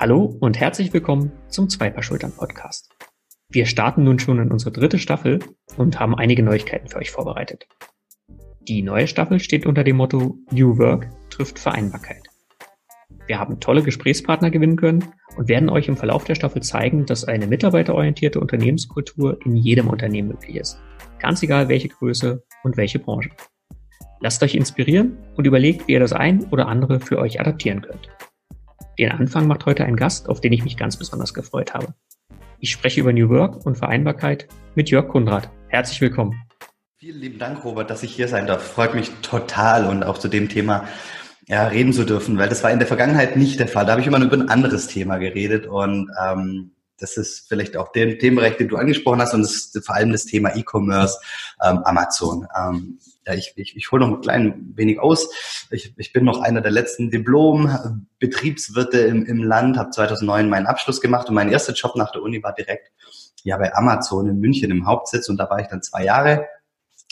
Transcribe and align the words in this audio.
Hallo 0.00 0.34
und 0.40 0.58
herzlich 0.58 0.94
willkommen 0.94 1.30
zum 1.48 1.68
Zweipaar-Schultern 1.68 2.32
Podcast. 2.32 2.88
Wir 3.50 3.66
starten 3.66 4.02
nun 4.02 4.18
schon 4.18 4.38
in 4.38 4.50
unsere 4.50 4.72
dritte 4.72 4.98
Staffel 4.98 5.40
und 5.76 6.00
haben 6.00 6.14
einige 6.14 6.42
Neuigkeiten 6.42 6.88
für 6.88 6.96
euch 6.96 7.10
vorbereitet. 7.10 7.68
Die 8.62 8.80
neue 8.80 9.06
Staffel 9.06 9.40
steht 9.40 9.66
unter 9.66 9.84
dem 9.84 9.96
Motto 9.96 10.38
New 10.52 10.78
Work 10.78 11.10
trifft 11.28 11.58
Vereinbarkeit. 11.58 12.22
Wir 13.26 13.38
haben 13.38 13.60
tolle 13.60 13.82
Gesprächspartner 13.82 14.50
gewinnen 14.50 14.76
können 14.76 15.04
und 15.36 15.50
werden 15.50 15.68
euch 15.68 15.86
im 15.88 15.98
Verlauf 15.98 16.24
der 16.24 16.34
Staffel 16.34 16.62
zeigen, 16.62 17.04
dass 17.04 17.26
eine 17.26 17.46
mitarbeiterorientierte 17.46 18.40
Unternehmenskultur 18.40 19.38
in 19.44 19.54
jedem 19.54 19.88
Unternehmen 19.88 20.28
möglich 20.28 20.56
ist. 20.56 20.80
Ganz 21.18 21.42
egal 21.42 21.68
welche 21.68 21.88
Größe 21.88 22.42
und 22.62 22.78
welche 22.78 23.00
Branche. 23.00 23.32
Lasst 24.20 24.42
euch 24.42 24.54
inspirieren 24.54 25.18
und 25.36 25.46
überlegt, 25.46 25.88
wie 25.88 25.92
ihr 25.92 26.00
das 26.00 26.14
ein 26.14 26.46
oder 26.46 26.68
andere 26.68 27.00
für 27.00 27.18
euch 27.18 27.38
adaptieren 27.38 27.82
könnt. 27.82 28.08
Den 29.00 29.12
Anfang 29.12 29.46
macht 29.46 29.64
heute 29.64 29.86
ein 29.86 29.96
Gast, 29.96 30.28
auf 30.28 30.42
den 30.42 30.52
ich 30.52 30.62
mich 30.62 30.76
ganz 30.76 30.98
besonders 30.98 31.32
gefreut 31.32 31.72
habe. 31.72 31.94
Ich 32.58 32.70
spreche 32.70 33.00
über 33.00 33.14
New 33.14 33.30
Work 33.30 33.64
und 33.64 33.78
Vereinbarkeit 33.78 34.46
mit 34.74 34.90
Jörg 34.90 35.08
Kundrat. 35.08 35.48
Herzlich 35.68 36.02
willkommen. 36.02 36.38
Vielen 36.98 37.18
lieben 37.18 37.38
Dank, 37.38 37.64
Robert, 37.64 37.88
dass 37.88 38.02
ich 38.02 38.14
hier 38.14 38.28
sein 38.28 38.46
darf. 38.46 38.62
Freut 38.62 38.94
mich 38.94 39.10
total 39.22 39.86
und 39.86 40.02
auch 40.02 40.18
zu 40.18 40.28
dem 40.28 40.50
Thema 40.50 40.86
ja, 41.48 41.66
reden 41.66 41.94
zu 41.94 42.04
dürfen, 42.04 42.36
weil 42.36 42.50
das 42.50 42.62
war 42.62 42.72
in 42.72 42.78
der 42.78 42.86
Vergangenheit 42.86 43.38
nicht 43.38 43.58
der 43.58 43.68
Fall. 43.68 43.86
Da 43.86 43.92
habe 43.92 44.02
ich 44.02 44.06
immer 44.06 44.18
nur 44.18 44.28
über 44.28 44.36
ein 44.36 44.50
anderes 44.50 44.86
Thema 44.86 45.16
geredet 45.16 45.66
und 45.66 46.10
ähm, 46.22 46.72
das 46.98 47.16
ist 47.16 47.48
vielleicht 47.48 47.78
auch 47.78 47.92
der 47.92 48.18
Themenbereich, 48.18 48.58
den 48.58 48.68
du 48.68 48.76
angesprochen 48.76 49.22
hast 49.22 49.32
und 49.32 49.40
das 49.40 49.52
ist 49.52 49.82
vor 49.82 49.94
allem 49.94 50.12
das 50.12 50.26
Thema 50.26 50.54
E-Commerce, 50.54 51.18
ähm, 51.62 51.78
Amazon. 51.84 52.46
Ähm, 52.54 52.98
ja, 53.26 53.34
ich, 53.34 53.52
ich, 53.56 53.76
ich 53.76 53.92
hole 53.92 54.06
noch 54.06 54.16
ein 54.16 54.20
klein 54.20 54.72
wenig 54.74 54.98
aus. 54.98 55.30
Ich, 55.70 55.94
ich 55.96 56.12
bin 56.12 56.24
noch 56.24 56.40
einer 56.40 56.60
der 56.60 56.72
letzten 56.72 57.10
Diplom-Betriebswirte 57.10 59.00
im, 59.00 59.26
im 59.26 59.42
Land, 59.42 59.76
habe 59.76 59.90
2009 59.90 60.48
meinen 60.48 60.66
Abschluss 60.66 61.00
gemacht 61.00 61.28
und 61.28 61.34
mein 61.34 61.50
erster 61.50 61.74
Job 61.74 61.96
nach 61.96 62.12
der 62.12 62.22
Uni 62.22 62.42
war 62.42 62.54
direkt 62.54 62.90
ja 63.42 63.56
bei 63.56 63.74
Amazon 63.74 64.28
in 64.28 64.40
München 64.40 64.70
im 64.70 64.86
Hauptsitz 64.86 65.28
und 65.28 65.36
da 65.36 65.48
war 65.50 65.60
ich 65.60 65.68
dann 65.68 65.82
zwei 65.82 66.04
Jahre 66.04 66.46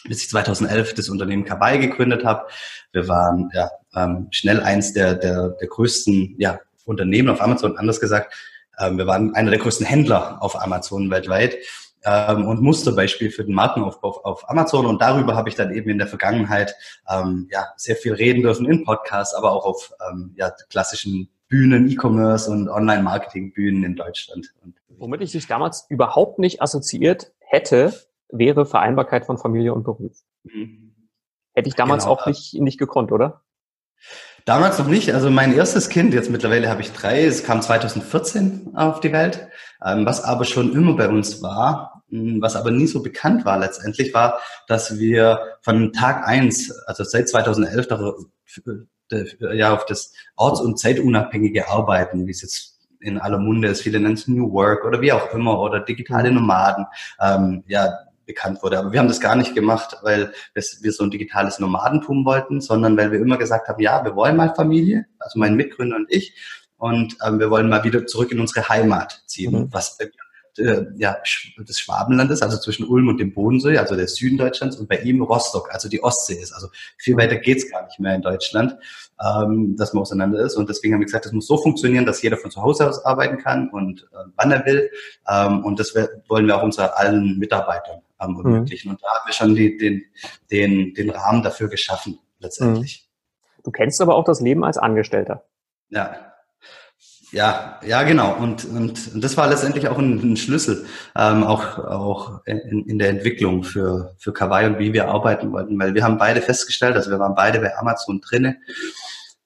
bis 0.04 0.22
ich 0.22 0.28
2011 0.30 0.94
das 0.94 1.08
Unternehmen 1.08 1.44
Kawaii 1.44 1.78
gegründet 1.78 2.24
habe. 2.24 2.46
Wir 2.92 3.08
waren 3.08 3.50
ja, 3.52 3.70
ähm, 3.94 4.28
schnell 4.30 4.60
eins 4.60 4.92
der, 4.92 5.14
der, 5.14 5.50
der 5.50 5.68
größten 5.68 6.36
ja, 6.38 6.60
Unternehmen 6.84 7.28
auf 7.28 7.40
Amazon, 7.40 7.76
anders 7.76 8.00
gesagt, 8.00 8.34
ähm, 8.78 8.98
wir 8.98 9.06
waren 9.06 9.34
einer 9.34 9.50
der 9.50 9.58
größten 9.58 9.86
Händler 9.86 10.42
auf 10.42 10.60
Amazon 10.60 11.10
weltweit 11.10 11.56
ähm, 12.04 12.46
und 12.46 12.60
Musterbeispiel 12.60 13.30
für 13.30 13.44
den 13.44 13.54
Markenaufbau 13.54 14.20
auf 14.22 14.48
Amazon. 14.48 14.86
Und 14.86 15.00
darüber 15.00 15.34
habe 15.34 15.48
ich 15.48 15.54
dann 15.54 15.72
eben 15.72 15.90
in 15.90 15.98
der 15.98 16.06
Vergangenheit 16.06 16.74
ähm, 17.08 17.48
ja, 17.50 17.66
sehr 17.76 17.96
viel 17.96 18.14
reden 18.14 18.42
dürfen 18.42 18.66
in 18.66 18.84
Podcasts, 18.84 19.34
aber 19.34 19.52
auch 19.52 19.64
auf 19.64 19.92
ähm, 20.10 20.32
ja, 20.36 20.50
klassischen 20.70 21.28
Bühnen, 21.48 21.90
E-Commerce 21.90 22.50
und 22.50 22.68
Online-Marketing-Bühnen 22.68 23.82
in 23.84 23.96
Deutschland. 23.96 24.52
Womit 24.98 25.22
ich 25.22 25.32
dich 25.32 25.46
damals 25.46 25.86
überhaupt 25.88 26.38
nicht 26.38 26.60
assoziiert 26.60 27.32
hätte, 27.38 27.94
wäre 28.30 28.66
Vereinbarkeit 28.66 29.24
von 29.24 29.38
Familie 29.38 29.72
und 29.72 29.84
Beruf. 29.84 30.18
Mhm. 30.44 30.94
Hätte 31.54 31.68
ich 31.68 31.74
damals 31.74 32.04
genau. 32.04 32.16
auch 32.16 32.26
nicht, 32.26 32.54
nicht 32.54 32.78
gekonnt, 32.78 33.10
oder? 33.10 33.42
Damals 34.48 34.78
noch 34.78 34.86
nicht. 34.86 35.12
Also 35.12 35.30
mein 35.30 35.54
erstes 35.54 35.90
Kind, 35.90 36.14
jetzt 36.14 36.30
mittlerweile 36.30 36.70
habe 36.70 36.80
ich 36.80 36.90
drei, 36.92 37.22
es 37.22 37.44
kam 37.44 37.60
2014 37.60 38.70
auf 38.74 39.00
die 39.00 39.12
Welt. 39.12 39.46
Ähm, 39.84 40.06
was 40.06 40.24
aber 40.24 40.46
schon 40.46 40.72
immer 40.72 40.96
bei 40.96 41.06
uns 41.06 41.42
war, 41.42 42.02
was 42.08 42.56
aber 42.56 42.70
nie 42.70 42.86
so 42.86 43.02
bekannt 43.02 43.44
war 43.44 43.58
letztendlich, 43.58 44.14
war, 44.14 44.40
dass 44.66 44.98
wir 44.98 45.58
von 45.60 45.92
Tag 45.92 46.26
eins, 46.26 46.72
also 46.86 47.04
seit 47.04 47.28
2011, 47.28 47.88
äh, 49.12 49.54
ja, 49.54 49.74
auf 49.74 49.84
das 49.84 50.14
orts- 50.34 50.62
und 50.62 50.78
zeitunabhängige 50.78 51.68
Arbeiten, 51.68 52.26
wie 52.26 52.30
es 52.30 52.40
jetzt 52.40 52.78
in 53.00 53.18
aller 53.18 53.38
Munde 53.38 53.68
ist, 53.68 53.82
viele 53.82 54.00
nennen 54.00 54.14
es 54.14 54.28
New 54.28 54.50
Work 54.50 54.86
oder 54.86 55.02
wie 55.02 55.12
auch 55.12 55.30
immer, 55.34 55.60
oder 55.60 55.80
digitale 55.80 56.32
Nomaden, 56.32 56.86
ähm, 57.20 57.64
ja, 57.66 57.98
bekannt 58.28 58.62
wurde. 58.62 58.78
Aber 58.78 58.92
wir 58.92 59.00
haben 59.00 59.08
das 59.08 59.18
gar 59.18 59.34
nicht 59.34 59.56
gemacht, 59.56 59.96
weil 60.02 60.32
wir 60.54 60.92
so 60.92 61.02
ein 61.02 61.10
digitales 61.10 61.58
Nomadentum 61.58 62.24
wollten, 62.24 62.60
sondern 62.60 62.96
weil 62.96 63.10
wir 63.10 63.18
immer 63.18 63.38
gesagt 63.38 63.66
haben, 63.66 63.82
ja, 63.82 64.04
wir 64.04 64.14
wollen 64.14 64.36
mal 64.36 64.54
Familie, 64.54 65.06
also 65.18 65.40
mein 65.40 65.56
Mitgründer 65.56 65.96
und 65.96 66.06
ich, 66.10 66.36
und 66.76 67.16
ähm, 67.26 67.40
wir 67.40 67.50
wollen 67.50 67.68
mal 67.68 67.82
wieder 67.82 68.06
zurück 68.06 68.30
in 68.30 68.38
unsere 68.38 68.68
Heimat 68.68 69.24
ziehen, 69.26 69.52
mhm. 69.52 69.68
was 69.72 69.98
äh, 70.58 70.86
ja, 70.96 71.16
des 71.58 71.78
Schwabenlandes, 71.78 72.42
also 72.42 72.58
zwischen 72.58 72.86
Ulm 72.86 73.08
und 73.08 73.18
dem 73.18 73.32
Bodensee, 73.32 73.78
also 73.78 73.96
der 73.96 74.08
Süden 74.08 74.38
Deutschlands, 74.38 74.76
und 74.76 74.88
bei 74.88 74.98
ihm 74.98 75.22
Rostock, 75.22 75.72
also 75.72 75.88
die 75.88 76.02
Ostsee 76.02 76.40
ist. 76.40 76.52
Also 76.52 76.68
viel 76.96 77.16
weiter 77.16 77.36
geht's 77.36 77.70
gar 77.70 77.84
nicht 77.84 77.98
mehr 78.00 78.14
in 78.14 78.22
Deutschland, 78.22 78.76
ähm, 79.20 79.76
dass 79.76 79.92
man 79.92 80.02
auseinander 80.02 80.40
ist. 80.40 80.56
Und 80.56 80.68
deswegen 80.68 80.94
haben 80.94 81.00
wir 81.00 81.06
gesagt, 81.06 81.24
das 81.24 81.32
muss 81.32 81.46
so 81.46 81.56
funktionieren, 81.58 82.06
dass 82.06 82.22
jeder 82.22 82.36
von 82.36 82.50
zu 82.50 82.62
Hause 82.62 82.88
aus 82.88 83.04
arbeiten 83.04 83.38
kann 83.38 83.70
und 83.70 84.08
äh, 84.12 84.30
wann 84.36 84.50
er 84.50 84.64
will. 84.64 84.90
Ähm, 85.28 85.64
und 85.64 85.78
das 85.78 85.94
wollen 86.28 86.46
wir 86.46 86.56
auch 86.56 86.62
unseren 86.62 86.90
allen 86.94 87.38
Mitarbeitern 87.38 88.00
ähm, 88.20 88.36
ermöglichen. 88.36 88.88
Mhm. 88.88 88.94
Und 88.94 89.02
da 89.02 89.08
haben 89.08 89.26
wir 89.26 89.32
schon 89.32 89.54
die, 89.54 89.76
den, 89.76 90.04
den, 90.50 90.94
den 90.94 91.10
Rahmen 91.10 91.42
dafür 91.42 91.68
geschaffen, 91.68 92.18
letztendlich. 92.40 93.04
Mhm. 93.04 93.62
Du 93.64 93.70
kennst 93.70 94.00
aber 94.00 94.14
auch 94.14 94.24
das 94.24 94.40
Leben 94.40 94.64
als 94.64 94.78
Angestellter. 94.78 95.44
Ja. 95.90 96.27
Ja, 97.30 97.78
ja, 97.86 98.02
genau. 98.04 98.34
Und, 98.34 98.64
und, 98.64 99.14
und 99.14 99.22
das 99.22 99.36
war 99.36 99.48
letztendlich 99.48 99.88
auch 99.88 99.98
ein, 99.98 100.32
ein 100.32 100.36
Schlüssel, 100.36 100.86
ähm, 101.14 101.44
auch, 101.44 101.78
auch 101.78 102.40
in, 102.46 102.86
in 102.86 102.98
der 102.98 103.10
Entwicklung 103.10 103.64
für, 103.64 104.14
für 104.18 104.32
Kawaii 104.32 104.66
und 104.66 104.78
wie 104.78 104.94
wir 104.94 105.08
arbeiten 105.08 105.52
wollten, 105.52 105.78
weil 105.78 105.94
wir 105.94 106.04
haben 106.04 106.16
beide 106.16 106.40
festgestellt, 106.40 106.96
also 106.96 107.10
wir 107.10 107.18
waren 107.18 107.34
beide 107.34 107.60
bei 107.60 107.76
Amazon 107.76 108.20
drinne, 108.20 108.56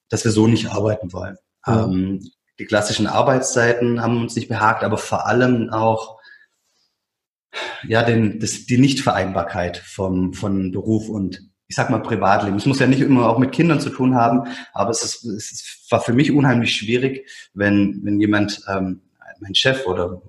dass 0.08 0.24
wir 0.24 0.30
so 0.30 0.46
nicht 0.46 0.70
arbeiten 0.70 1.12
wollen. 1.12 1.36
Mhm. 1.66 1.74
Ähm, 1.74 2.30
die 2.58 2.66
klassischen 2.66 3.08
Arbeitszeiten 3.08 4.00
haben 4.00 4.22
uns 4.22 4.36
nicht 4.36 4.48
behagt, 4.48 4.84
aber 4.84 4.98
vor 4.98 5.26
allem 5.26 5.70
auch 5.70 6.20
ja, 7.86 8.02
den, 8.02 8.38
das, 8.38 8.66
die 8.66 8.78
Nichtvereinbarkeit 8.78 9.78
vom, 9.78 10.32
von 10.34 10.70
Beruf 10.70 11.08
und 11.08 11.51
ich 11.72 11.76
sag 11.76 11.88
mal 11.88 12.02
Privatleben. 12.02 12.58
Es 12.58 12.66
muss 12.66 12.80
ja 12.80 12.86
nicht 12.86 13.00
immer 13.00 13.30
auch 13.30 13.38
mit 13.38 13.50
Kindern 13.50 13.80
zu 13.80 13.88
tun 13.88 14.14
haben, 14.14 14.46
aber 14.74 14.90
es, 14.90 15.02
ist, 15.02 15.24
es 15.24 15.86
war 15.88 16.02
für 16.02 16.12
mich 16.12 16.30
unheimlich 16.30 16.76
schwierig, 16.76 17.26
wenn, 17.54 18.02
wenn 18.04 18.20
jemand, 18.20 18.60
ähm, 18.68 19.00
mein 19.40 19.54
Chef 19.54 19.86
oder 19.86 20.20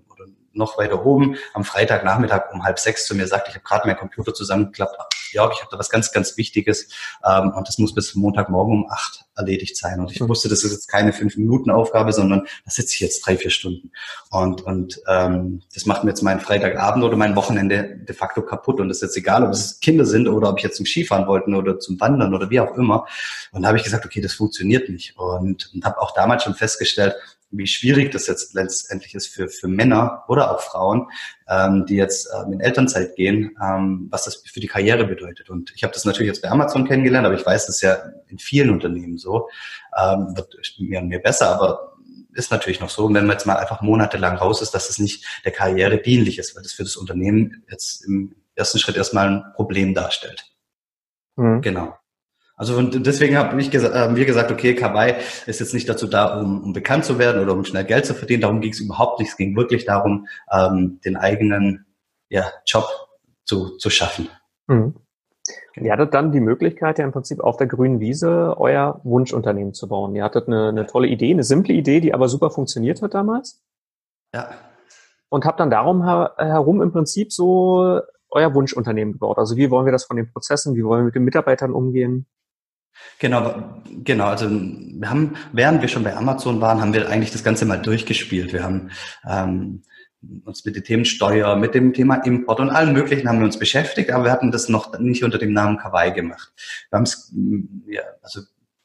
noch 0.54 0.78
weiter 0.78 1.06
oben 1.06 1.36
am 1.54 1.64
Freitagnachmittag 1.64 2.54
um 2.54 2.64
halb 2.64 2.80
sechs 2.80 3.06
zu 3.06 3.16
mir 3.16 3.28
sagt, 3.28 3.48
ich 3.48 3.56
habe 3.56 3.64
gerade 3.64 3.88
meinen 3.88 3.98
Computer 3.98 4.34
zusammengeklappt, 4.34 4.98
Jörg, 5.34 5.54
ich 5.54 5.62
habe 5.62 5.70
da 5.72 5.80
was 5.80 5.90
ganz, 5.90 6.12
ganz 6.12 6.38
Wichtiges 6.38 6.90
ähm, 7.26 7.52
und 7.56 7.68
das 7.68 7.78
muss 7.78 7.94
bis 7.94 8.16
Montagmorgen 8.16 8.84
um 8.84 8.90
acht 8.90 9.26
erledigt 9.36 9.78
sein. 9.78 10.00
Und 10.00 10.12
ich 10.12 10.20
mhm. 10.20 10.30
wusste, 10.30 10.50
das 10.50 10.64
ist 10.64 10.72
jetzt 10.72 10.88
keine 10.88 11.12
fünf 11.12 11.38
Minuten 11.38 11.72
Aufgabe, 11.72 12.14
sondern 12.14 12.42
da 12.66 12.72
sitze 12.72 12.94
ich 12.94 13.00
jetzt 13.00 13.26
drei, 13.26 13.38
vier 13.38 13.50
Stunden. 13.50 13.92
Und, 14.30 14.62
und 14.62 15.02
ähm, 15.08 15.62
das 15.74 15.86
macht 15.86 16.04
mir 16.04 16.12
jetzt 16.12 16.22
meinen 16.22 16.40
Freitagabend 16.40 17.04
oder 17.04 17.18
mein 17.18 17.36
Wochenende 17.36 17.98
de 17.98 18.16
facto 18.16 18.44
kaputt. 18.44 18.80
Und 18.80 18.90
das 18.90 18.98
ist 18.98 19.04
jetzt 19.04 19.18
egal, 19.18 19.44
ob 19.44 19.52
es 19.52 19.80
Kinder 19.80 20.06
sind 20.06 20.28
oder 20.28 20.50
ob 20.50 20.58
ich 20.58 20.64
jetzt 20.64 20.78
zum 20.78 20.86
Skifahren 20.86 21.28
wollten 21.28 21.56
oder 21.56 21.80
zum 21.80 22.00
Wandern 22.00 22.34
oder 22.34 22.50
wie 22.50 22.60
auch 22.60 22.76
immer. 22.78 23.08
Und 23.52 23.64
da 23.64 23.70
habe 23.70 23.78
ich 23.78 23.84
gesagt, 23.84 24.06
okay, 24.06 24.22
das 24.22 24.34
funktioniert 24.34 24.90
nicht. 24.90 25.18
Und, 25.18 25.72
und 25.74 25.86
habe 25.86 26.00
auch 26.00 26.14
damals 26.14 26.44
schon 26.44 26.54
festgestellt, 26.54 27.16
wie 27.54 27.68
schwierig 27.68 28.12
das 28.12 28.28
jetzt 28.28 28.54
letztendlich 28.54 29.16
ist 29.16 29.28
für, 29.28 29.48
für 29.48 29.68
Männer 29.68 30.24
oder 30.28 30.52
auch 30.52 30.62
Frauen, 30.62 31.08
ähm, 31.48 31.86
die 31.86 31.96
jetzt 31.96 32.30
ähm, 32.36 32.54
in 32.54 32.60
Elternzeit 32.60 33.16
gehen, 33.16 33.56
ähm, 33.64 34.08
was 34.10 34.24
das 34.24 34.36
für 34.36 34.60
die 34.60 34.68
Karriere 34.68 35.06
bedeutet. 35.06 35.50
Und 35.50 35.72
ich 35.76 35.84
habe 35.84 35.94
das 35.94 36.06
natürlich 36.06 36.28
jetzt 36.28 36.42
bei 36.42 36.50
Amazon 36.50 36.88
kennengelernt, 36.88 37.26
aber 37.26 37.36
ich 37.36 37.46
weiß 37.46 37.68
das 37.68 37.82
ja 37.82 37.98
in 38.28 38.40
vielen 38.40 38.70
Unternehmen 38.70 39.18
so. 39.18 39.50
Ähm, 39.98 40.36
wird 40.36 40.56
mehr 40.80 41.02
und 41.02 41.10
mehr 41.10 41.20
besser, 41.20 41.50
aber 41.50 41.94
ist 42.34 42.52
natürlich 42.52 42.80
noch 42.80 42.90
so. 42.90 43.06
Und 43.06 43.14
wenn 43.14 43.28
man 43.28 43.36
jetzt 43.36 43.46
mal 43.46 43.58
einfach 43.58 43.82
monatelang 43.82 44.38
raus 44.38 44.62
ist, 44.62 44.72
dass 44.72 44.90
es 44.90 45.00
nicht 45.00 45.26
der 45.46 45.52
Karriere 45.52 46.00
dienlich 46.00 46.40
ist, 46.40 46.56
weil 46.56 46.64
das 46.64 46.74
für 46.74 46.84
das 46.84 46.96
Unternehmen 46.96 47.64
jetzt 47.70 48.06
im 48.06 48.36
ersten 48.56 48.80
Schritt 48.80 48.98
erstmal 48.98 49.30
ein 49.30 49.44
Problem 49.56 49.94
darstellt. 49.94 50.46
Mhm. 51.36 51.62
Genau. 51.62 51.96
Also 52.56 52.78
und 52.78 53.06
deswegen 53.06 53.36
habe 53.36 53.60
ich 53.60 53.72
gesagt, 53.72 53.96
haben 53.96 54.16
wir 54.16 54.26
gesagt, 54.26 54.52
okay, 54.52 54.76
Kawaii 54.76 55.16
ist 55.48 55.60
jetzt 55.60 55.74
nicht 55.74 55.90
dazu 55.90 56.08
da, 56.08 56.40
um, 56.40 56.64
um 56.64 56.74
bekannt 56.74 57.04
zu 57.04 57.18
werden 57.18 57.42
oder 57.42 57.54
um 57.54 57.66
schnell 57.66 57.84
Geld 57.84 58.06
zu 58.06 58.14
verdienen. 58.14 58.42
Darum 58.42 58.62
ging 58.62 58.72
es 58.72 58.80
überhaupt 58.80 59.20
nicht. 59.20 59.30
Es 59.30 59.38
ging 59.38 59.56
wirklich 59.56 59.86
darum, 59.86 60.28
ähm, 60.52 61.00
den 61.04 61.18
eigenen 61.18 61.86
ja, 62.30 62.46
Job 62.66 62.86
zu, 63.44 63.78
zu 63.78 63.90
schaffen. 63.90 64.30
Mhm. 64.68 64.96
Ihr 65.76 65.92
hattet 65.92 66.14
dann 66.14 66.32
die 66.32 66.40
Möglichkeit, 66.40 67.00
ja 67.00 67.06
im 67.06 67.12
Prinzip 67.12 67.42
auf 67.42 67.58
der 67.58 67.68
grünen 67.68 68.00
Wiese 68.00 68.56
euer 68.58 69.02
Wunschunternehmen 69.04 69.74
zu 69.74 69.88
bauen. 69.88 70.16
Ihr 70.16 70.24
hattet 70.24 70.48
eine, 70.48 70.70
eine 70.70 70.86
tolle 70.86 71.08
Idee, 71.08 71.32
eine 71.32 71.44
simple 71.44 71.74
Idee, 71.74 72.00
die 72.00 72.14
aber 72.14 72.30
super 72.30 72.52
funktioniert 72.52 73.02
hat 73.02 73.14
damals. 73.14 73.62
Ja. 74.34 74.52
Und 75.30 75.46
habt 75.46 75.60
dann 75.60 75.72
darum 75.72 76.04
her 76.04 76.34
herum 76.38 76.82
im 76.82 76.92
Prinzip 76.92 77.34
so 77.34 78.00
euer 78.30 78.54
Wunschunternehmen 78.54 79.14
gebaut. 79.14 79.38
Also 79.38 79.58
wie 79.58 79.70
wollen 79.72 79.86
wir 79.86 79.92
das 79.92 80.06
von 80.06 80.18
den 80.18 80.32
Prozessen, 80.32 80.76
wie 80.76 80.84
wollen 80.84 81.02
wir 81.02 81.06
mit 81.06 81.16
den 81.16 81.24
Mitarbeitern 81.24 81.74
umgehen? 81.74 82.28
Genau, 83.20 83.82
genau. 84.04 84.26
Also 84.26 84.50
wir 84.50 85.10
haben, 85.10 85.36
während 85.52 85.82
wir 85.82 85.90
schon 85.90 86.04
bei 86.04 86.16
Amazon 86.16 86.62
waren, 86.62 86.82
haben 86.82 86.94
wir 86.94 87.10
eigentlich 87.10 87.32
das 87.32 87.44
Ganze 87.44 87.66
mal 87.66 87.82
durchgespielt. 87.82 88.54
Wir 88.54 88.64
haben 88.64 88.92
ähm, 89.28 89.84
uns 90.46 90.66
mit 90.66 90.76
den 90.76 90.84
Themen 90.84 91.06
Steuer, 91.06 91.56
mit 91.56 91.74
dem 91.74 91.94
Thema 91.94 92.16
Import 92.16 92.60
und 92.60 92.70
allen 92.70 92.94
möglichen 92.94 93.28
haben 93.28 93.40
wir 93.40 93.46
uns 93.46 93.60
beschäftigt, 93.60 94.12
aber 94.12 94.26
wir 94.26 94.32
hatten 94.32 94.52
das 94.52 94.70
noch 94.70 94.98
nicht 95.00 95.24
unter 95.24 95.38
dem 95.38 95.54
Namen 95.54 95.78
Kawaii 95.78 96.12
gemacht. 96.12 96.52
Wir 96.90 96.98
haben 96.98 97.04
es, 97.04 97.34
ja, 97.88 98.04
also 98.22 98.42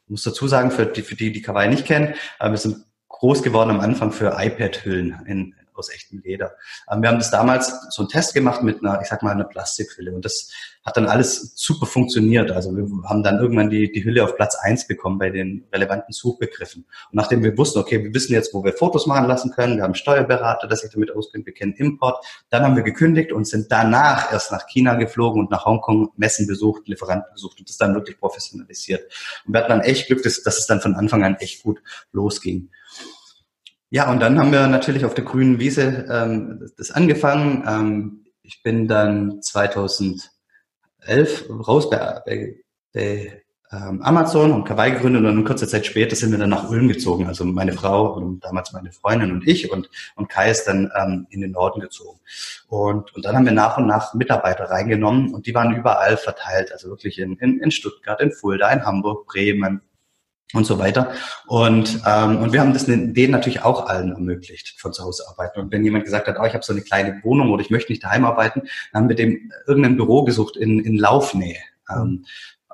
muss 0.08 0.22
dazu 0.22 0.48
sagen, 0.48 0.70
für 0.70 0.86
die, 0.86 1.02
für 1.02 1.16
die, 1.16 1.32
die 1.32 1.42
Kawaii 1.42 1.68
nicht 1.68 1.84
kennen, 1.84 2.14
äh, 2.40 2.50
wir 2.50 2.56
sind 2.56 2.84
groß 3.08 3.42
geworden 3.42 3.70
am 3.70 3.80
Anfang 3.80 4.12
für 4.12 4.36
iPad-Hüllen 4.38 5.18
in, 5.26 5.54
aus 5.78 5.90
echtem 5.90 6.20
Leder. 6.20 6.52
Ähm, 6.90 7.02
wir 7.02 7.08
haben 7.08 7.18
das 7.18 7.30
damals 7.30 7.72
so 7.90 8.02
einen 8.02 8.08
Test 8.08 8.34
gemacht 8.34 8.62
mit 8.62 8.82
einer, 8.82 9.00
ich 9.00 9.08
sag 9.08 9.22
mal, 9.22 9.32
einer 9.32 9.44
Plastikhülle 9.44 10.12
und 10.12 10.24
das 10.24 10.50
hat 10.88 10.96
dann 10.96 11.06
alles 11.06 11.52
super 11.54 11.86
funktioniert. 11.86 12.50
Also 12.50 12.74
wir 12.74 12.88
haben 13.08 13.22
dann 13.22 13.38
irgendwann 13.38 13.70
die, 13.70 13.92
die 13.92 14.04
Hülle 14.04 14.24
auf 14.24 14.36
Platz 14.36 14.56
eins 14.56 14.86
bekommen 14.86 15.18
bei 15.18 15.30
den 15.30 15.66
relevanten 15.72 16.12
Suchbegriffen. 16.12 16.84
Und 16.84 17.14
nachdem 17.14 17.42
wir 17.42 17.56
wussten, 17.56 17.78
okay, 17.78 18.02
wir 18.02 18.12
wissen 18.14 18.32
jetzt, 18.32 18.54
wo 18.54 18.64
wir 18.64 18.72
Fotos 18.72 19.06
machen 19.06 19.28
lassen 19.28 19.50
können, 19.52 19.76
wir 19.76 19.84
haben 19.84 19.94
Steuerberater, 19.94 20.66
der 20.66 20.76
sich 20.76 20.90
damit 20.90 21.14
auskennt, 21.14 21.46
wir 21.46 21.52
kennen 21.52 21.74
Import, 21.74 22.24
dann 22.48 22.62
haben 22.62 22.74
wir 22.74 22.82
gekündigt 22.82 23.32
und 23.32 23.46
sind 23.46 23.70
danach 23.70 24.32
erst 24.32 24.50
nach 24.50 24.66
China 24.66 24.94
geflogen 24.94 25.40
und 25.40 25.50
nach 25.50 25.66
Hongkong 25.66 26.10
Messen 26.16 26.46
besucht, 26.46 26.88
Lieferanten 26.88 27.32
besucht 27.32 27.60
und 27.60 27.68
das 27.68 27.76
dann 27.76 27.94
wirklich 27.94 28.18
professionalisiert. 28.18 29.12
Und 29.46 29.52
wir 29.52 29.60
hatten 29.60 29.70
dann 29.70 29.80
echt 29.82 30.06
Glück, 30.06 30.22
dass, 30.22 30.42
dass 30.42 30.58
es 30.58 30.66
dann 30.66 30.80
von 30.80 30.94
Anfang 30.94 31.22
an 31.22 31.36
echt 31.36 31.62
gut 31.62 31.82
losging. 32.12 32.70
Ja, 33.90 34.10
und 34.10 34.20
dann 34.20 34.38
haben 34.38 34.52
wir 34.52 34.66
natürlich 34.66 35.04
auf 35.06 35.14
der 35.14 35.24
grünen 35.24 35.58
Wiese 35.60 36.06
ähm, 36.10 36.68
das 36.76 36.90
angefangen. 36.90 37.64
Ähm, 37.66 38.24
ich 38.42 38.62
bin 38.62 38.86
dann 38.86 39.40
2011 39.40 40.28
raus 41.48 41.88
bei, 41.88 42.20
bei, 42.26 42.56
bei 42.92 43.42
ähm, 43.72 44.02
Amazon 44.02 44.52
und 44.52 44.64
Kawaii 44.64 44.92
gegründet 44.92 45.20
und 45.20 45.24
dann 45.24 45.44
kurze 45.44 45.66
Zeit 45.66 45.86
später 45.86 46.16
sind 46.16 46.32
wir 46.32 46.38
dann 46.38 46.50
nach 46.50 46.68
Ulm 46.68 46.88
gezogen. 46.88 47.26
Also 47.26 47.44
meine 47.44 47.72
Frau 47.72 48.14
und 48.14 48.44
damals 48.44 48.72
meine 48.72 48.92
Freundin 48.92 49.32
und 49.32 49.46
ich 49.46 49.70
und, 49.72 49.90
und 50.16 50.28
Kai 50.28 50.50
ist 50.50 50.64
dann 50.64 50.90
ähm, 50.94 51.26
in 51.30 51.40
den 51.40 51.52
Norden 51.52 51.80
gezogen. 51.80 52.20
Und, 52.68 53.14
und 53.14 53.24
dann 53.24 53.36
haben 53.36 53.46
wir 53.46 53.52
nach 53.52 53.78
und 53.78 53.86
nach 53.86 54.14
Mitarbeiter 54.14 54.64
reingenommen 54.64 55.34
und 55.34 55.46
die 55.46 55.54
waren 55.54 55.74
überall 55.74 56.16
verteilt. 56.16 56.72
Also 56.72 56.88
wirklich 56.88 57.18
in, 57.18 57.36
in, 57.36 57.60
in 57.60 57.70
Stuttgart, 57.70 58.20
in 58.20 58.32
Fulda, 58.32 58.70
in 58.70 58.84
Hamburg, 58.84 59.26
Bremen, 59.26 59.82
und 60.54 60.64
so 60.64 60.78
weiter. 60.78 61.12
Und, 61.46 62.00
ähm, 62.06 62.38
und 62.38 62.52
wir 62.52 62.60
haben 62.60 62.72
das 62.72 62.86
denen 62.86 63.30
natürlich 63.30 63.62
auch 63.62 63.86
allen 63.86 64.12
ermöglicht, 64.12 64.80
von 64.80 64.92
zu 64.92 65.04
Hause 65.04 65.24
arbeiten. 65.28 65.60
Und 65.60 65.72
wenn 65.72 65.84
jemand 65.84 66.04
gesagt 66.04 66.26
hat, 66.26 66.36
oh, 66.40 66.44
ich 66.44 66.54
habe 66.54 66.64
so 66.64 66.72
eine 66.72 66.82
kleine 66.82 67.20
Wohnung 67.22 67.50
oder 67.50 67.62
ich 67.62 67.70
möchte 67.70 67.92
nicht 67.92 68.04
daheim 68.04 68.24
arbeiten, 68.24 68.62
dann 68.92 69.02
haben 69.02 69.08
wir 69.08 69.16
dem 69.16 69.52
irgendein 69.66 69.96
Büro 69.96 70.24
gesucht 70.24 70.56
in, 70.56 70.80
in 70.80 70.96
Laufnähe. 70.96 71.58
Ähm, 71.90 72.24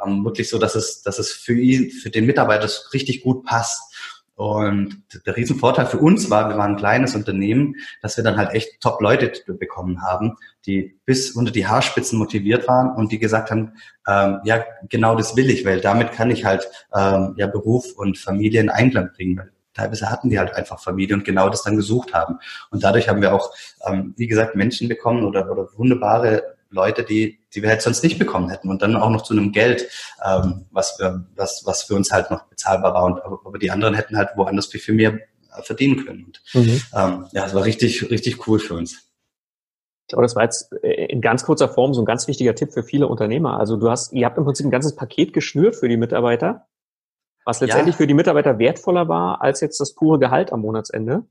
ähm, 0.04 0.24
wirklich 0.24 0.48
so, 0.48 0.58
dass 0.58 0.74
es, 0.74 1.02
dass 1.02 1.18
es 1.18 1.32
für 1.32 1.54
ihn, 1.54 1.90
für 1.90 2.10
den 2.10 2.26
Mitarbeiter 2.26 2.68
richtig 2.92 3.22
gut 3.22 3.44
passt. 3.44 4.13
Und 4.36 5.04
der 5.26 5.36
Riesenvorteil 5.36 5.86
für 5.86 5.98
uns 5.98 6.28
war, 6.28 6.48
wir 6.48 6.56
waren 6.56 6.72
ein 6.72 6.76
kleines 6.76 7.14
Unternehmen, 7.14 7.76
dass 8.02 8.16
wir 8.16 8.24
dann 8.24 8.36
halt 8.36 8.52
echt 8.52 8.80
Top-Leute 8.80 9.32
bekommen 9.54 10.02
haben, 10.02 10.36
die 10.66 10.98
bis 11.04 11.30
unter 11.32 11.52
die 11.52 11.66
Haarspitzen 11.66 12.18
motiviert 12.18 12.66
waren 12.66 12.90
und 12.96 13.12
die 13.12 13.20
gesagt 13.20 13.52
haben, 13.52 13.72
ähm, 14.08 14.40
ja, 14.44 14.64
genau 14.88 15.14
das 15.14 15.36
will 15.36 15.50
ich, 15.50 15.64
weil 15.64 15.80
damit 15.80 16.10
kann 16.12 16.30
ich 16.30 16.44
halt 16.44 16.68
ähm, 16.94 17.34
ja 17.36 17.46
Beruf 17.46 17.92
und 17.94 18.18
Familie 18.18 18.60
in 18.60 18.70
Einklang 18.70 19.10
bringen. 19.14 19.38
Weil 19.38 19.52
teilweise 19.72 20.10
hatten 20.10 20.30
die 20.30 20.38
halt 20.38 20.54
einfach 20.54 20.80
Familie 20.80 21.14
und 21.14 21.24
genau 21.24 21.48
das 21.48 21.62
dann 21.62 21.76
gesucht 21.76 22.12
haben. 22.14 22.38
Und 22.70 22.82
dadurch 22.82 23.08
haben 23.08 23.20
wir 23.20 23.34
auch, 23.34 23.52
ähm, 23.86 24.14
wie 24.16 24.26
gesagt, 24.26 24.56
Menschen 24.56 24.88
bekommen 24.88 25.24
oder, 25.24 25.50
oder 25.50 25.68
wunderbare 25.76 26.53
Leute, 26.74 27.04
die, 27.04 27.38
die 27.54 27.62
wir 27.62 27.70
halt 27.70 27.82
sonst 27.82 28.02
nicht 28.02 28.18
bekommen 28.18 28.50
hätten 28.50 28.68
und 28.68 28.82
dann 28.82 28.96
auch 28.96 29.10
noch 29.10 29.22
zu 29.22 29.32
einem 29.32 29.52
Geld, 29.52 29.88
ähm, 30.24 30.66
was, 30.70 30.98
wir, 30.98 31.24
was, 31.36 31.62
was 31.64 31.84
für 31.84 31.94
uns 31.94 32.10
halt 32.10 32.30
noch 32.30 32.44
bezahlbar 32.44 32.92
war. 32.92 33.04
Und, 33.04 33.22
aber, 33.22 33.58
die 33.58 33.70
anderen 33.70 33.94
hätten 33.94 34.16
halt 34.16 34.30
woanders 34.36 34.66
viel, 34.66 34.80
viel 34.80 34.94
mehr 34.94 35.18
verdienen 35.62 36.04
können. 36.04 36.24
Und, 36.24 36.42
mhm. 36.52 36.82
ähm, 36.94 37.26
ja, 37.32 37.46
es 37.46 37.54
war 37.54 37.64
richtig, 37.64 38.10
richtig 38.10 38.46
cool 38.46 38.58
für 38.58 38.74
uns. 38.74 39.04
Ich 40.06 40.08
glaube, 40.08 40.24
das 40.24 40.36
war 40.36 40.42
jetzt 40.42 40.70
äh, 40.82 41.06
in 41.06 41.20
ganz 41.20 41.44
kurzer 41.44 41.68
Form 41.68 41.94
so 41.94 42.02
ein 42.02 42.06
ganz 42.06 42.28
wichtiger 42.28 42.54
Tipp 42.54 42.72
für 42.72 42.82
viele 42.82 43.06
Unternehmer. 43.06 43.58
Also 43.58 43.76
du 43.76 43.88
hast, 43.88 44.12
ihr 44.12 44.26
habt 44.26 44.36
im 44.36 44.44
Prinzip 44.44 44.66
ein 44.66 44.70
ganzes 44.70 44.94
Paket 44.94 45.32
geschnürt 45.32 45.76
für 45.76 45.88
die 45.88 45.96
Mitarbeiter, 45.96 46.66
was 47.46 47.60
letztendlich 47.60 47.94
ja. 47.94 47.98
für 47.98 48.06
die 48.06 48.14
Mitarbeiter 48.14 48.58
wertvoller 48.58 49.08
war 49.08 49.40
als 49.40 49.60
jetzt 49.60 49.80
das 49.80 49.94
pure 49.94 50.18
Gehalt 50.18 50.52
am 50.52 50.60
Monatsende. 50.60 51.24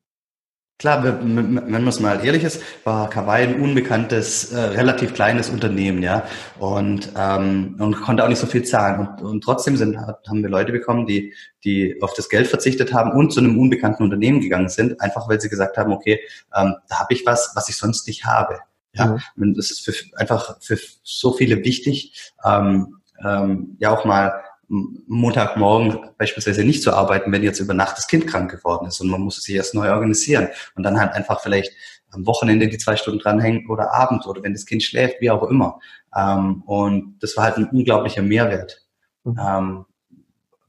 Klar, 0.79 1.03
wenn 1.03 1.53
man 1.53 1.87
es 1.87 1.99
mal 1.99 2.25
ehrlich 2.25 2.43
ist, 2.43 2.61
war 2.83 3.09
Kawaii 3.09 3.43
ein 3.47 3.61
unbekanntes, 3.61 4.51
äh, 4.51 4.59
relativ 4.59 5.13
kleines 5.13 5.49
Unternehmen, 5.49 6.01
ja, 6.01 6.27
und 6.59 7.09
ähm, 7.15 7.75
und 7.79 8.01
konnte 8.01 8.23
auch 8.23 8.27
nicht 8.27 8.39
so 8.39 8.47
viel 8.47 8.63
zahlen. 8.63 9.07
Und, 9.07 9.21
und 9.21 9.43
trotzdem 9.43 9.77
sind 9.77 9.97
haben 9.97 10.41
wir 10.41 10.49
Leute 10.49 10.71
bekommen, 10.71 11.05
die 11.05 11.33
die 11.63 12.01
auf 12.01 12.13
das 12.15 12.27
Geld 12.27 12.47
verzichtet 12.47 12.91
haben 12.91 13.11
und 13.11 13.31
zu 13.31 13.39
einem 13.39 13.59
unbekannten 13.59 14.03
Unternehmen 14.03 14.41
gegangen 14.41 14.67
sind, 14.67 14.99
einfach 14.99 15.29
weil 15.29 15.39
sie 15.39 15.47
gesagt 15.47 15.77
haben, 15.77 15.93
okay, 15.93 16.19
ähm, 16.55 16.75
da 16.89 16.99
habe 16.99 17.13
ich 17.13 17.25
was, 17.25 17.51
was 17.55 17.69
ich 17.69 17.77
sonst 17.77 18.07
nicht 18.07 18.25
habe. 18.25 18.59
Ja, 18.93 19.17
mhm. 19.35 19.53
das 19.55 19.71
ist 19.71 19.85
für, 19.85 19.93
einfach 20.17 20.57
für 20.59 20.77
so 21.03 21.33
viele 21.33 21.63
wichtig, 21.63 22.33
ähm, 22.43 22.97
ähm, 23.23 23.77
ja 23.79 23.91
auch 23.91 24.05
mal 24.05 24.33
Montagmorgen 24.67 26.09
beispielsweise 26.17 26.63
nicht 26.63 26.83
zu 26.83 26.93
arbeiten, 26.93 27.31
wenn 27.31 27.43
jetzt 27.43 27.59
über 27.59 27.73
Nacht 27.73 27.97
das 27.97 28.07
Kind 28.07 28.27
krank 28.27 28.49
geworden 28.49 28.87
ist 28.87 28.99
und 29.01 29.09
man 29.09 29.21
muss 29.21 29.41
sich 29.41 29.55
erst 29.55 29.75
neu 29.75 29.91
organisieren 29.91 30.47
und 30.75 30.83
dann 30.83 30.99
halt 30.99 31.13
einfach 31.13 31.41
vielleicht 31.41 31.73
am 32.11 32.25
Wochenende 32.25 32.67
die 32.67 32.77
zwei 32.77 32.95
Stunden 32.95 33.19
dranhängen 33.19 33.69
oder 33.69 33.93
abends 33.93 34.25
oder 34.27 34.43
wenn 34.43 34.53
das 34.53 34.65
Kind 34.65 34.83
schläft, 34.83 35.19
wie 35.19 35.31
auch 35.31 35.43
immer. 35.43 35.79
Ähm, 36.15 36.61
und 36.65 37.17
das 37.19 37.35
war 37.37 37.45
halt 37.45 37.57
ein 37.57 37.69
unglaublicher 37.69 38.21
Mehrwert, 38.21 38.81
mhm. 39.23 39.39
ähm, 39.39 39.85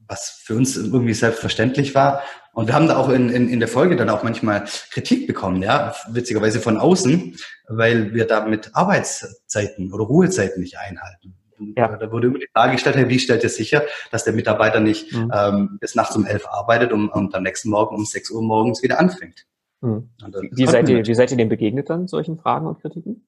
was 0.07 0.41
für 0.43 0.55
uns 0.55 0.77
irgendwie 0.77 1.15
selbstverständlich 1.15 1.95
war. 1.95 2.23
Und 2.53 2.69
wir 2.69 2.75
haben 2.75 2.89
da 2.89 2.97
auch 2.97 3.09
in, 3.09 3.31
in, 3.31 3.49
in 3.49 3.59
der 3.59 3.69
Folge 3.69 3.97
dann 3.97 4.11
auch 4.11 4.23
manchmal 4.23 4.65
Kritik 4.91 5.27
bekommen, 5.27 5.63
ja, 5.63 5.95
witzigerweise 6.11 6.61
von 6.61 6.77
außen, 6.77 7.37
weil 7.69 8.15
wir 8.15 8.27
da 8.27 8.45
mit 8.47 8.75
Arbeitszeiten 8.75 9.93
oder 9.93 10.05
Ruhezeiten 10.05 10.63
nicht 10.63 10.79
einhalten. 10.79 11.35
Ja. 11.77 11.97
Da 11.97 12.11
wurde 12.11 12.29
immer 12.29 12.39
die 12.39 12.49
Frage 12.53 12.73
gestellt, 12.73 13.09
wie 13.09 13.19
stellt 13.19 13.43
ihr 13.43 13.49
sicher, 13.49 13.83
dass 14.11 14.25
der 14.25 14.33
Mitarbeiter 14.33 14.81
nicht 14.81 15.13
mhm. 15.13 15.33
ähm, 15.35 15.79
bis 15.81 15.95
nachts 15.95 16.17
um 16.17 16.27
elf 16.27 16.47
arbeitet 16.49 16.93
und, 16.93 17.09
und 17.09 17.35
am 17.35 17.43
nächsten 17.43 17.71
Morgen 17.71 17.95
um 17.95 18.05
sechs 18.05 18.31
Uhr 18.31 18.43
morgens 18.43 18.83
wieder 18.83 18.99
anfängt. 18.99 19.47
Mhm. 19.81 20.11
Wie, 20.53 20.67
seid 20.67 20.89
ihr, 20.89 21.07
wie 21.07 21.15
seid 21.15 21.31
ihr 21.31 21.37
dem 21.37 21.49
begegnet 21.49 21.91
dann, 21.91 22.09
solchen 22.09 22.39
Fragen 22.39 22.67
und 22.67 22.81
Kritiken? 22.81 23.27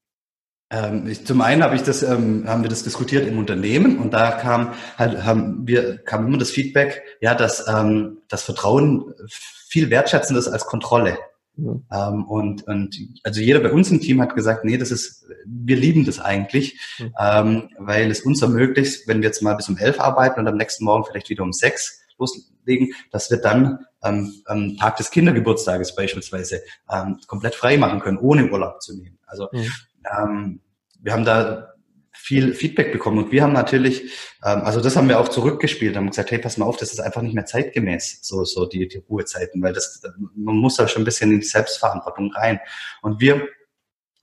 Ähm, 0.71 1.07
ich, 1.07 1.25
zum 1.25 1.41
einen 1.43 1.63
habe 1.63 1.77
ich 1.77 1.83
das, 1.83 2.03
ähm, 2.03 2.45
haben 2.49 2.63
wir 2.63 2.71
das 2.71 2.83
diskutiert 2.83 3.27
im 3.27 3.39
Unternehmen 3.39 3.99
und 3.99 4.13
da 4.13 4.33
kam 4.33 4.73
halt, 4.99 5.25
haben 5.25 5.67
wir, 5.67 5.99
kam 5.99 6.27
immer 6.27 6.39
das 6.39 6.51
Feedback, 6.51 7.03
ja, 7.21 7.35
dass 7.35 7.69
ähm, 7.69 8.19
das 8.29 8.43
Vertrauen 8.43 9.15
viel 9.29 9.91
wertschätzender 9.91 10.41
ist 10.41 10.49
als 10.49 10.67
Kontrolle. 10.67 11.19
Mhm. 11.57 11.85
Ähm, 11.93 12.25
und, 12.25 12.67
und 12.67 12.97
also 13.23 13.41
jeder 13.41 13.61
bei 13.61 13.73
uns 13.73 13.91
im 13.91 14.01
Team 14.01 14.21
hat 14.21 14.35
gesagt, 14.35 14.65
nee, 14.65 14.77
das 14.77 14.91
ist, 14.91 15.27
wir 15.47 15.77
lieben 15.77 16.05
das 16.05 16.21
eigentlich, 16.21 16.79
mhm. 16.99 17.15
ähm, 17.19 17.69
weil 17.79 18.11
es 18.11 18.21
uns 18.21 18.43
ermöglicht, 18.43 19.09
wenn 19.09 19.23
wir 19.23 19.29
jetzt 19.29 19.43
mal 19.43 19.55
bis 19.55 19.69
um 19.69 19.77
elf 19.79 20.01
arbeiten 20.01 20.41
und 20.41 20.49
am 20.49 20.57
nächsten 20.57 20.85
Morgen 20.85 21.05
vielleicht 21.05 21.31
wieder 21.31 21.43
um 21.43 21.53
sechs 21.53 22.03
loslegen, 22.19 22.93
dass 23.11 23.31
wir 23.31 23.39
dann 23.39 23.85
ähm, 24.03 24.43
am 24.47 24.77
Tag 24.77 24.97
des 24.97 25.11
Kindergeburtstages 25.11 25.95
beispielsweise 25.95 26.63
ähm, 26.91 27.19
komplett 27.27 27.55
frei 27.55 27.77
machen 27.77 28.01
können, 28.01 28.19
ohne 28.19 28.51
Urlaub 28.51 28.81
zu 28.83 28.97
nehmen. 28.97 29.19
Also 29.27 29.49
mhm. 29.53 30.61
wir 31.01 31.13
haben 31.13 31.25
da 31.25 31.76
viel 32.17 32.55
Feedback 32.55 32.93
bekommen. 32.93 33.19
Und 33.19 33.33
wir 33.33 33.43
haben 33.43 33.53
natürlich, 33.53 34.03
ähm, 34.45 34.63
also 34.63 34.81
das 34.81 34.97
haben 34.97 35.09
wir 35.09 35.21
auch 35.21 35.29
zurückgespielt, 35.29 35.97
haben 35.97 36.11
gesagt, 36.11 36.31
hey, 36.31 36.39
pass 36.39 36.57
mal 36.57 36.67
auf, 36.67 36.77
das 36.77 36.93
ist 36.93 37.01
einfach 37.01 37.23
nicht 37.23 37.35
mehr 37.35 37.47
zeitgemäß, 37.47 38.21
so, 38.23 38.45
so 38.45 38.67
die, 38.67 38.89
die 38.89 38.99
Ruhezeiten, 38.99 39.63
weil 39.63 39.73
das, 39.73 40.03
man 40.35 40.57
muss 40.57 40.77
da 40.77 40.89
schon 40.89 41.03
ein 41.03 41.05
bisschen 41.05 41.31
in 41.33 41.41
die 41.41 41.47
Selbstverantwortung 41.47 42.33
rein. 42.33 42.61
Und 43.03 43.21
wir, 43.21 43.47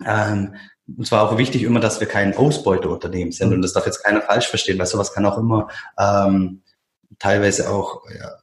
ähm, 0.06 0.56
uns 0.98 1.12
war 1.12 1.30
auch 1.30 1.38
wichtig 1.38 1.64
immer, 1.64 1.80
dass 1.80 2.00
wir 2.00 2.08
kein 2.08 2.36
Ausbeuteunternehmen 2.36 3.32
sind. 3.32 3.50
Mhm. 3.50 3.56
Und 3.56 3.62
das 3.62 3.74
darf 3.74 3.86
jetzt 3.86 4.04
keiner 4.04 4.22
falsch 4.22 4.48
verstehen, 4.48 4.78
weil 4.80 4.86
sowas 4.86 5.14
kann 5.14 5.26
auch 5.26 5.38
immer 5.38 5.70
ähm, 5.98 6.62
teilweise 7.20 7.70
auch 7.70 8.04
ja, 8.10 8.34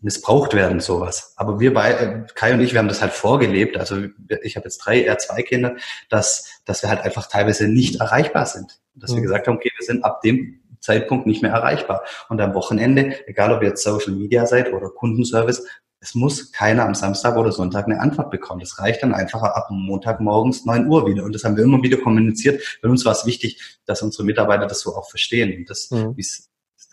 missbraucht 0.00 0.54
werden, 0.54 0.80
sowas. 0.80 1.34
Aber 1.36 1.60
wir 1.60 1.74
beide, 1.74 2.26
Kai 2.34 2.54
und 2.54 2.60
ich, 2.60 2.72
wir 2.72 2.78
haben 2.78 2.88
das 2.88 3.02
halt 3.02 3.12
vorgelebt. 3.12 3.76
Also 3.76 4.06
ich 4.42 4.56
habe 4.56 4.64
jetzt 4.64 4.78
drei, 4.78 5.02
eher 5.02 5.18
zwei 5.18 5.42
Kinder, 5.42 5.76
dass, 6.08 6.60
dass 6.64 6.82
wir 6.82 6.90
halt 6.90 7.00
einfach 7.00 7.28
teilweise 7.28 7.68
nicht 7.68 8.00
erreichbar 8.00 8.46
sind. 8.46 8.80
Dass 9.00 9.12
mhm. 9.12 9.16
wir 9.16 9.22
gesagt 9.22 9.46
haben, 9.46 9.56
okay, 9.56 9.70
wir 9.76 9.86
sind 9.86 10.04
ab 10.04 10.20
dem 10.22 10.60
Zeitpunkt 10.80 11.26
nicht 11.26 11.42
mehr 11.42 11.52
erreichbar. 11.52 12.04
Und 12.28 12.40
am 12.40 12.54
Wochenende, 12.54 13.16
egal 13.28 13.52
ob 13.52 13.62
ihr 13.62 13.68
jetzt 13.68 13.82
Social 13.82 14.12
Media 14.14 14.46
seid 14.46 14.72
oder 14.72 14.88
Kundenservice, 14.90 15.66
es 16.00 16.14
muss 16.14 16.50
keiner 16.50 16.86
am 16.86 16.94
Samstag 16.94 17.36
oder 17.36 17.52
Sonntag 17.52 17.84
eine 17.84 18.00
Antwort 18.00 18.30
bekommen. 18.30 18.60
Das 18.60 18.78
reicht 18.78 19.02
dann 19.02 19.12
einfach 19.12 19.42
ab 19.42 19.68
Montagmorgens 19.70 20.64
neun 20.64 20.86
Uhr 20.86 21.06
wieder. 21.06 21.24
Und 21.24 21.34
das 21.34 21.44
haben 21.44 21.56
wir 21.56 21.64
immer 21.64 21.82
wieder 21.82 21.98
kommuniziert. 21.98 22.78
Bei 22.82 22.88
uns 22.88 23.04
war 23.04 23.12
es 23.12 23.26
wichtig, 23.26 23.78
dass 23.84 24.00
unsere 24.00 24.24
Mitarbeiter 24.24 24.66
das 24.66 24.80
so 24.80 24.96
auch 24.96 25.10
verstehen. 25.10 25.58
Und 25.58 25.68
das, 25.68 25.90
mhm. 25.90 26.16
wie 26.16 26.22
es 26.22 26.48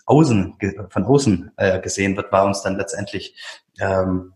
außen, 0.05 0.57
von 0.89 1.05
außen 1.05 1.51
äh, 1.55 1.79
gesehen 1.79 2.17
wird, 2.17 2.31
war 2.33 2.45
uns 2.45 2.61
dann 2.63 2.77
letztendlich 2.77 3.35
ähm, 3.79 4.33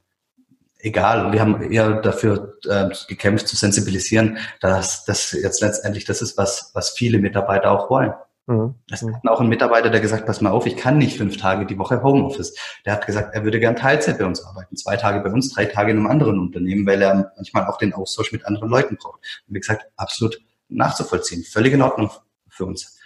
egal. 0.81 1.31
Wir 1.31 1.41
haben 1.41 1.71
eher 1.71 2.01
dafür 2.01 2.57
äh, 2.67 2.89
gekämpft, 3.07 3.47
zu 3.47 3.55
sensibilisieren, 3.55 4.38
dass 4.59 5.05
das 5.05 5.31
jetzt 5.31 5.61
letztendlich 5.61 6.05
das 6.05 6.21
ist, 6.21 6.38
was, 6.38 6.71
was 6.73 6.91
viele 6.91 7.19
Mitarbeiter 7.19 7.71
auch 7.71 7.89
wollen. 7.89 8.13
Mhm. 8.47 8.75
Es 8.89 9.01
hatten 9.01 9.27
auch 9.27 9.39
ein 9.39 9.50
Mitarbeiter, 9.50 9.89
der 9.89 10.01
gesagt, 10.01 10.25
pass 10.25 10.41
mal 10.41 10.50
auf, 10.50 10.65
ich 10.65 10.75
kann 10.75 10.97
nicht 10.97 11.17
fünf 11.17 11.38
Tage 11.38 11.65
die 11.65 11.77
Woche 11.77 12.03
Homeoffice. 12.03 12.55
Der 12.85 12.93
hat 12.93 13.05
gesagt, 13.05 13.35
er 13.35 13.43
würde 13.43 13.59
gern 13.59 13.75
Teilzeit 13.75 14.17
bei 14.17 14.25
uns 14.25 14.43
arbeiten. 14.43 14.75
Zwei 14.75 14.97
Tage 14.97 15.21
bei 15.21 15.31
uns, 15.31 15.53
drei 15.53 15.65
Tage 15.65 15.91
in 15.91 15.97
einem 15.97 16.07
anderen 16.07 16.39
Unternehmen, 16.39 16.85
weil 16.85 17.01
er 17.01 17.31
manchmal 17.35 17.67
auch 17.67 17.77
den 17.77 17.93
Austausch 17.93 18.31
mit 18.31 18.45
anderen 18.45 18.69
Leuten 18.69 18.97
braucht. 18.97 19.19
Und 19.47 19.55
wie 19.55 19.59
gesagt, 19.59 19.85
absolut 19.95 20.41
nachzuvollziehen. 20.69 21.43
Völlig 21.43 21.73
in 21.73 21.81
Ordnung 21.81 22.09
für 22.50 22.65
uns. 22.65 22.97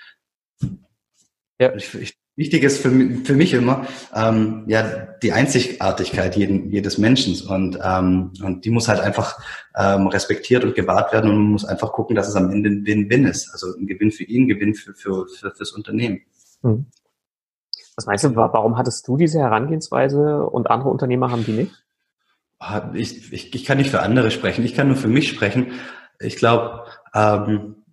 Ja. 1.60 1.74
Ich, 1.75 1.94
ich 1.96 2.17
wichtig 2.36 2.63
ist 2.63 2.82
für, 2.82 2.89
für 3.24 3.34
mich 3.34 3.54
immer 3.54 3.88
ähm, 4.13 4.65
ja 4.68 4.84
die 5.22 5.32
Einzigartigkeit 5.32 6.36
jeden, 6.36 6.70
jedes 6.70 6.98
Menschen 6.98 7.36
und 7.48 7.80
ähm, 7.82 8.32
und 8.44 8.65
die 8.65 8.70
muss 8.70 8.88
halt 8.88 9.00
einfach 9.00 9.39
ähm, 9.75 10.08
respektiert 10.08 10.63
und 10.63 10.75
gewahrt 10.75 11.13
werden 11.13 11.30
und 11.30 11.38
man 11.38 11.51
muss 11.51 11.65
einfach 11.65 11.94
gucken, 11.94 12.15
dass 12.15 12.27
es 12.27 12.36
am 12.36 12.51
Ende 12.51 12.70
ein 12.70 12.86
Win-Win 12.86 13.25
ist, 13.25 13.50
also 13.51 13.75
ein 13.77 13.88
Gewinn 13.88 14.12
für 14.12 14.24
ihn, 14.24 14.44
ein 14.44 14.48
Gewinn 14.48 14.75
für, 14.75 14.94
für, 14.94 15.27
für 15.27 15.51
fürs 15.51 15.72
Unternehmen. 15.72 16.22
Hm. 16.62 16.86
Was 17.96 18.06
meinst 18.06 18.25
du, 18.25 18.36
warum 18.36 18.77
hattest 18.77 19.08
du 19.08 19.15
diese 19.15 19.39
Herangehensweise 19.39 20.44
und 20.44 20.70
andere 20.70 20.89
Unternehmer 20.89 21.32
haben 21.32 21.46
die 21.46 21.54
nicht? 21.54 21.86
Ah, 22.60 22.92
ich, 22.94 23.32
ich, 23.32 23.54
ich 23.54 23.65
kann 23.65 23.77
nicht 23.77 23.89
für 23.89 24.01
andere 24.01 24.32
sprechen, 24.32 24.65
ich 24.65 24.75
kann 24.75 24.88
nur 24.88 24.98
für 24.98 25.08
mich 25.08 25.30
sprechen. 25.30 25.68
Ich 26.20 26.36
glaube, 26.36 26.86
ähm, 27.13 27.85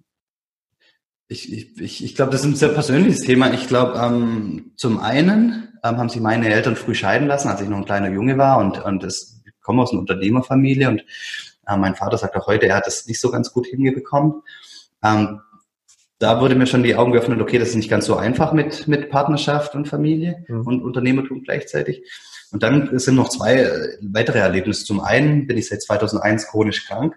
ich, 1.32 1.52
ich, 1.52 1.80
ich, 1.80 2.04
ich 2.04 2.14
glaube, 2.14 2.30
das 2.30 2.42
ist 2.42 2.46
ein 2.46 2.54
sehr 2.54 2.68
persönliches 2.68 3.22
Thema. 3.22 3.52
Ich 3.52 3.66
glaube, 3.66 3.98
ähm, 3.98 4.72
zum 4.76 5.00
einen 5.00 5.68
ähm, 5.82 5.96
haben 5.96 6.08
sich 6.08 6.20
meine 6.20 6.52
Eltern 6.52 6.76
früh 6.76 6.94
scheiden 6.94 7.26
lassen, 7.26 7.48
als 7.48 7.60
ich 7.60 7.68
noch 7.68 7.78
ein 7.78 7.84
kleiner 7.84 8.10
Junge 8.10 8.38
war 8.38 8.58
und, 8.58 8.84
und 8.84 9.02
das, 9.02 9.40
ich 9.44 9.60
komme 9.60 9.82
aus 9.82 9.90
einer 9.90 10.00
Unternehmerfamilie 10.00 10.88
und 10.88 11.04
äh, 11.66 11.76
mein 11.76 11.94
Vater 11.94 12.18
sagt 12.18 12.36
auch 12.36 12.46
heute, 12.46 12.66
er 12.66 12.76
hat 12.76 12.86
das 12.86 13.06
nicht 13.06 13.20
so 13.20 13.30
ganz 13.30 13.52
gut 13.52 13.66
hingebekommen. 13.66 14.42
Ähm, 15.02 15.40
da 16.18 16.40
wurde 16.40 16.54
mir 16.54 16.66
schon 16.66 16.84
die 16.84 16.94
Augen 16.94 17.12
geöffnet, 17.12 17.40
okay, 17.40 17.58
das 17.58 17.70
ist 17.70 17.74
nicht 17.74 17.90
ganz 17.90 18.06
so 18.06 18.14
einfach 18.14 18.52
mit, 18.52 18.86
mit 18.86 19.10
Partnerschaft 19.10 19.74
und 19.74 19.88
Familie 19.88 20.44
mhm. 20.46 20.66
und 20.66 20.82
Unternehmertum 20.82 21.42
gleichzeitig. 21.42 22.04
Und 22.52 22.62
dann 22.62 22.96
sind 22.98 23.16
noch 23.16 23.30
zwei 23.30 23.62
äh, 23.62 23.98
weitere 24.02 24.38
Erlebnisse. 24.38 24.84
Zum 24.84 25.00
einen 25.00 25.46
bin 25.46 25.56
ich 25.56 25.68
seit 25.68 25.82
2001 25.82 26.48
chronisch 26.48 26.86
krank 26.86 27.16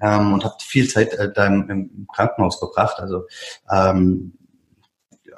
ähm, 0.00 0.32
und 0.32 0.44
habe 0.44 0.56
viel 0.60 0.88
Zeit 0.88 1.14
äh, 1.14 1.32
da 1.32 1.46
im, 1.46 1.68
im, 1.70 2.06
Krankenhaus 2.12 2.58
verbracht. 2.58 2.98
Also 2.98 3.26
ähm, 3.70 4.34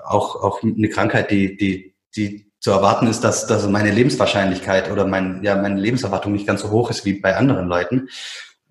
auch, 0.04 0.36
auch 0.42 0.62
eine 0.62 0.88
Krankheit, 0.88 1.30
die, 1.30 1.56
die, 1.56 1.94
die 2.16 2.52
zu 2.60 2.70
erwarten 2.70 3.06
ist, 3.06 3.22
dass, 3.22 3.46
dass 3.46 3.66
meine 3.68 3.90
Lebenswahrscheinlichkeit 3.90 4.90
oder 4.90 5.06
mein, 5.06 5.42
ja, 5.42 5.56
meine 5.56 5.80
Lebenserwartung 5.80 6.32
nicht 6.32 6.46
ganz 6.46 6.60
so 6.60 6.70
hoch 6.70 6.90
ist 6.90 7.04
wie 7.04 7.14
bei 7.14 7.36
anderen 7.36 7.66
Leuten. 7.66 8.08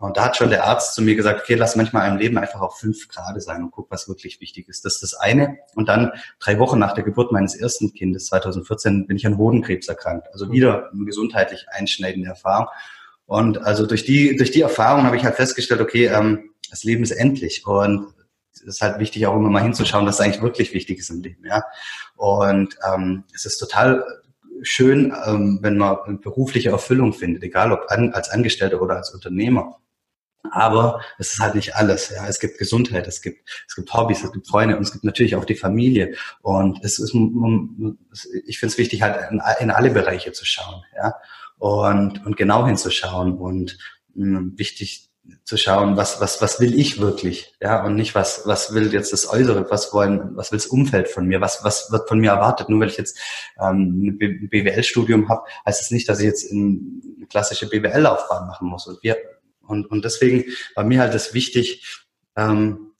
Und 0.02 0.18
da 0.18 0.26
hat 0.26 0.36
schon 0.36 0.50
der 0.50 0.64
Arzt 0.64 0.96
zu 0.96 1.04
mir 1.04 1.16
gesagt, 1.16 1.42
okay, 1.42 1.54
lass 1.54 1.76
manchmal 1.76 2.10
im 2.10 2.18
Leben 2.18 2.38
einfach 2.40 2.62
auf 2.62 2.80
fünf 2.80 3.08
Grad 3.08 3.40
sein 3.40 3.62
und 3.62 3.70
guck, 3.70 3.92
was 3.92 4.08
wirklich 4.08 4.42
wichtig 4.42 4.68
ist. 4.68 4.84
Das 4.84 4.96
ist 4.96 5.04
das 5.04 5.14
eine. 5.14 5.60
Und 5.76 5.90
dann 5.90 6.12
drei 6.40 6.58
Wochen 6.58 6.80
nach 6.80 6.94
der 6.94 7.04
Geburt 7.04 7.32
meines 7.32 7.54
ersten 7.54 7.94
Kindes, 7.94 8.26
2014, 8.28 9.06
bin 9.06 9.18
ich 9.18 9.28
an 9.28 9.38
Hodenkrebs 9.38 9.88
erkrankt. 9.88 10.28
Also 10.34 10.52
wieder 10.52 10.90
eine 10.92 11.06
gesundheitlich 11.06 11.68
einschneidende 11.70 12.30
Erfahrung. 12.30 12.68
Und 13.32 13.60
also 13.60 13.86
durch 13.86 14.04
die, 14.04 14.36
durch 14.36 14.52
die 14.52 14.60
Erfahrung 14.60 15.06
habe 15.06 15.16
ich 15.16 15.24
halt 15.24 15.36
festgestellt, 15.36 15.80
okay, 15.80 16.08
ähm, 16.08 16.50
das 16.70 16.84
Leben 16.84 17.02
ist 17.02 17.12
endlich. 17.12 17.66
Und 17.66 18.14
es 18.52 18.60
ist 18.60 18.82
halt 18.82 19.00
wichtig, 19.00 19.26
auch 19.26 19.38
immer 19.38 19.50
mal 19.50 19.64
hinzuschauen, 19.64 20.06
was 20.06 20.20
eigentlich 20.20 20.42
wirklich 20.42 20.74
wichtig 20.74 21.00
ist 21.00 21.12
im 21.12 21.22
Leben. 21.22 21.46
Ja. 21.46 21.64
Und 22.18 22.76
ähm, 22.94 23.24
es 23.34 23.46
ist 23.46 23.58
total 23.58 24.04
schön, 24.64 25.14
ähm, 25.26 25.60
wenn 25.62 25.78
man 25.78 26.20
berufliche 26.20 26.72
Erfüllung 26.72 27.14
findet, 27.14 27.42
egal 27.44 27.72
ob 27.72 27.86
an, 27.88 28.12
als 28.12 28.28
Angestellter 28.28 28.82
oder 28.82 28.98
als 28.98 29.14
Unternehmer. 29.14 29.78
Aber 30.50 31.02
es 31.20 31.34
ist 31.34 31.40
halt 31.40 31.56
nicht 31.56 31.76
alles. 31.76 32.10
Ja, 32.10 32.28
es 32.28 32.40
gibt 32.40 32.58
Gesundheit, 32.58 33.08
es 33.08 33.22
gibt 33.22 33.48
es 33.68 33.76
gibt 33.76 33.94
Hobbys, 33.94 34.24
es 34.24 34.32
gibt 34.32 34.48
Freunde 34.48 34.76
und 34.76 34.84
es 34.84 34.92
gibt 34.92 35.04
natürlich 35.04 35.36
auch 35.36 35.46
die 35.46 35.56
Familie. 35.56 36.16
Und 36.42 36.84
es 36.84 37.00
ist, 37.00 37.14
ich 38.46 38.60
finde 38.60 38.72
es 38.72 38.78
wichtig, 38.78 39.02
halt 39.02 39.32
in, 39.32 39.72
alle 39.72 39.92
Bereiche 39.92 40.32
zu 40.32 40.46
schauen, 40.46 40.84
ja, 40.96 41.14
und 41.60 42.26
und 42.26 42.38
genau 42.38 42.66
hinzuschauen 42.66 43.38
und 43.38 43.78
mh, 44.16 44.58
wichtig 44.58 45.12
zu 45.44 45.58
schauen, 45.58 45.98
was 45.98 46.20
was 46.20 46.42
was 46.42 46.60
will 46.60 46.78
ich 46.78 47.00
wirklich, 47.00 47.54
ja, 47.62 47.84
und 47.86 47.96
nicht 47.96 48.16
was 48.16 48.42
was 48.46 48.74
will 48.74 48.92
jetzt 48.92 49.14
das 49.14 49.30
Äußere, 49.30 49.70
was 49.70 49.94
wollen, 49.94 50.36
was 50.36 50.52
will 50.52 50.58
das 50.58 50.68
Umfeld 50.68 51.08
von 51.08 51.28
mir, 51.28 51.40
was 51.40 51.64
was 51.64 51.92
wird 51.92 52.08
von 52.08 52.20
mir 52.20 52.32
erwartet. 52.32 52.70
Nur 52.70 52.80
weil 52.80 52.90
ich 52.90 52.98
jetzt 52.98 53.20
ähm, 53.60 54.18
ein 54.20 54.50
BWL-Studium 54.50 55.30
habe, 55.30 55.44
heißt 55.66 55.82
es 55.82 55.88
das 55.88 55.92
nicht, 55.92 56.10
dass 56.10 56.20
ich 56.20 56.26
jetzt 56.26 56.52
eine 56.52 57.28
klassische 57.30 57.70
BWL-Laufbahn 57.70 58.48
machen 58.48 58.68
muss. 58.68 58.88
Und 58.88 59.02
wir 59.04 59.18
und, 59.72 59.88
und 59.88 60.06
deswegen 60.06 60.46
war 60.76 60.84
mir 60.84 61.00
halt 61.00 61.14
das 61.14 61.34
wichtig, 61.34 62.06
ähm, 62.36 62.92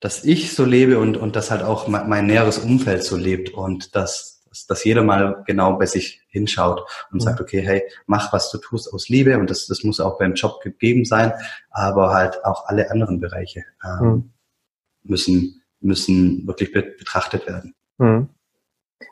dass 0.00 0.24
ich 0.24 0.52
so 0.52 0.64
lebe 0.64 0.98
und, 0.98 1.16
und 1.16 1.34
dass 1.34 1.50
halt 1.50 1.62
auch 1.62 1.88
mein, 1.88 2.08
mein 2.08 2.26
näheres 2.26 2.58
Umfeld 2.58 3.02
so 3.02 3.16
lebt 3.16 3.50
und 3.50 3.96
dass, 3.96 4.44
dass, 4.48 4.66
dass 4.66 4.84
jeder 4.84 5.02
mal 5.02 5.42
genau 5.46 5.76
bei 5.76 5.86
sich 5.86 6.22
hinschaut 6.28 6.82
und 7.10 7.16
mhm. 7.16 7.20
sagt, 7.20 7.40
okay, 7.40 7.60
hey, 7.60 7.82
mach, 8.06 8.32
was 8.32 8.50
du 8.52 8.58
tust 8.58 8.92
aus 8.92 9.08
Liebe 9.08 9.38
und 9.38 9.50
das, 9.50 9.66
das 9.66 9.82
muss 9.82 9.98
auch 9.98 10.18
beim 10.18 10.34
Job 10.34 10.60
gegeben 10.60 11.04
sein, 11.04 11.32
aber 11.70 12.12
halt 12.12 12.44
auch 12.44 12.66
alle 12.66 12.90
anderen 12.90 13.18
Bereiche 13.18 13.64
ähm, 13.84 14.06
mhm. 14.06 14.32
müssen, 15.02 15.62
müssen 15.80 16.46
wirklich 16.46 16.72
betrachtet 16.72 17.46
werden. 17.46 17.74
Mhm. 17.98 18.28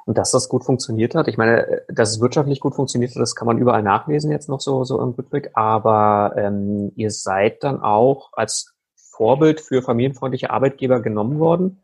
Und 0.04 0.18
dass 0.18 0.30
das 0.30 0.48
gut 0.48 0.64
funktioniert 0.64 1.14
hat, 1.14 1.28
ich 1.28 1.36
meine, 1.36 1.82
dass 1.88 2.10
es 2.10 2.20
wirtschaftlich 2.20 2.60
gut 2.60 2.74
funktioniert 2.74 3.12
hat, 3.12 3.22
das 3.22 3.34
kann 3.34 3.46
man 3.46 3.58
überall 3.58 3.82
nachlesen 3.82 4.30
jetzt 4.30 4.48
noch 4.48 4.60
so, 4.60 4.84
so 4.84 5.00
im 5.00 5.10
Rückblick, 5.10 5.50
aber 5.54 6.34
ähm, 6.36 6.92
ihr 6.96 7.10
seid 7.10 7.62
dann 7.62 7.80
auch 7.80 8.32
als 8.32 8.74
Vorbild 8.94 9.60
für 9.60 9.82
familienfreundliche 9.82 10.50
Arbeitgeber 10.50 11.00
genommen 11.00 11.38
worden 11.38 11.80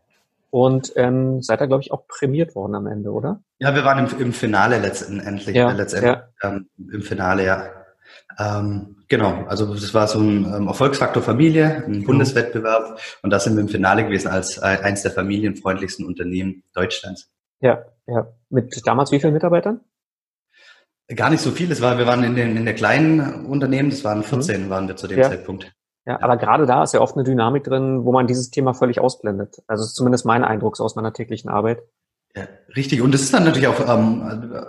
und 0.51 0.93
ähm, 0.97 1.43
seid 1.43 1.61
da, 1.61 1.67
glaube 1.67 1.83
ich, 1.83 1.93
auch 1.93 2.07
prämiert 2.07 2.55
worden 2.55 2.75
am 2.75 2.87
Ende, 2.87 3.11
oder? 3.11 3.41
Ja, 3.59 3.75
wir 3.75 3.85
waren 3.85 4.07
im, 4.07 4.21
im 4.21 4.33
Finale 4.33 4.79
letztendlich, 4.79 5.57
ja, 5.57 5.71
äh, 5.71 5.75
letztendlich 5.75 6.17
ja. 6.43 6.49
Ähm, 6.51 6.69
im 6.93 7.03
Finale, 7.03 7.47
ja. 7.47 7.71
Ähm, 8.39 8.97
genau, 9.09 9.45
also 9.47 9.73
das 9.73 9.95
war 9.95 10.07
so 10.09 10.19
ein 10.19 10.45
ähm, 10.45 10.67
Erfolgsfaktor 10.69 11.23
Familie, 11.23 11.85
ein 11.87 12.01
mhm. 12.01 12.05
Bundeswettbewerb 12.05 12.99
und 13.23 13.31
da 13.31 13.41
sind 13.41 13.55
wir 13.57 13.63
im 13.63 13.69
Finale 13.69 14.05
gewesen 14.05 14.29
als 14.29 14.59
äh, 14.59 14.79
eins 14.83 15.03
der 15.03 15.13
familienfreundlichsten 15.13 16.07
Unternehmen 16.07 16.63
Deutschlands. 16.75 17.31
Ja, 17.63 17.85
ja. 18.07 18.27
Mit 18.51 18.79
damals 18.85 19.13
wie 19.13 19.21
vielen 19.21 19.33
Mitarbeitern? 19.33 19.81
Gar 21.15 21.31
nicht 21.31 21.41
so 21.41 21.51
viel. 21.51 21.71
Es 21.73 21.81
war, 21.81 21.99
wir 21.99 22.07
waren 22.07 22.23
in, 22.25 22.35
den, 22.35 22.57
in 22.57 22.65
der 22.65 22.75
kleinen 22.75 23.47
Unternehmen, 23.47 23.91
das 23.91 24.05
waren 24.05 24.23
14, 24.23 24.67
mhm. 24.67 24.71
waren 24.71 24.89
wir 24.89 24.97
zu 24.97 25.09
dem 25.09 25.19
ja. 25.19 25.29
Zeitpunkt. 25.29 25.73
Ja, 26.05 26.21
aber 26.21 26.37
gerade 26.37 26.67
da 26.67 26.83
ist 26.83 26.95
ja 26.95 27.01
oft 27.01 27.15
eine 27.15 27.25
Dynamik 27.25 27.65
drin, 27.65 28.05
wo 28.05 28.13
man 28.13 28.27
dieses 28.27 28.51
Thema 28.51 28.75
völlig 28.75 29.01
ausblendet. 29.01 29.63
Also 29.69 29.85
ist 29.85 29.95
zumindest 29.95 30.25
mein 30.25 30.43
Eindruck 30.43 30.81
aus 30.81 30.97
meiner 30.97 31.13
täglichen 31.13 31.49
Arbeit. 31.49 31.81
Ja, 32.35 32.49
richtig. 32.75 33.03
Und 33.03 33.13
das 33.13 33.21
ist 33.21 33.35
dann 33.35 33.45
natürlich 33.45 33.69
auch 33.69 33.79
ähm, 33.81 34.23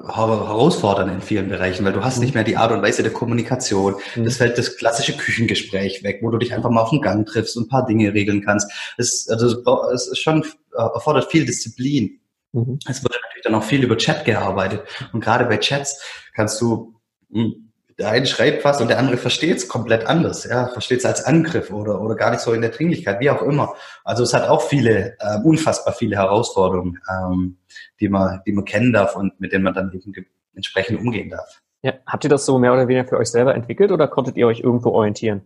herausfordernd 0.05 1.12
in 1.12 1.21
vielen 1.21 1.47
Bereichen, 1.47 1.85
weil 1.85 1.93
du 1.93 2.03
hast 2.03 2.17
mhm. 2.17 2.25
nicht 2.25 2.35
mehr 2.35 2.43
die 2.43 2.57
Art 2.57 2.71
und 2.71 2.81
Weise 2.81 3.03
der 3.03 3.13
Kommunikation. 3.13 3.95
Mhm. 4.15 4.25
Das 4.25 4.38
fällt 4.38 4.57
das 4.57 4.75
klassische 4.75 5.15
Küchengespräch 5.17 6.03
weg, 6.03 6.19
wo 6.21 6.29
du 6.29 6.38
dich 6.38 6.53
einfach 6.53 6.69
mal 6.69 6.81
auf 6.81 6.89
den 6.89 7.01
Gang 7.01 7.25
triffst 7.25 7.55
und 7.57 7.65
ein 7.65 7.69
paar 7.69 7.85
Dinge 7.85 8.13
regeln 8.13 8.43
kannst. 8.43 8.71
Es, 8.97 9.27
also, 9.29 9.63
es 9.93 10.07
ist 10.07 10.19
schon 10.19 10.43
äh, 10.75 10.81
erfordert 10.81 11.31
viel 11.31 11.45
Disziplin. 11.45 12.19
Mhm. 12.53 12.79
Es 12.88 13.03
wurde 13.03 13.15
natürlich 13.22 13.43
dann 13.43 13.55
auch 13.55 13.63
viel 13.63 13.83
über 13.83 13.98
Chat 13.98 14.25
gearbeitet. 14.25 14.81
Und 15.12 15.19
gerade 15.19 15.45
bei 15.45 15.57
Chats 15.57 16.01
kannst 16.33 16.62
du, 16.62 16.95
hm, 17.31 17.72
der 18.00 18.10
eine 18.10 18.25
schreibt 18.25 18.65
was 18.65 18.81
und 18.81 18.88
der 18.88 18.98
andere 18.98 19.17
versteht 19.17 19.57
es 19.57 19.67
komplett 19.67 20.07
anders. 20.07 20.45
Ja, 20.45 20.67
versteht 20.67 21.00
es 21.00 21.05
als 21.05 21.24
Angriff 21.25 21.72
oder, 21.72 22.01
oder 22.01 22.15
gar 22.15 22.31
nicht 22.31 22.39
so 22.39 22.53
in 22.53 22.62
der 22.62 22.72
Dringlichkeit, 22.72 23.19
wie 23.19 23.29
auch 23.29 23.41
immer. 23.41 23.75
Also 24.03 24.24
es 24.24 24.33
hat 24.33 24.48
auch 24.48 24.62
viele, 24.62 25.15
äh, 25.19 25.39
unfassbar 25.43 25.93
viele 25.93 26.15
Herausforderungen, 26.15 27.00
ähm, 27.10 27.57
die 28.00 28.10
man, 28.10 28.41
die 28.48 28.53
man 28.53 28.65
kennen 28.65 28.93
darf 28.93 29.15
und 29.15 29.39
mit 29.39 29.51
denen 29.51 29.63
man 29.63 29.74
dann 29.74 29.91
eben 29.93 30.25
entsprechend 30.55 31.00
umgehen 31.00 31.29
darf. 31.29 31.62
Ja, 31.83 31.93
habt 32.07 32.24
ihr 32.24 32.29
das 32.29 32.45
so 32.45 32.57
mehr 32.57 32.74
oder 32.74 32.88
weniger 32.88 33.07
für 33.07 33.17
euch 33.17 33.29
selber 33.29 33.53
entwickelt 33.53 33.91
oder 33.91 34.07
konntet 34.07 34.38
ihr 34.38 34.48
euch 34.48 34.62
irgendwo 34.62 34.89
orientieren? 34.89 35.41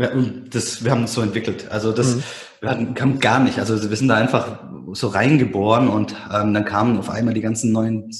Ja, 0.00 0.08
das, 0.50 0.82
wir 0.82 0.92
haben 0.92 1.02
uns 1.02 1.12
so 1.12 1.20
entwickelt. 1.20 1.70
Also 1.70 1.92
das 1.92 2.16
mhm. 2.16 2.22
wir 2.60 2.70
hatten, 2.70 2.94
kam 2.94 3.20
gar 3.20 3.38
nicht. 3.38 3.58
Also 3.58 3.90
wir 3.90 3.94
sind 3.94 4.08
da 4.08 4.16
einfach 4.16 4.58
so 4.94 5.08
reingeboren 5.08 5.88
und 5.88 6.14
ähm, 6.32 6.54
dann 6.54 6.64
kamen 6.64 6.98
auf 6.98 7.10
einmal 7.10 7.34
die 7.34 7.42
ganzen 7.42 7.70
neuen 7.70 8.10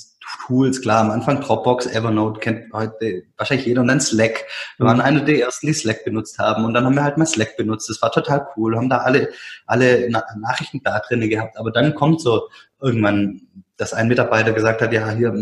Tools. 0.47 0.83
Klar, 0.83 1.01
am 1.01 1.11
Anfang 1.11 1.41
Dropbox, 1.41 1.87
Evernote 1.87 2.39
kennt 2.41 2.71
heute 2.75 3.23
wahrscheinlich 3.39 3.67
jeder 3.67 3.81
und 3.81 3.89
dann 3.89 4.03
Slack. 4.03 4.45
Wir 4.77 4.85
waren 4.85 4.99
mhm. 4.99 5.05
eine 5.05 5.25
der 5.25 5.41
ersten, 5.41 5.69
die 5.69 5.73
Slack 5.73 6.05
benutzt 6.05 6.39
haben 6.39 6.67
und 6.67 6.75
dann 6.75 6.85
haben 6.85 6.95
wir 6.95 7.03
halt 7.03 7.17
mal 7.17 7.25
Slack 7.25 7.57
benutzt. 7.57 7.89
Das 7.89 8.03
war 8.03 8.13
total 8.13 8.47
cool. 8.57 8.73
Wir 8.73 8.79
haben 8.79 8.91
da 8.91 8.99
alle 8.99 9.31
alle 9.65 10.07
Na 10.11 10.23
Nachrichten 10.39 10.83
da 10.85 11.01
drinne 11.01 11.31
gehabt. 11.31 11.57
Aber 11.57 11.71
dann 11.71 11.95
kommt 11.95 12.21
so 12.21 12.51
irgendwann, 12.79 13.41
dass 13.79 13.95
ein 13.95 14.09
Mitarbeiter 14.09 14.53
gesagt 14.53 14.83
hat, 14.83 14.93
ja 14.93 15.11
hier 15.13 15.33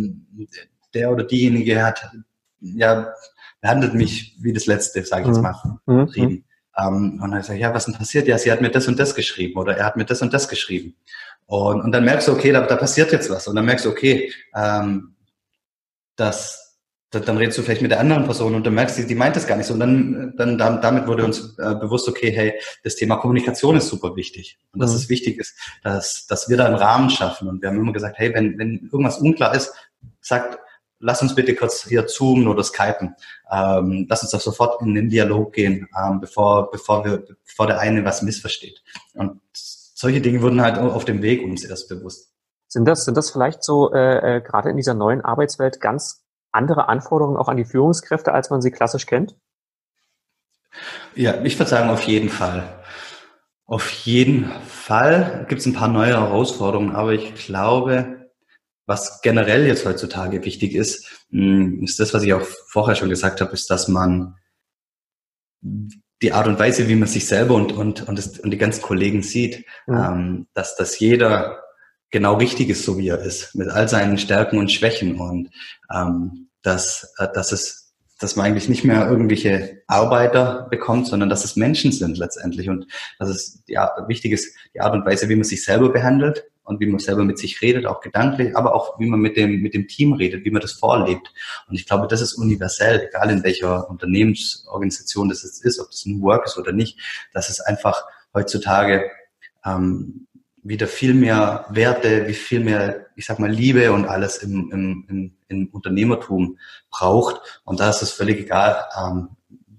der 0.95 1.11
oder 1.11 1.25
diejenige 1.25 1.85
hat 1.85 2.09
ja 2.61 3.09
behandelt 3.61 3.95
mich 3.95 4.37
wie 4.41 4.53
das 4.53 4.67
Letzte, 4.67 5.05
sage 5.05 5.23
ich 5.23 5.29
jetzt 5.29 5.39
mhm. 5.39 5.43
mal, 5.43 5.79
mhm. 5.87 6.45
Um, 6.79 6.95
ähm, 6.95 7.21
und 7.23 7.33
dann 7.33 7.43
sage 7.43 7.59
ich, 7.59 7.63
ja, 7.63 7.75
was 7.75 7.87
denn 7.87 7.95
passiert? 7.95 8.29
Ja, 8.29 8.39
sie 8.39 8.53
hat 8.53 8.61
mir 8.61 8.71
das 8.71 8.87
und 8.87 9.01
das 9.01 9.17
geschrieben 9.17 9.59
oder 9.59 9.77
er 9.77 9.85
hat 9.85 9.97
mir 9.97 10.05
das 10.05 10.23
und 10.23 10.33
das 10.33 10.49
geschrieben. 10.49 10.95
Und, 11.47 11.81
und 11.81 11.93
dann 11.93 12.05
merkst 12.05 12.29
du, 12.29 12.33
okay, 12.33 12.53
da, 12.53 12.61
da 12.61 12.77
passiert 12.77 13.11
jetzt 13.11 13.31
was. 13.31 13.49
Und 13.49 13.57
dann 13.57 13.65
merkst 13.65 13.85
du, 13.85 13.91
okay, 13.91 14.33
ähm, 14.55 15.17
das, 16.15 16.79
das, 17.11 17.25
dann 17.25 17.39
redest 17.39 17.59
du 17.59 17.63
vielleicht 17.63 17.83
mit 17.83 17.91
der 17.91 18.01
anderen 18.01 18.25
Person 18.25 18.55
und 18.55 18.67
dann 18.67 18.75
merkst 18.75 18.99
du, 18.99 19.05
die 19.05 19.15
meint 19.15 19.35
das 19.35 19.47
gar 19.47 19.57
nicht 19.57 19.67
so. 19.67 19.75
Und 19.75 19.81
dann, 19.81 20.35
dann 20.37 20.59
damit 20.59 21.07
wurde 21.07 21.25
uns 21.25 21.59
äh, 21.59 21.75
bewusst, 21.75 22.07
okay, 22.07 22.31
hey, 22.31 22.55
das 22.85 22.97
Thema 22.97 23.17
Kommunikation 23.17 23.77
ist 23.77 23.89
super 23.89 24.15
wichtig. 24.15 24.59
Und 24.73 24.81
dass 24.81 24.91
mhm. 24.91 24.99
es 24.99 25.09
wichtig 25.09 25.39
ist, 25.39 25.59
dass, 25.83 26.27
dass 26.27 26.49
wir 26.49 26.59
da 26.59 26.67
einen 26.67 26.77
Rahmen 26.77 27.11
schaffen. 27.11 27.49
Und 27.49 27.63
wir 27.63 27.71
haben 27.71 27.79
immer 27.79 27.93
gesagt, 27.93 28.19
hey, 28.19 28.33
wenn, 28.35 28.59
wenn 28.59 28.89
irgendwas 28.93 29.19
unklar 29.19 29.55
ist, 29.55 29.73
sagt, 30.21 30.59
lass 31.01 31.23
uns 31.23 31.35
bitte 31.35 31.55
kurz 31.55 31.85
hier 31.85 32.07
zoomen 32.07 32.49
oder 32.49 32.63
skypen. 32.65 33.15
Ähm, 33.51 34.07
lass 34.09 34.23
uns 34.23 34.33
doch 34.33 34.41
sofort 34.41 34.83
in 34.83 34.95
den 34.95 35.09
Dialog 35.09 35.53
gehen, 35.53 35.89
ähm, 35.99 36.21
bevor, 36.21 36.71
bevor, 36.71 37.05
wir, 37.05 37.25
bevor 37.45 37.67
der 37.67 37.79
eine 37.79 38.05
was 38.05 38.23
missversteht. 38.23 38.83
Und 39.15 39.41
solche 39.53 40.21
Dinge 40.21 40.43
wurden 40.43 40.61
halt 40.61 40.79
auf 40.79 41.05
dem 41.05 41.23
Weg 41.23 41.43
uns 41.43 41.65
erst 41.65 41.89
bewusst. 41.89 42.33
Sind 42.69 42.85
das, 42.85 43.05
sind 43.05 43.17
das 43.17 43.31
vielleicht 43.31 43.65
so 43.65 43.93
äh, 43.93 44.37
äh, 44.37 44.41
gerade 44.41 44.69
in 44.69 44.77
dieser 44.77 44.95
neuen 44.95 45.23
Arbeitswelt 45.23 45.81
ganz 45.81 46.25
andere 46.53 46.89
Anforderungen 46.89 47.37
auch 47.37 47.49
an 47.49 47.57
die 47.57 47.65
Führungskräfte, 47.65 48.33
als 48.33 48.51
man 48.51 48.61
sie 48.61 48.71
klassisch 48.71 49.07
kennt? 49.07 49.37
Ja, 51.15 51.43
ich 51.43 51.59
würde 51.59 51.71
sagen, 51.71 51.91
auf 51.91 52.03
jeden 52.03 52.29
Fall. 52.29 52.65
Auf 53.65 53.91
jeden 53.91 54.51
Fall 54.67 55.47
gibt 55.49 55.61
es 55.61 55.67
ein 55.67 55.75
paar 55.75 55.89
neue 55.89 56.19
Herausforderungen, 56.19 56.95
aber 56.95 57.13
ich 57.13 57.35
glaube, 57.35 58.18
was 58.89 59.21
generell 59.21 59.67
jetzt 59.67 59.85
heutzutage 59.85 60.45
wichtig 60.45 60.75
ist, 60.75 61.27
hm, 61.31 61.85
ist 61.85 62.01
das, 62.01 62.15
was 62.15 62.23
ich 62.23 62.33
auch 62.33 62.43
vorher 62.43 62.97
schon 62.97 63.11
gesagt 63.11 63.41
habe, 63.41 63.53
ist, 63.53 63.71
dass 63.71 63.87
man 63.87 64.35
die 65.61 66.33
Art 66.33 66.49
und 66.49 66.59
Weise, 66.59 66.89
wie 66.89 66.97
man 66.97 67.07
sich 67.07 67.27
selber 67.27 67.55
und, 67.55 67.73
und, 67.73 68.09
und, 68.09 68.19
das, 68.19 68.39
und 68.41 68.51
die 68.51 68.59
ganzen 68.59 68.83
Kollegen 68.83 69.23
sieht, 69.23 69.67
ja. 69.87 70.13
ähm, 70.13 70.49
dass, 70.55 70.75
dass 70.77 70.99
jeder 70.99 71.63
genau 72.11 72.37
richtig 72.37 72.71
ist, 72.71 72.83
so 72.83 72.97
wie 72.97 73.09
er 73.09 73.21
ist, 73.21 73.55
mit 73.55 73.69
all 73.69 73.89
seinen 73.89 74.17
Stärken 74.17 74.59
und 74.59 74.73
Schwächen. 74.73 75.21
Und 75.21 75.51
ähm, 75.95 76.49
dass, 76.63 77.13
äh, 77.19 77.29
dass 77.33 77.53
es 77.53 77.85
dass 78.21 78.35
man 78.35 78.47
eigentlich 78.47 78.69
nicht 78.69 78.83
mehr 78.83 79.09
irgendwelche 79.09 79.83
Arbeiter 79.87 80.67
bekommt, 80.71 81.07
sondern 81.07 81.29
dass 81.29 81.45
es 81.45 81.55
Menschen 81.55 81.93
sind 81.93 82.19
letztendlich. 82.19 82.69
Und 82.69 82.89
dass 83.21 83.29
es 83.29 83.63
ja 83.69 83.93
wichtig 84.09 84.33
ist, 84.33 84.57
die 84.75 84.81
Art 84.81 84.95
und 84.95 85.07
Weise, 85.07 85.29
wie 85.29 85.37
man 85.37 85.45
sich 85.45 85.65
selber 85.65 85.93
behandelt 85.93 86.45
und 86.69 86.81
wie 86.81 86.87
man 86.87 86.99
selber 86.99 87.25
mit 87.25 87.39
sich 87.39 87.63
redet, 87.63 87.87
auch 87.87 88.01
gedanklich, 88.01 88.57
aber 88.57 88.75
auch 88.75 88.99
wie 89.01 89.07
man 89.07 89.21
mit 89.21 89.37
dem 89.37 89.61
mit 89.63 89.75
dem 89.75 89.89
Team 89.89 90.13
redet, 90.13 90.45
wie 90.45 90.51
man 90.51 90.61
das 90.61 90.73
vorlebt. 90.73 91.33
Und 91.69 91.75
ich 91.75 91.87
glaube, 91.87 92.07
das 92.09 92.21
ist 92.21 92.35
universell, 92.35 93.09
egal 93.09 93.31
in 93.31 93.43
welcher 93.43 93.89
Unternehmensorganisation 93.89 95.29
das 95.29 95.43
jetzt 95.43 95.65
ist, 95.65 95.81
ob 95.81 95.91
das 95.91 96.05
ein 96.05 96.21
Work 96.21 96.47
ist 96.47 96.59
oder 96.59 96.73
nicht, 96.73 96.99
dass 97.33 97.49
es 97.49 97.61
einfach 97.61 98.05
heutzutage 98.35 99.11
ähm, 99.65 100.27
wieder 100.63 100.87
viel 100.87 101.15
mehr 101.15 101.65
Werte, 101.71 102.29
wie 102.29 102.35
viel 102.35 102.61
mehr, 102.61 103.07
ich 103.17 103.27
sag 103.27 103.39
mal, 103.39 103.51
Liebe 103.51 103.93
und 103.93 104.07
alles 104.07 104.39
im, 104.39 104.71
im, 104.71 105.07
im, 105.09 105.37
im 105.49 105.69
Unternehmertum 105.69 106.59
braucht. 106.91 107.63
Und 107.65 107.81
da 107.81 107.91
ist 107.91 108.03
es 108.03 108.13
völlig 108.13 108.41
egal, 108.41 108.85
ähm, 109.01 109.31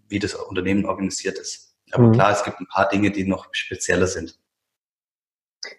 wie 0.08 0.20
das 0.20 0.34
Unternehmen 0.34 0.86
organisiert 0.86 1.38
ist. 1.38 1.76
Aber 1.92 2.08
mhm. 2.08 2.14
klar, 2.14 2.32
es 2.32 2.44
gibt 2.44 2.60
ein 2.60 2.68
paar 2.68 2.90
Dinge, 2.90 3.12
die 3.12 3.26
noch 3.26 3.48
spezieller 3.52 4.08
sind. 4.08 4.38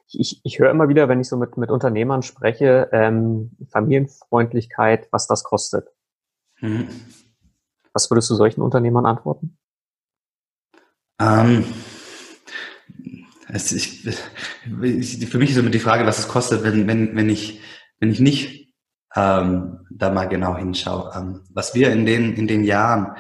Ich, 0.09 0.41
ich 0.45 0.59
höre 0.59 0.71
immer 0.71 0.89
wieder, 0.89 1.09
wenn 1.09 1.21
ich 1.21 1.29
so 1.29 1.37
mit, 1.37 1.57
mit 1.57 1.71
Unternehmern 1.71 2.23
spreche, 2.23 2.89
ähm, 2.93 3.57
Familienfreundlichkeit, 3.71 5.09
was 5.11 5.27
das 5.27 5.45
kostet. 5.45 5.89
Mhm. 6.61 6.89
Was 7.93 8.11
würdest 8.11 8.31
du 8.31 8.35
solchen 8.35 8.63
Unternehmern 8.63 9.07
antworten? 9.07 9.59
Ähm, 11.21 11.65
es, 13.49 13.73
ich, 13.73 14.03
für 14.03 15.39
mich 15.39 15.51
ist 15.51 15.57
immer 15.57 15.71
die 15.71 15.81
Frage, 15.81 16.07
was 16.07 16.19
es 16.19 16.29
kostet, 16.29 16.63
wenn, 16.63 16.87
wenn, 16.87 17.17
wenn, 17.17 17.29
ich, 17.29 17.61
wenn 17.99 18.11
ich 18.11 18.21
nicht 18.21 18.75
ähm, 19.15 19.87
da 19.91 20.11
mal 20.11 20.29
genau 20.29 20.57
hinschaue. 20.57 21.13
Ähm, 21.15 21.43
was 21.51 21.75
wir 21.75 21.93
in 21.93 22.07
den, 22.07 22.35
in 22.35 22.47
den 22.47 22.65
Jahren 22.65 23.17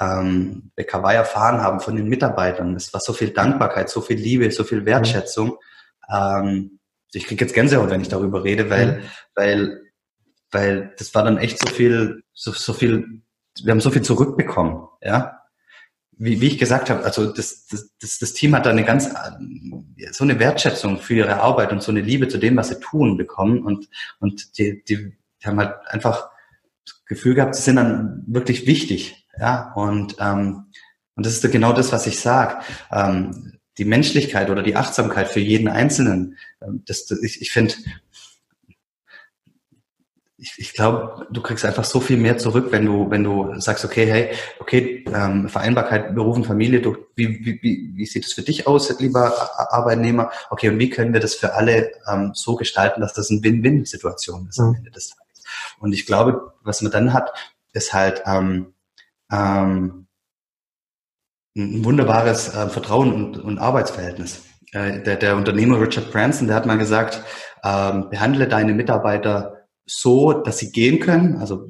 ähm, 0.00 0.72
bei 0.76 0.84
Kawaii 0.84 1.16
erfahren 1.16 1.60
haben 1.60 1.80
von 1.80 1.96
den 1.96 2.08
Mitarbeitern, 2.08 2.74
es 2.74 2.92
war 2.92 3.00
so 3.00 3.12
viel 3.12 3.30
Dankbarkeit, 3.30 3.88
so 3.88 4.00
viel 4.00 4.18
Liebe, 4.18 4.50
so 4.50 4.64
viel 4.64 4.84
Wertschätzung. 4.84 5.56
Ähm, 6.10 6.78
ich 7.12 7.24
kriege 7.24 7.44
jetzt 7.44 7.54
Gänsehaut, 7.54 7.90
wenn 7.90 8.00
ich 8.00 8.08
darüber 8.08 8.44
rede, 8.44 8.70
weil, 8.70 8.98
mhm. 8.98 9.02
weil, 9.34 9.80
weil 10.50 10.94
das 10.98 11.14
war 11.14 11.24
dann 11.24 11.38
echt 11.38 11.58
so 11.58 11.68
viel, 11.68 12.22
so, 12.32 12.52
so 12.52 12.72
viel, 12.72 13.22
wir 13.62 13.70
haben 13.70 13.80
so 13.80 13.90
viel 13.90 14.02
zurückbekommen, 14.02 14.86
ja 15.02 15.38
wie, 16.18 16.40
wie 16.40 16.48
ich 16.48 16.58
gesagt 16.58 16.90
habe, 16.90 17.04
also 17.04 17.32
das, 17.32 17.66
das, 17.66 17.90
das, 18.00 18.18
das 18.18 18.32
Team 18.32 18.54
hat 18.54 18.66
da 18.66 18.70
eine 18.70 18.84
ganz 18.84 19.08
so 20.10 20.24
eine 20.24 20.38
Wertschätzung 20.38 20.98
für 20.98 21.14
ihre 21.14 21.40
Arbeit 21.40 21.72
und 21.72 21.82
so 21.82 21.92
eine 21.92 22.00
Liebe 22.00 22.28
zu 22.28 22.38
dem, 22.38 22.56
was 22.56 22.68
sie 22.68 22.80
tun, 22.80 23.16
bekommen 23.16 23.62
und 23.62 23.88
und 24.18 24.58
die, 24.58 24.82
die, 24.84 25.16
haben 25.44 25.58
halt 25.60 25.76
einfach 25.86 26.28
das 26.84 27.04
Gefühl 27.06 27.34
gehabt, 27.34 27.54
sie 27.54 27.62
sind 27.62 27.76
dann 27.76 28.24
wirklich 28.26 28.66
wichtig, 28.66 29.28
ja 29.38 29.72
und 29.74 30.16
ähm, 30.18 30.66
und 31.14 31.26
das 31.26 31.34
ist 31.34 31.50
genau 31.50 31.72
das, 31.72 31.92
was 31.92 32.06
ich 32.06 32.20
sage. 32.20 32.62
Ähm, 32.92 33.57
die 33.78 33.84
Menschlichkeit 33.84 34.50
oder 34.50 34.62
die 34.62 34.76
Achtsamkeit 34.76 35.28
für 35.28 35.40
jeden 35.40 35.68
Einzelnen. 35.68 36.36
Ähm, 36.60 36.82
das, 36.86 37.06
das, 37.06 37.22
ich 37.22 37.40
ich 37.40 37.52
finde, 37.52 37.74
ich, 40.40 40.54
ich 40.56 40.72
glaube, 40.72 41.26
du 41.30 41.42
kriegst 41.42 41.64
einfach 41.64 41.84
so 41.84 42.00
viel 42.00 42.16
mehr 42.16 42.38
zurück, 42.38 42.68
wenn 42.70 42.84
du, 42.84 43.10
wenn 43.10 43.24
du 43.24 43.58
sagst, 43.60 43.84
okay, 43.84 44.06
hey, 44.06 44.30
okay, 44.60 45.04
ähm, 45.12 45.48
Vereinbarkeit, 45.48 46.14
Beruf 46.14 46.36
und 46.36 46.46
Familie, 46.46 46.80
du, 46.80 46.96
wie, 47.16 47.44
wie, 47.44 47.58
wie, 47.62 47.92
wie 47.94 48.06
sieht 48.06 48.24
es 48.24 48.34
für 48.34 48.42
dich 48.42 48.66
aus, 48.66 49.00
lieber 49.00 49.32
Arbeitnehmer? 49.72 50.30
Okay, 50.50 50.68
und 50.68 50.78
wie 50.78 50.90
können 50.90 51.12
wir 51.12 51.20
das 51.20 51.34
für 51.34 51.54
alle 51.54 51.90
ähm, 52.08 52.32
so 52.34 52.54
gestalten, 52.54 53.00
dass 53.00 53.14
das 53.14 53.30
eine 53.30 53.42
Win-Win-Situation 53.42 54.46
ist 54.48 54.60
am 54.60 54.70
mhm. 54.70 54.74
Ende 54.76 54.90
des 54.90 55.08
Tages? 55.08 55.44
Und 55.80 55.92
ich 55.92 56.06
glaube, 56.06 56.52
was 56.62 56.82
man 56.82 56.92
dann 56.92 57.12
hat, 57.12 57.32
ist 57.72 57.92
halt 57.92 58.22
ähm, 58.26 58.74
ähm, 59.32 60.07
ein 61.58 61.84
wunderbares 61.84 62.54
äh, 62.54 62.68
Vertrauen 62.68 63.12
und, 63.12 63.38
und 63.38 63.58
Arbeitsverhältnis. 63.58 64.44
Äh, 64.72 65.02
der, 65.02 65.16
der 65.16 65.36
Unternehmer 65.36 65.80
Richard 65.80 66.10
Branson, 66.12 66.46
der 66.46 66.56
hat 66.56 66.66
mal 66.66 66.78
gesagt, 66.78 67.22
ähm, 67.64 68.08
behandle 68.10 68.46
deine 68.46 68.72
Mitarbeiter 68.74 69.66
so, 69.84 70.32
dass 70.32 70.58
sie 70.58 70.70
gehen 70.70 71.00
können, 71.00 71.36
also 71.38 71.66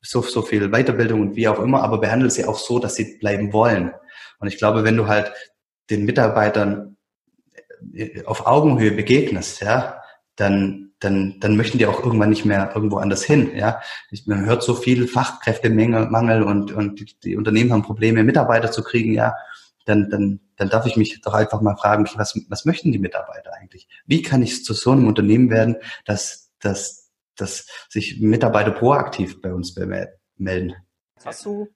so, 0.00 0.22
so 0.22 0.42
viel 0.42 0.70
Weiterbildung 0.70 1.20
und 1.20 1.36
wie 1.36 1.48
auch 1.48 1.58
immer, 1.58 1.82
aber 1.82 1.98
behandle 1.98 2.30
sie 2.30 2.44
auch 2.44 2.58
so, 2.58 2.78
dass 2.78 2.94
sie 2.94 3.18
bleiben 3.18 3.52
wollen. 3.52 3.92
Und 4.38 4.48
ich 4.48 4.58
glaube, 4.58 4.84
wenn 4.84 4.96
du 4.96 5.08
halt 5.08 5.32
den 5.90 6.04
Mitarbeitern 6.04 6.96
äh, 7.92 8.24
auf 8.24 8.46
Augenhöhe 8.46 8.92
begegnest, 8.92 9.60
ja, 9.62 10.00
dann, 10.36 10.87
dann, 11.00 11.38
dann 11.40 11.56
möchten 11.56 11.78
die 11.78 11.86
auch 11.86 12.02
irgendwann 12.02 12.30
nicht 12.30 12.44
mehr 12.44 12.72
irgendwo 12.74 12.96
anders 12.96 13.22
hin, 13.22 13.56
ja. 13.56 13.80
Man 14.26 14.46
hört 14.46 14.62
so 14.62 14.74
viel 14.74 15.06
Fachkräftemangel 15.06 16.42
und, 16.42 16.72
und 16.72 17.00
die, 17.00 17.18
die 17.22 17.36
Unternehmen 17.36 17.72
haben 17.72 17.82
Probleme, 17.82 18.24
Mitarbeiter 18.24 18.70
zu 18.70 18.82
kriegen, 18.82 19.12
ja. 19.12 19.34
Dann, 19.84 20.10
dann, 20.10 20.40
dann 20.56 20.68
darf 20.68 20.84
ich 20.84 20.96
mich 20.96 21.20
doch 21.22 21.32
einfach 21.32 21.62
mal 21.62 21.76
fragen, 21.76 22.06
was, 22.16 22.38
was 22.48 22.64
möchten 22.66 22.92
die 22.92 22.98
Mitarbeiter 22.98 23.52
eigentlich? 23.58 23.88
Wie 24.04 24.20
kann 24.20 24.42
ich 24.42 24.64
zu 24.64 24.74
so 24.74 24.90
einem 24.90 25.06
Unternehmen 25.06 25.48
werden, 25.50 25.76
dass, 26.04 26.50
dass 26.60 27.08
dass 27.38 27.66
sich 27.88 28.20
Mitarbeiter 28.20 28.72
proaktiv 28.72 29.40
bei 29.40 29.54
uns 29.54 29.74
melden. 30.36 30.74
Hast 31.24 31.46
du 31.46 31.68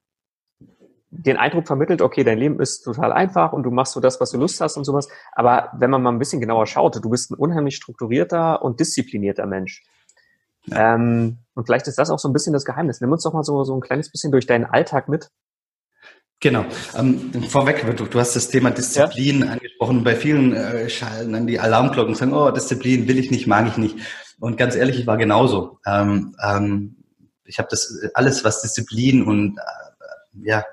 den 1.15 1.37
Eindruck 1.37 1.67
vermittelt, 1.67 2.01
okay, 2.01 2.25
dein 2.25 2.39
Leben 2.39 2.59
ist 2.59 2.83
total 2.83 3.13
einfach 3.13 3.53
und 3.53 3.65
du 3.65 3.71
machst 3.71 3.93
so 3.93 4.01
das, 4.01 4.19
was 4.19 4.31
du 4.31 4.39
Lust 4.39 4.61
hast 4.63 4.79
und 4.79 4.85
sowas. 4.85 5.09
Aber 5.33 5.71
wenn 5.77 5.91
man 5.91 6.03
mal 6.03 6.11
ein 6.11 6.19
bisschen 6.19 6.41
genauer 6.41 6.67
schaut, 6.67 6.97
du 6.97 7.11
bist 7.11 7.31
ein 7.31 7.35
unheimlich 7.35 7.77
strukturierter 7.77 8.63
und 8.63 8.81
disziplinierter 8.81 9.47
Mensch. 9.47 9.85
Ja. 10.65 10.95
Ähm, 10.95 11.39
und 11.55 11.67
vielleicht 11.67 11.87
ist 11.87 11.99
das 11.99 12.09
auch 12.09 12.19
so 12.19 12.29
ein 12.29 12.33
bisschen 12.33 12.55
das 12.55 12.65
Geheimnis. 12.65 13.03
Nimm 13.03 13.13
uns 13.13 13.25
doch 13.25 13.35
mal 13.35 13.45
so, 13.45 13.63
so 13.63 13.75
ein 13.75 13.83
kleines 13.83 14.11
bisschen 14.11 14.33
durch 14.33 14.47
deinen 14.47 14.65
Alltag 14.65 15.09
mit. 15.09 15.31
Genau. 16.41 16.65
Ähm, 16.97 17.31
vorweg, 17.49 17.85
du, 17.97 18.07
du 18.07 18.19
hast 18.19 18.35
das 18.35 18.49
Thema 18.49 18.71
Disziplin 18.71 19.43
ja. 19.43 19.53
angesprochen. 19.53 20.05
Bei 20.05 20.17
vielen 20.17 20.55
äh, 20.55 20.89
schallen 20.89 21.35
dann 21.35 21.47
die 21.47 21.61
Alarmglocken 21.61 22.15
und 22.15 22.19
sagen, 22.19 22.33
oh, 22.33 22.51
Disziplin 22.51 23.07
will 23.07 23.19
ich 23.19 23.31
nicht, 23.31 23.47
mag 23.47 23.69
ich 23.69 23.77
nicht. 23.77 23.97
Und 24.41 24.57
ganz 24.57 24.75
ehrlich, 24.77 24.99
ich 24.99 25.07
war 25.07 25.19
genauso. 25.19 25.79
Ähm, 25.85 26.35
ähm, 26.43 26.97
ich 27.45 27.59
habe 27.59 27.69
das 27.71 28.01
alles, 28.15 28.45
was 28.45 28.63
Disziplin 28.63 29.23
und 29.23 29.59
äh, 29.59 30.49
ja, 30.49 30.65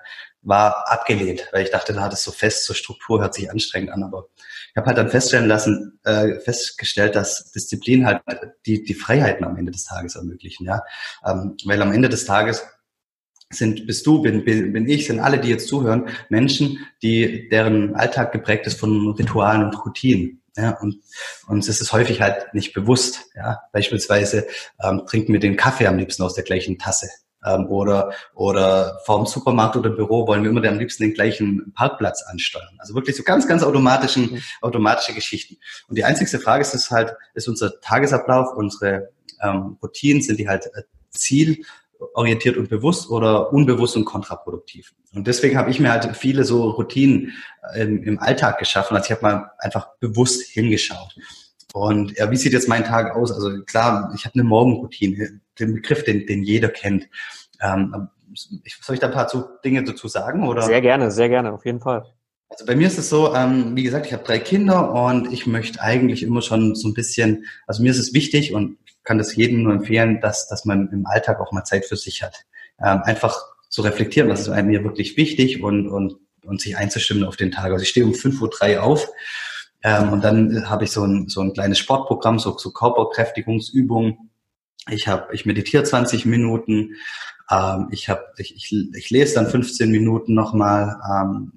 war 0.42 0.90
abgelehnt, 0.92 1.48
weil 1.52 1.64
ich 1.64 1.72
dachte, 1.72 1.94
da 1.94 2.02
hat 2.02 2.14
es 2.14 2.24
so 2.24 2.32
fest, 2.32 2.66
so 2.66 2.74
Struktur 2.74 3.22
hört 3.22 3.34
sich 3.34 3.52
anstrengend 3.52 3.92
an. 3.92 4.04
Aber 4.04 4.30
ich 4.38 4.78
habe 4.78 4.88
halt 4.88 4.98
dann 4.98 5.10
feststellen 5.10 5.48
lassen, 5.48 6.00
äh, 6.04 6.40
festgestellt, 6.40 7.16
dass 7.16 7.52
Disziplin 7.52 8.06
halt 8.06 8.22
die, 8.66 8.84
die 8.84 8.94
Freiheiten 8.94 9.46
am 9.46 9.58
Ende 9.58 9.72
des 9.72 9.86
Tages 9.86 10.16
ermöglichen. 10.16 10.66
Ja, 10.66 10.84
ähm, 11.26 11.58
weil 11.66 11.82
am 11.82 11.92
Ende 11.92 12.10
des 12.10 12.26
Tages 12.26 12.64
sind, 13.52 13.88
bist 13.88 14.06
du, 14.06 14.22
bin, 14.22 14.46
bin, 14.46 14.74
bin 14.74 14.88
ich, 14.88 15.08
sind 15.08 15.20
alle, 15.20 15.40
die 15.40 15.50
jetzt 15.50 15.68
zuhören, 15.68 16.10
Menschen, 16.30 16.86
die 17.02 17.50
deren 17.50 17.96
Alltag 17.96 18.32
geprägt 18.32 18.68
ist 18.68 18.80
von 18.80 19.12
Ritualen 19.12 19.64
und 19.64 19.86
Routinen. 19.86 20.42
Ja, 20.56 20.78
und 20.80 21.02
uns 21.48 21.70
ist 21.70 21.82
es 21.82 21.94
häufig 21.94 22.22
halt 22.22 22.54
nicht 22.54 22.74
bewusst. 22.74 23.30
Ja, 23.36 23.62
beispielsweise 23.72 24.48
ähm, 24.84 25.04
trinken 25.08 25.34
wir 25.34 25.40
den 25.40 25.56
Kaffee 25.56 25.88
am 25.88 25.98
liebsten 25.98 26.24
aus 26.24 26.34
der 26.34 26.44
gleichen 26.44 26.78
Tasse. 26.78 27.10
Ähm, 27.46 27.68
oder 27.68 28.12
oder 28.34 29.00
vorm 29.06 29.26
Supermarkt 29.26 29.78
oder 29.78 29.90
Büro 29.90 30.28
wollen 30.28 30.44
wir 30.44 30.50
immer 30.50 30.64
am 30.68 30.78
liebsten 30.78 31.04
den 31.04 31.14
gleichen 31.14 31.72
Parkplatz 31.74 32.22
ansteuern. 32.24 32.76
Also 32.80 32.96
wirklich 32.96 33.16
so 33.16 33.24
ganz, 33.24 33.48
ganz 33.48 33.64
automatischen, 33.64 34.34
mhm. 34.34 34.42
automatische 34.62 35.14
Geschichten. 35.14 35.58
Und 35.88 35.98
die 35.98 36.04
einzigste 36.04 36.40
Frage 36.40 36.62
ist, 36.62 36.74
ist 36.74 36.92
halt, 36.92 37.14
ist 37.36 37.48
unser 37.48 37.80
Tagesablauf, 37.80 38.56
unsere 38.56 39.10
ähm, 39.42 39.78
Routinen, 39.82 40.22
sind 40.22 40.38
die 40.38 40.50
halt 40.50 40.66
äh, 40.66 40.84
Ziel 41.12 41.64
orientiert 42.14 42.58
und 42.58 42.70
bewusst 42.70 43.10
oder 43.10 43.52
unbewusst 43.52 43.96
und 43.96 44.06
kontraproduktiv. 44.06 44.94
Und 45.14 45.28
deswegen 45.28 45.58
habe 45.58 45.72
ich 45.72 45.80
mir 45.80 45.92
halt 45.92 46.16
viele 46.16 46.44
so 46.44 46.70
Routinen 46.72 47.34
im, 47.76 48.04
im 48.04 48.20
Alltag 48.20 48.60
geschaffen. 48.60 48.96
Also 48.96 49.08
ich 49.08 49.12
habe 49.12 49.22
mal 49.22 49.52
einfach 49.60 49.90
bewusst 50.00 50.44
hingeschaut. 50.50 51.16
Und 51.74 52.18
ja, 52.18 52.32
wie 52.32 52.38
sieht 52.38 52.54
jetzt 52.54 52.68
mein 52.68 52.84
Tag 52.84 53.16
aus? 53.16 53.32
Also 53.32 53.64
klar, 53.64 54.12
ich 54.16 54.26
habe 54.26 54.36
eine 54.36 54.44
Morgenroutine, 54.44 55.40
den 55.60 55.74
Begriff, 55.74 56.04
den, 56.04 56.26
den 56.26 56.44
jeder 56.44 56.70
kennt. 56.70 57.08
Ähm, 57.62 58.10
soll 58.34 58.94
ich 58.96 59.00
da 59.00 59.08
ein 59.08 59.14
paar 59.14 59.28
zu, 59.28 59.46
Dinge 59.64 59.84
dazu 59.84 60.08
sagen? 60.08 60.48
Oder? 60.48 60.62
Sehr 60.62 60.82
gerne, 60.82 61.12
sehr 61.12 61.30
gerne, 61.30 61.52
auf 61.52 61.66
jeden 61.66 61.80
Fall. 61.80 62.06
Also 62.50 62.66
bei 62.66 62.76
mir 62.76 62.88
ist 62.88 62.98
es 62.98 63.10
so, 63.10 63.36
ähm, 63.36 63.76
wie 63.76 63.84
gesagt, 63.84 64.08
ich 64.08 64.14
habe 64.14 64.24
drei 64.24 64.40
Kinder 64.40 64.92
und 64.92 65.32
ich 65.32 65.46
möchte 65.46 65.82
eigentlich 65.82 66.24
immer 66.24 66.42
schon 66.42 66.74
so 66.76 66.88
ein 66.88 66.96
bisschen, 66.96 67.46
also 67.68 67.84
mir 67.84 67.92
ist 67.92 68.00
es 68.00 68.14
wichtig 68.14 68.54
und 68.54 68.78
ich 68.86 68.98
kann 69.04 69.20
das 69.20 69.36
jedem 69.36 69.64
nur 69.64 69.74
empfehlen, 69.74 70.20
dass, 70.20 70.48
dass 70.48 70.66
man 70.66 70.90
im 70.92 71.06
Alltag 71.06 71.40
auch 71.40 71.52
mal 71.52 71.64
Zeit 71.64 71.86
für 71.86 71.96
sich 71.96 72.24
hat. 72.24 72.46
Ähm, 72.84 73.02
einfach 73.04 73.40
zu 73.70 73.84
reflektieren, 73.84 74.30
was 74.30 74.42
ist 74.42 74.50
einem 74.50 74.70
mir 74.70 74.84
wirklich 74.84 75.16
wichtig 75.16 75.62
und, 75.62 75.88
und, 75.88 76.16
und 76.44 76.60
sich 76.60 76.76
einzustimmen 76.76 77.24
auf 77.24 77.36
den 77.36 77.52
Tag. 77.52 77.72
Also 77.72 77.84
ich 77.84 77.90
stehe 77.90 78.06
um 78.06 78.14
5.03 78.14 78.78
Uhr 78.78 78.84
auf 78.84 79.08
ähm, 79.84 80.12
und 80.14 80.24
dann 80.24 80.70
habe 80.70 80.86
ich 80.86 80.92
so 80.92 81.04
ein, 81.04 81.30
so 81.30 81.42
ein 81.42 81.54
kleines 81.54 81.78
Sportprogramm, 81.78 82.40
so, 82.40 82.58
so 82.58 82.72
Körperkräftigungsübungen. 82.72 84.29
Ich 84.92 85.08
habe, 85.08 85.34
ich 85.34 85.46
meditiere 85.46 85.84
20 85.84 86.26
Minuten, 86.26 86.96
ähm, 87.50 87.88
ich, 87.92 88.10
hab, 88.10 88.34
ich, 88.38 88.56
ich, 88.56 88.72
ich 88.94 89.10
lese 89.10 89.36
dann 89.36 89.48
15 89.48 89.90
Minuten 89.90 90.34
nochmal, 90.34 91.00
ähm, 91.12 91.54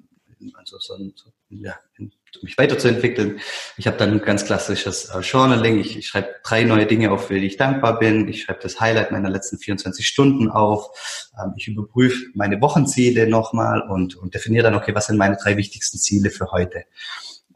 also 0.55 0.77
so, 0.79 0.95
so, 1.15 1.31
ja, 1.49 1.75
um 1.99 2.11
mich 2.41 2.57
weiterzuentwickeln. 2.57 3.39
Ich 3.77 3.87
habe 3.87 3.97
dann 3.97 4.11
ein 4.11 4.21
ganz 4.21 4.45
klassisches 4.45 5.05
äh, 5.05 5.19
Journaling. 5.19 5.79
Ich, 5.79 5.97
ich 5.97 6.07
schreibe 6.07 6.35
drei 6.43 6.63
neue 6.63 6.85
Dinge 6.85 7.11
auf, 7.11 7.27
für 7.27 7.39
die 7.39 7.45
ich 7.45 7.57
dankbar 7.57 7.99
bin. 7.99 8.27
Ich 8.27 8.43
schreibe 8.43 8.59
das 8.61 8.79
Highlight 8.79 9.11
meiner 9.11 9.29
letzten 9.29 9.57
24 9.57 10.05
Stunden 10.05 10.49
auf. 10.49 11.31
Ähm, 11.39 11.53
ich 11.55 11.67
überprüfe 11.67 12.25
meine 12.33 12.59
Wochenziele 12.61 13.27
nochmal 13.27 13.81
und, 13.81 14.15
und 14.15 14.33
definiere 14.33 14.63
dann, 14.63 14.75
okay, 14.75 14.95
was 14.95 15.07
sind 15.07 15.17
meine 15.17 15.37
drei 15.37 15.57
wichtigsten 15.57 15.97
Ziele 15.97 16.29
für 16.29 16.51
heute. 16.51 16.85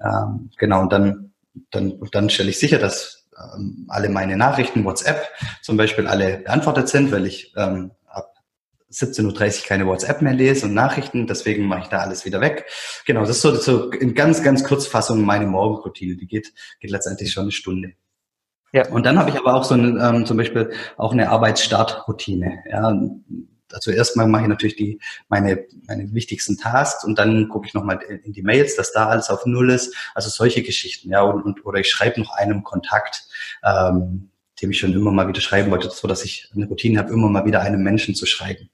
Ähm, 0.03 0.51
genau, 0.57 0.81
und 0.81 0.93
dann, 0.93 1.33
dann, 1.71 1.99
dann 2.11 2.29
stelle 2.29 2.49
ich 2.49 2.59
sicher, 2.59 2.77
dass 2.77 3.16
ähm, 3.37 3.85
alle 3.89 4.09
meine 4.09 4.37
Nachrichten, 4.37 4.83
WhatsApp 4.83 5.27
zum 5.61 5.77
Beispiel, 5.77 6.07
alle 6.07 6.39
beantwortet 6.39 6.89
sind, 6.89 7.11
weil 7.11 7.25
ich 7.25 7.53
ähm, 7.55 7.91
ab 8.07 8.33
17.30 8.91 9.61
Uhr 9.61 9.67
keine 9.67 9.85
WhatsApp 9.85 10.21
mehr 10.21 10.33
lese 10.33 10.65
und 10.65 10.73
Nachrichten, 10.73 11.27
deswegen 11.27 11.65
mache 11.67 11.81
ich 11.81 11.87
da 11.87 11.99
alles 11.99 12.25
wieder 12.25 12.41
weg. 12.41 12.65
Genau, 13.05 13.21
das 13.21 13.31
ist 13.31 13.41
so, 13.41 13.55
so 13.55 13.91
in 13.91 14.13
ganz, 14.15 14.43
ganz 14.43 14.63
Kurzfassung 14.63 15.21
meine 15.21 15.47
Morgenroutine. 15.47 16.15
Die 16.15 16.27
geht, 16.27 16.53
geht 16.79 16.91
letztendlich 16.91 17.31
schon 17.31 17.43
eine 17.43 17.51
Stunde. 17.51 17.93
Ja. 18.73 18.89
Und 18.89 19.05
dann 19.05 19.17
habe 19.17 19.29
ich 19.29 19.37
aber 19.37 19.55
auch 19.55 19.63
so 19.63 19.75
eine, 19.75 19.99
ähm, 20.03 20.25
zum 20.25 20.37
Beispiel 20.37 20.71
auch 20.97 21.13
eine 21.13 21.29
Arbeitsstartroutine. 21.29 22.63
Ja, 22.69 22.93
also 23.73 23.91
erstmal 23.91 24.27
mache 24.27 24.43
ich 24.43 24.47
natürlich 24.47 24.75
die, 24.75 24.99
meine, 25.29 25.65
meine 25.87 26.13
wichtigsten 26.13 26.57
Tasks 26.57 27.03
und 27.03 27.19
dann 27.19 27.49
gucke 27.49 27.67
ich 27.67 27.73
nochmal 27.73 27.99
in 28.01 28.33
die 28.33 28.43
Mails, 28.43 28.75
dass 28.75 28.91
da 28.91 29.07
alles 29.07 29.29
auf 29.29 29.45
Null 29.45 29.71
ist. 29.71 29.95
Also 30.15 30.29
solche 30.29 30.63
Geschichten, 30.63 31.09
ja, 31.09 31.21
und, 31.21 31.43
und 31.43 31.65
oder 31.65 31.79
ich 31.79 31.89
schreibe 31.89 32.19
noch 32.19 32.31
einem 32.31 32.63
Kontakt, 32.63 33.27
ähm, 33.63 34.29
dem 34.61 34.71
ich 34.71 34.79
schon 34.79 34.93
immer 34.93 35.11
mal 35.11 35.27
wieder 35.27 35.41
schreiben 35.41 35.71
wollte, 35.71 35.89
so 35.89 36.07
dass 36.07 36.23
ich 36.23 36.49
eine 36.55 36.65
Routine 36.65 36.99
habe, 36.99 37.13
immer 37.13 37.29
mal 37.29 37.45
wieder 37.45 37.61
einem 37.61 37.83
Menschen 37.83 38.15
zu 38.15 38.25
schreiben. 38.25 38.69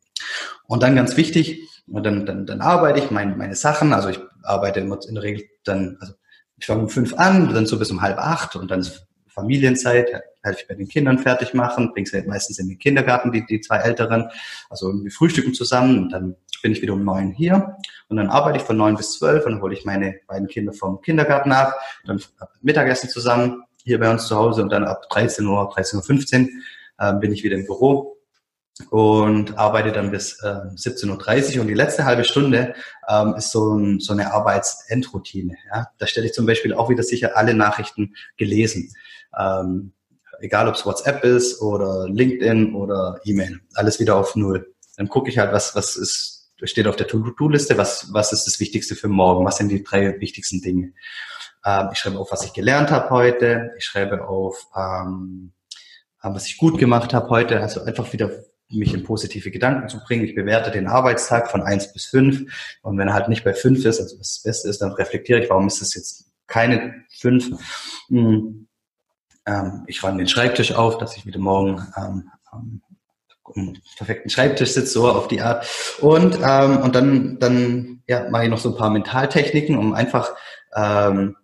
Und 0.65 0.83
dann 0.83 0.95
ganz 0.95 1.17
wichtig, 1.17 1.61
und 1.87 2.05
dann, 2.05 2.25
dann, 2.25 2.45
dann 2.45 2.61
arbeite 2.61 2.99
ich 2.99 3.11
meine, 3.11 3.35
meine 3.35 3.55
Sachen, 3.55 3.93
also 3.93 4.09
ich 4.09 4.19
arbeite 4.43 4.79
immer 4.79 4.97
in 5.07 5.15
der 5.15 5.23
Regel 5.23 5.45
dann, 5.65 5.97
also 5.99 6.13
ich 6.57 6.65
fange 6.65 6.83
um 6.83 6.89
fünf 6.89 7.13
an, 7.15 7.53
dann 7.53 7.65
so 7.65 7.77
bis 7.77 7.91
um 7.91 8.01
halb 8.01 8.17
acht 8.17 8.55
und 8.55 8.71
dann 8.71 8.79
ist 8.79 9.05
Familienzeit, 9.27 10.09
helfe 10.43 10.61
ich 10.61 10.67
bei 10.67 10.75
den 10.75 10.87
Kindern 10.87 11.19
fertig 11.19 11.53
machen, 11.53 11.91
bringe 11.93 12.07
sie 12.07 12.21
meistens 12.23 12.59
in 12.59 12.67
den 12.67 12.77
Kindergarten, 12.77 13.31
die, 13.31 13.45
die 13.45 13.61
zwei 13.61 13.77
Älteren. 13.77 14.29
Also 14.69 14.93
wir 14.93 15.11
frühstücken 15.11 15.53
zusammen 15.53 16.03
und 16.03 16.09
dann 16.09 16.35
bin 16.61 16.71
ich 16.71 16.81
wieder 16.81 16.93
um 16.93 17.03
neun 17.03 17.31
hier 17.31 17.77
und 18.07 18.17
dann 18.17 18.29
arbeite 18.29 18.57
ich 18.57 18.63
von 18.63 18.77
neun 18.77 18.95
bis 18.95 19.13
zwölf 19.13 19.45
und 19.45 19.53
dann 19.53 19.61
hole 19.61 19.73
ich 19.73 19.85
meine 19.85 20.15
beiden 20.27 20.47
Kinder 20.47 20.73
vom 20.73 21.01
Kindergarten 21.01 21.51
ab, 21.51 21.75
dann 22.05 22.21
Mittagessen 22.61 23.09
zusammen 23.09 23.63
hier 23.83 23.99
bei 23.99 24.09
uns 24.09 24.27
zu 24.27 24.35
Hause 24.35 24.61
und 24.61 24.71
dann 24.71 24.85
ab 24.85 25.09
13 25.09 25.45
Uhr, 25.45 25.69
13.15 25.75 26.41
Uhr 26.41 26.49
äh, 26.99 27.13
bin 27.19 27.33
ich 27.33 27.43
wieder 27.43 27.57
im 27.57 27.65
Büro 27.65 28.17
und 28.89 29.57
arbeite 29.57 29.91
dann 29.91 30.11
bis 30.11 30.41
äh, 30.41 30.47
17.30 30.47 31.55
Uhr. 31.55 31.61
Und 31.61 31.67
die 31.67 31.73
letzte 31.73 32.05
halbe 32.05 32.23
Stunde 32.23 32.73
ähm, 33.07 33.35
ist 33.35 33.51
so, 33.51 33.75
ein, 33.75 33.99
so 33.99 34.13
eine 34.13 34.33
Arbeitsendroutine. 34.33 35.55
Ja? 35.73 35.87
Da 35.97 36.07
stelle 36.07 36.27
ich 36.27 36.33
zum 36.33 36.45
Beispiel 36.45 36.73
auch 36.73 36.89
wieder 36.89 37.03
sicher 37.03 37.37
alle 37.37 37.53
Nachrichten 37.53 38.15
gelesen. 38.37 38.91
Ähm, 39.37 39.93
egal 40.43 40.67
ob 40.67 40.75
es 40.75 40.85
WhatsApp 40.85 41.23
ist 41.23 41.61
oder 41.61 42.07
LinkedIn 42.09 42.75
oder 42.75 43.19
E-Mail, 43.23 43.61
alles 43.73 43.99
wieder 43.99 44.17
auf 44.17 44.35
Null. 44.35 44.75
Dann 44.97 45.07
gucke 45.07 45.29
ich 45.29 45.37
halt, 45.37 45.53
was, 45.53 45.73
was 45.73 45.95
ist, 45.95 46.51
steht 46.63 46.85
auf 46.85 46.97
der 46.97 47.07
To-Do-Liste, 47.07 47.77
was, 47.77 48.09
was 48.11 48.33
ist 48.33 48.45
das 48.45 48.59
Wichtigste 48.59 48.95
für 48.95 49.07
morgen, 49.07 49.45
was 49.45 49.57
sind 49.57 49.69
die 49.69 49.83
drei 49.83 50.19
wichtigsten 50.19 50.61
Dinge. 50.61 50.93
Ähm, 51.65 51.89
ich 51.93 51.99
schreibe 51.99 52.19
auf, 52.19 52.31
was 52.31 52.43
ich 52.43 52.53
gelernt 52.53 52.91
habe 52.91 53.09
heute, 53.09 53.71
ich 53.77 53.85
schreibe 53.85 54.27
auf, 54.27 54.67
ähm, 54.75 55.53
was 56.21 56.45
ich 56.45 56.57
gut 56.57 56.77
gemacht 56.77 57.13
habe 57.13 57.29
heute, 57.29 57.61
also 57.61 57.81
einfach 57.81 58.11
wieder 58.13 58.31
mich 58.69 58.93
in 58.93 59.03
positive 59.03 59.51
Gedanken 59.51 59.87
zu 59.87 59.99
bringen. 59.99 60.25
Ich 60.25 60.35
bewerte 60.35 60.71
den 60.71 60.87
Arbeitstag 60.87 61.51
von 61.51 61.61
eins 61.61 61.93
bis 61.93 62.05
fünf 62.05 62.77
und 62.81 62.97
wenn 62.97 63.07
er 63.07 63.13
halt 63.13 63.29
nicht 63.29 63.43
bei 63.43 63.53
fünf 63.53 63.85
ist, 63.85 63.99
also 63.99 64.19
was 64.19 64.35
das 64.35 64.43
Beste 64.43 64.69
ist, 64.69 64.81
dann 64.81 64.93
reflektiere 64.93 65.41
ich, 65.41 65.49
warum 65.49 65.67
ist 65.67 65.81
das 65.81 65.93
jetzt 65.93 66.31
keine 66.47 67.05
fünf? 67.09 67.49
Hm 68.09 68.67
ähm, 69.45 69.83
ich 69.87 70.03
räume 70.03 70.17
den 70.17 70.27
Schreibtisch 70.27 70.73
auf, 70.73 70.97
dass 70.97 71.17
ich 71.17 71.25
wieder 71.25 71.39
morgen 71.39 71.85
ähm, 71.97 72.31
um 73.43 73.75
perfekten 73.97 74.29
Schreibtisch 74.29 74.71
sitze, 74.71 74.91
so 74.91 75.09
auf 75.09 75.27
die 75.27 75.41
Art. 75.41 75.67
Und, 75.99 76.39
ähm, 76.41 76.77
und 76.77 76.95
dann, 76.95 77.39
dann 77.39 78.01
ja, 78.07 78.29
mache 78.29 78.45
ich 78.45 78.49
noch 78.49 78.57
so 78.57 78.69
ein 78.69 78.77
paar 78.77 78.89
Mentaltechniken, 78.89 79.77
um 79.77 79.93
einfach, 79.93 80.33
ähm, 80.75 81.35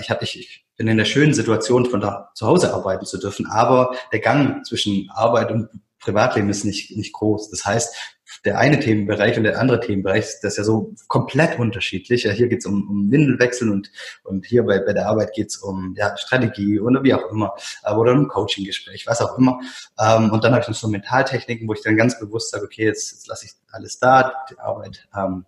ich, 0.00 0.10
hab, 0.10 0.22
ich, 0.22 0.38
ich 0.38 0.66
bin 0.76 0.86
in 0.88 0.98
der 0.98 1.04
schönen 1.04 1.34
Situation, 1.34 1.86
von 1.86 2.00
da 2.00 2.30
zu 2.34 2.46
Hause 2.46 2.72
arbeiten 2.72 3.04
zu 3.04 3.18
dürfen, 3.18 3.46
aber 3.46 3.94
der 4.12 4.20
Gang 4.20 4.64
zwischen 4.64 5.10
Arbeit 5.12 5.50
und 5.50 5.68
Privatleben 5.98 6.48
ist 6.48 6.64
nicht, 6.64 6.96
nicht 6.96 7.12
groß. 7.12 7.50
Das 7.50 7.64
heißt, 7.64 8.11
der 8.44 8.58
eine 8.58 8.80
Themenbereich 8.80 9.36
und 9.36 9.44
der 9.44 9.58
andere 9.58 9.80
Themenbereich, 9.80 10.24
das 10.42 10.52
ist 10.52 10.58
ja 10.58 10.64
so 10.64 10.94
komplett 11.08 11.58
unterschiedlich. 11.58 12.24
Ja, 12.24 12.32
hier 12.32 12.48
geht's 12.48 12.66
um, 12.66 12.88
um 12.88 13.10
Windelwechsel 13.10 13.70
und, 13.70 13.90
und 14.24 14.46
hier 14.46 14.64
bei, 14.64 14.78
bei 14.80 14.92
der 14.92 15.08
Arbeit 15.08 15.32
geht's 15.34 15.56
um 15.56 15.94
ja, 15.96 16.16
Strategie 16.16 16.80
oder 16.80 17.02
wie 17.02 17.14
auch 17.14 17.30
immer, 17.30 17.54
oder 17.96 18.12
um 18.12 18.28
Coaching-Gespräch, 18.28 19.06
was 19.06 19.20
auch 19.20 19.38
immer. 19.38 19.60
Ähm, 19.98 20.30
und 20.30 20.44
dann 20.44 20.52
habe 20.52 20.62
ich 20.62 20.68
noch 20.68 20.74
so 20.74 20.88
Mentaltechniken, 20.88 21.68
wo 21.68 21.74
ich 21.74 21.82
dann 21.82 21.96
ganz 21.96 22.18
bewusst 22.18 22.50
sage, 22.50 22.64
okay, 22.64 22.86
jetzt, 22.86 23.12
jetzt 23.12 23.26
lasse 23.28 23.46
ich 23.46 23.52
alles 23.70 23.98
da, 23.98 24.32
die 24.50 24.58
Arbeit 24.58 25.08
ähm, 25.16 25.46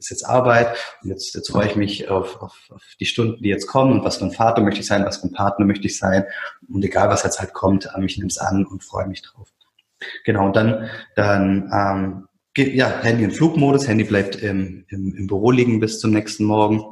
ist 0.00 0.10
jetzt 0.10 0.26
Arbeit 0.26 0.76
und 1.02 1.10
jetzt, 1.10 1.34
jetzt 1.34 1.50
freue 1.50 1.66
ich 1.66 1.76
mich 1.76 2.08
auf, 2.08 2.40
auf, 2.40 2.56
auf 2.70 2.82
die 2.98 3.06
Stunden, 3.06 3.42
die 3.42 3.50
jetzt 3.50 3.66
kommen 3.66 3.92
und 3.92 4.04
was 4.04 4.16
für 4.16 4.24
ein 4.24 4.32
Vater 4.32 4.62
möchte 4.62 4.80
ich 4.80 4.86
sein, 4.86 5.04
was 5.04 5.18
für 5.18 5.28
ein 5.28 5.32
Partner 5.32 5.66
möchte 5.66 5.86
ich 5.86 5.98
sein 5.98 6.24
und 6.68 6.84
egal 6.84 7.08
was 7.08 7.22
jetzt 7.22 7.38
halt 7.38 7.52
kommt, 7.52 7.88
ich 8.04 8.16
nehme 8.16 8.28
es 8.28 8.38
an 8.38 8.64
und 8.64 8.82
freue 8.82 9.06
mich 9.06 9.22
drauf. 9.22 9.48
Genau, 10.24 10.46
und 10.46 10.56
dann, 10.56 10.88
dann 11.14 11.70
ähm, 11.72 12.28
ja, 12.56 13.00
Handy 13.02 13.24
in 13.24 13.30
Flugmodus, 13.30 13.86
Handy 13.86 14.04
bleibt 14.04 14.36
im, 14.36 14.84
im, 14.88 15.14
im 15.16 15.26
Büro 15.26 15.50
liegen 15.50 15.80
bis 15.80 16.00
zum 16.00 16.10
nächsten 16.10 16.44
Morgen. 16.44 16.82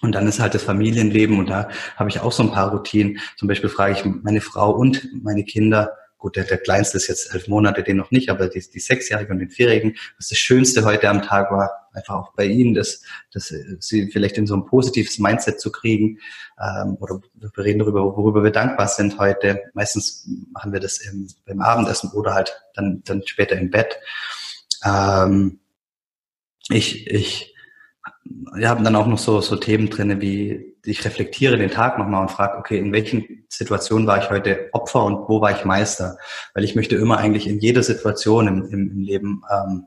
Und 0.00 0.12
dann 0.12 0.28
ist 0.28 0.38
halt 0.38 0.54
das 0.54 0.62
Familienleben 0.62 1.38
und 1.38 1.50
da 1.50 1.68
habe 1.96 2.08
ich 2.08 2.20
auch 2.20 2.30
so 2.30 2.44
ein 2.44 2.52
paar 2.52 2.70
Routinen. 2.70 3.18
Zum 3.36 3.48
Beispiel 3.48 3.68
frage 3.68 3.94
ich 3.94 4.04
meine 4.04 4.40
Frau 4.40 4.70
und 4.70 5.08
meine 5.24 5.42
Kinder, 5.42 5.92
gut, 6.18 6.36
der, 6.36 6.44
der 6.44 6.58
Kleinste 6.58 6.98
ist 6.98 7.08
jetzt 7.08 7.34
elf 7.34 7.48
Monate, 7.48 7.82
den 7.82 7.96
noch 7.96 8.12
nicht, 8.12 8.30
aber 8.30 8.48
die, 8.48 8.60
die 8.60 8.78
Sechsjährige 8.78 9.32
und 9.32 9.40
den 9.40 9.50
Vierjährigen, 9.50 9.96
was 10.16 10.28
das 10.28 10.38
Schönste 10.38 10.84
heute 10.84 11.08
am 11.08 11.22
Tag 11.22 11.50
war, 11.50 11.87
einfach 11.98 12.14
auch 12.14 12.32
bei 12.34 12.46
ihnen, 12.46 12.74
dass, 12.74 13.02
dass 13.32 13.52
sie 13.80 14.10
vielleicht 14.10 14.38
in 14.38 14.46
so 14.46 14.54
ein 14.56 14.66
positives 14.66 15.18
Mindset 15.18 15.60
zu 15.60 15.70
kriegen. 15.70 16.18
Ähm, 16.60 16.96
oder 17.00 17.20
wir 17.34 17.64
reden 17.64 17.80
darüber, 17.80 18.04
worüber 18.16 18.42
wir 18.42 18.50
dankbar 18.50 18.88
sind 18.88 19.18
heute. 19.18 19.60
Meistens 19.74 20.28
machen 20.52 20.72
wir 20.72 20.80
das 20.80 20.98
im, 20.98 21.28
beim 21.46 21.60
Abendessen 21.60 22.10
oder 22.12 22.34
halt 22.34 22.58
dann, 22.74 23.02
dann 23.04 23.22
später 23.26 23.56
im 23.56 23.70
Bett. 23.70 23.98
Ähm, 24.84 25.60
ich, 26.70 27.06
ich 27.06 27.54
wir 28.54 28.68
haben 28.68 28.84
dann 28.84 28.96
auch 28.96 29.06
noch 29.06 29.18
so, 29.18 29.40
so 29.40 29.56
Themen 29.56 29.90
drinne 29.90 30.20
wie 30.20 30.76
ich 30.84 31.04
reflektiere 31.04 31.58
den 31.58 31.70
Tag 31.70 31.98
nochmal 31.98 32.22
und 32.22 32.30
frage, 32.30 32.56
okay, 32.56 32.78
in 32.78 32.92
welchen 32.92 33.44
Situationen 33.48 34.06
war 34.06 34.22
ich 34.22 34.30
heute 34.30 34.70
Opfer 34.72 35.04
und 35.04 35.28
wo 35.28 35.40
war 35.40 35.50
ich 35.50 35.64
Meister? 35.64 36.16
Weil 36.54 36.64
ich 36.64 36.74
möchte 36.74 36.96
immer 36.96 37.18
eigentlich 37.18 37.46
in 37.46 37.58
jeder 37.58 37.82
Situation 37.82 38.48
im, 38.48 38.64
im, 38.70 38.90
im 38.90 39.02
Leben 39.02 39.42
ähm, 39.50 39.68
hm. 39.70 39.86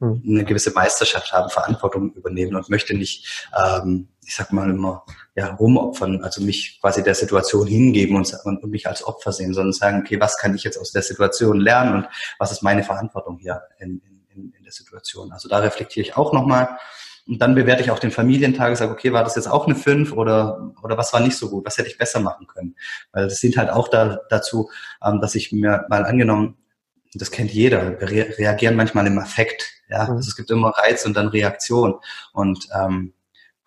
Eine 0.00 0.44
gewisse 0.44 0.72
Meisterschaft 0.72 1.32
haben, 1.32 1.50
Verantwortung 1.50 2.12
übernehmen 2.12 2.54
und 2.54 2.68
möchte 2.68 2.96
nicht, 2.96 3.46
ähm, 3.56 4.08
ich 4.24 4.36
sag 4.36 4.52
mal 4.52 4.70
immer, 4.70 5.04
ja, 5.34 5.54
rumopfern, 5.54 6.22
also 6.22 6.42
mich 6.42 6.78
quasi 6.80 7.02
der 7.02 7.14
Situation 7.14 7.66
hingeben 7.66 8.16
und, 8.16 8.32
und, 8.44 8.64
mich 8.70 8.86
als 8.86 9.04
Opfer 9.04 9.32
sehen, 9.32 9.54
sondern 9.54 9.72
sagen, 9.72 10.02
okay, 10.04 10.20
was 10.20 10.38
kann 10.38 10.54
ich 10.54 10.62
jetzt 10.62 10.78
aus 10.78 10.92
der 10.92 11.02
Situation 11.02 11.58
lernen 11.58 11.94
und 11.94 12.08
was 12.38 12.52
ist 12.52 12.62
meine 12.62 12.84
Verantwortung 12.84 13.38
hier 13.38 13.62
in, 13.78 14.00
in, 14.34 14.52
in 14.56 14.64
der 14.64 14.72
Situation? 14.72 15.32
Also 15.32 15.48
da 15.48 15.58
reflektiere 15.58 16.06
ich 16.06 16.16
auch 16.16 16.32
nochmal. 16.32 16.78
Und 17.26 17.42
dann 17.42 17.54
bewerte 17.54 17.82
ich 17.82 17.90
auch 17.90 17.98
den 17.98 18.10
Familientag, 18.10 18.74
sage, 18.76 18.90
okay, 18.90 19.12
war 19.12 19.22
das 19.22 19.36
jetzt 19.36 19.48
auch 19.48 19.66
eine 19.66 19.74
5 19.74 20.12
oder, 20.12 20.72
oder 20.82 20.96
was 20.96 21.12
war 21.12 21.20
nicht 21.20 21.36
so 21.36 21.50
gut, 21.50 21.66
was 21.66 21.76
hätte 21.76 21.88
ich 21.88 21.98
besser 21.98 22.20
machen 22.20 22.46
können? 22.46 22.74
Weil 23.12 23.24
das 23.24 23.38
sind 23.38 23.58
halt 23.58 23.68
auch 23.68 23.88
da, 23.88 24.20
dazu, 24.30 24.70
ähm, 25.04 25.20
dass 25.20 25.34
ich 25.34 25.52
mir 25.52 25.84
mal 25.90 26.06
angenommen, 26.06 26.56
das 27.14 27.30
kennt 27.30 27.52
jeder, 27.52 28.00
wir 28.00 28.10
re 28.10 28.38
reagieren 28.38 28.76
manchmal 28.76 29.06
im 29.06 29.18
Affekt. 29.18 29.66
Ja? 29.88 30.04
Mhm. 30.04 30.16
Also 30.16 30.28
es 30.28 30.36
gibt 30.36 30.50
immer 30.50 30.70
Reiz 30.70 31.04
und 31.06 31.14
dann 31.16 31.28
Reaktion. 31.28 31.94
Und 32.32 32.68
ähm, 32.74 33.14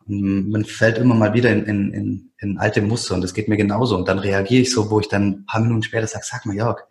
man 0.06 0.66
fällt 0.66 0.98
immer 0.98 1.16
mal 1.16 1.34
wieder 1.34 1.52
in, 1.52 1.66
in, 1.66 1.94
in, 1.94 2.32
in 2.40 2.58
alte 2.58 2.82
Muster 2.82 3.16
und 3.16 3.22
das 3.22 3.34
geht 3.34 3.48
mir 3.48 3.58
genauso. 3.58 3.96
Und 3.96 4.08
dann 4.08 4.20
reagiere 4.20 4.64
ich 4.64 4.72
so, 4.72 4.90
wo 4.90 5.00
ich 5.00 5.08
dann 5.08 5.30
ein 5.30 5.46
paar 5.46 5.62
Minuten 5.62 5.84
später 5.84 6.08
sage, 6.08 6.26
sag 6.28 6.46
mal, 6.46 6.56
Jörg, 6.56 6.82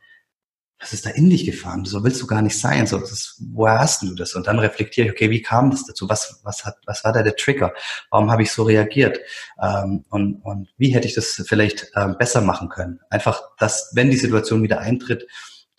was 0.80 0.94
ist 0.94 1.04
da 1.04 1.10
in 1.10 1.28
dich 1.28 1.44
gefahren? 1.44 1.84
So 1.84 2.02
willst 2.02 2.22
du 2.22 2.26
gar 2.26 2.40
nicht 2.40 2.58
sein. 2.58 2.86
So, 2.86 2.98
das, 2.98 3.36
woher 3.52 3.78
hast 3.80 4.00
du 4.00 4.14
das? 4.14 4.34
Und 4.34 4.46
dann 4.46 4.58
reflektiere 4.58 5.08
ich, 5.08 5.12
okay, 5.12 5.28
wie 5.28 5.42
kam 5.42 5.70
das 5.70 5.84
dazu? 5.84 6.08
Was, 6.08 6.40
was 6.42 6.64
hat, 6.64 6.76
was 6.86 7.04
war 7.04 7.12
da 7.12 7.22
der 7.22 7.36
Trigger? 7.36 7.74
Warum 8.10 8.30
habe 8.30 8.42
ich 8.42 8.50
so 8.50 8.62
reagiert? 8.62 9.18
Ähm, 9.60 10.06
und, 10.08 10.36
und 10.36 10.68
wie 10.78 10.94
hätte 10.94 11.06
ich 11.06 11.14
das 11.14 11.42
vielleicht 11.46 11.92
ähm, 11.96 12.16
besser 12.18 12.40
machen 12.40 12.70
können? 12.70 13.00
Einfach, 13.10 13.42
dass, 13.58 13.90
wenn 13.94 14.10
die 14.10 14.16
Situation 14.16 14.62
wieder 14.62 14.80
eintritt, 14.80 15.26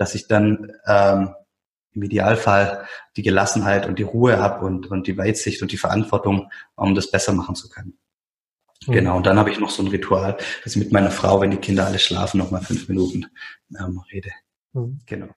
dass 0.02 0.16
ich 0.16 0.28
dann 0.28 0.72
ähm, 0.88 1.36
im 1.94 2.02
Idealfall 2.02 2.86
die 3.16 3.22
Gelassenheit 3.22 3.86
und 3.86 4.00
die 4.00 4.04
Ruhe 4.04 4.40
habe 4.40 4.66
und, 4.66 4.90
und 4.90 5.06
die 5.06 5.16
Weitsicht 5.16 5.62
und 5.62 5.72
die 5.72 5.78
Verantwortung, 5.78 6.52
um 6.76 6.96
das 6.96 7.12
besser 7.12 7.34
machen 7.34 7.54
zu 7.54 7.70
können. 7.70 8.00
Mhm. 8.88 8.94
Genau, 8.94 9.18
und 9.18 9.28
dann 9.28 9.38
habe 9.38 9.52
ich 9.52 9.60
noch 9.60 9.70
so 9.70 9.84
ein 9.84 9.90
Ritual, 9.90 10.38
dass 10.64 10.76
ich 10.76 10.82
mit 10.82 10.92
meiner 10.92 11.12
Frau, 11.12 11.40
wenn 11.40 11.52
die 11.52 11.58
Kinder 11.58 11.86
alle 11.86 12.00
schlafen, 12.00 12.40
nochmal 12.40 12.62
fünf 12.64 12.90
Minuten 12.90 13.28
ähm, 13.80 14.02
rede. 14.12 14.32
Mhm. 14.74 15.02
Genau. 15.06 15.28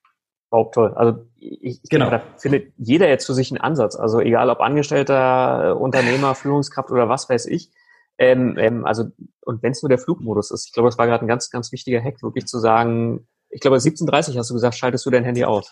Auch 0.48 0.70
toll. 0.70 0.94
Also 0.94 1.26
ich, 1.36 1.82
ich 1.84 1.90
genau. 1.90 2.08
glaube, 2.08 2.24
da 2.24 2.38
findet 2.38 2.72
jeder 2.78 3.10
jetzt 3.10 3.26
für 3.26 3.34
sich 3.34 3.50
einen 3.50 3.60
Ansatz. 3.60 3.96
Also 3.96 4.20
egal 4.20 4.48
ob 4.48 4.60
Angestellter, 4.60 5.72
äh, 5.72 5.72
Unternehmer, 5.72 6.34
Führungskraft 6.34 6.90
oder 6.90 7.10
was 7.10 7.28
weiß 7.28 7.44
ich. 7.46 7.70
Ähm, 8.16 8.56
ähm, 8.56 8.86
also 8.86 9.10
und 9.42 9.62
wenn 9.62 9.72
es 9.72 9.82
nur 9.82 9.90
der 9.90 9.98
Flugmodus 9.98 10.50
ist, 10.52 10.68
ich 10.68 10.72
glaube, 10.72 10.88
das 10.88 10.96
war 10.96 11.06
gerade 11.06 11.22
ein 11.22 11.28
ganz, 11.28 11.50
ganz 11.50 11.70
wichtiger 11.70 12.02
Hack, 12.02 12.22
wirklich 12.22 12.46
zu 12.46 12.58
sagen, 12.60 13.26
ich 13.54 13.60
glaube 13.60 13.76
17.30 13.76 14.36
hast 14.36 14.50
du 14.50 14.54
gesagt, 14.54 14.74
schaltest 14.74 15.06
du 15.06 15.10
dein 15.10 15.24
Handy 15.24 15.44
aus. 15.44 15.70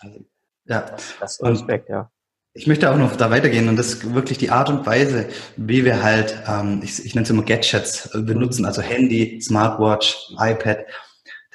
Ja. 0.65 0.85
Das 1.19 1.33
ist 1.33 1.43
Respekt, 1.43 1.89
ja. 1.89 2.09
Ich 2.55 2.67
möchte 2.67 2.91
auch 2.91 2.97
noch 2.97 3.15
da 3.15 3.31
weitergehen 3.31 3.67
und 3.67 3.77
das 3.77 3.87
ist 3.87 4.13
wirklich 4.13 4.37
die 4.37 4.51
Art 4.51 4.69
und 4.69 4.85
Weise, 4.85 5.27
wie 5.57 5.83
wir 5.85 6.03
halt, 6.03 6.41
ähm, 6.47 6.81
ich, 6.83 7.03
ich 7.03 7.15
nenne 7.15 7.23
es 7.23 7.29
immer 7.29 7.43
Gadgets 7.43 8.09
benutzen, 8.13 8.65
also 8.65 8.81
Handy, 8.81 9.41
Smartwatch, 9.41 10.33
iPad 10.37 10.85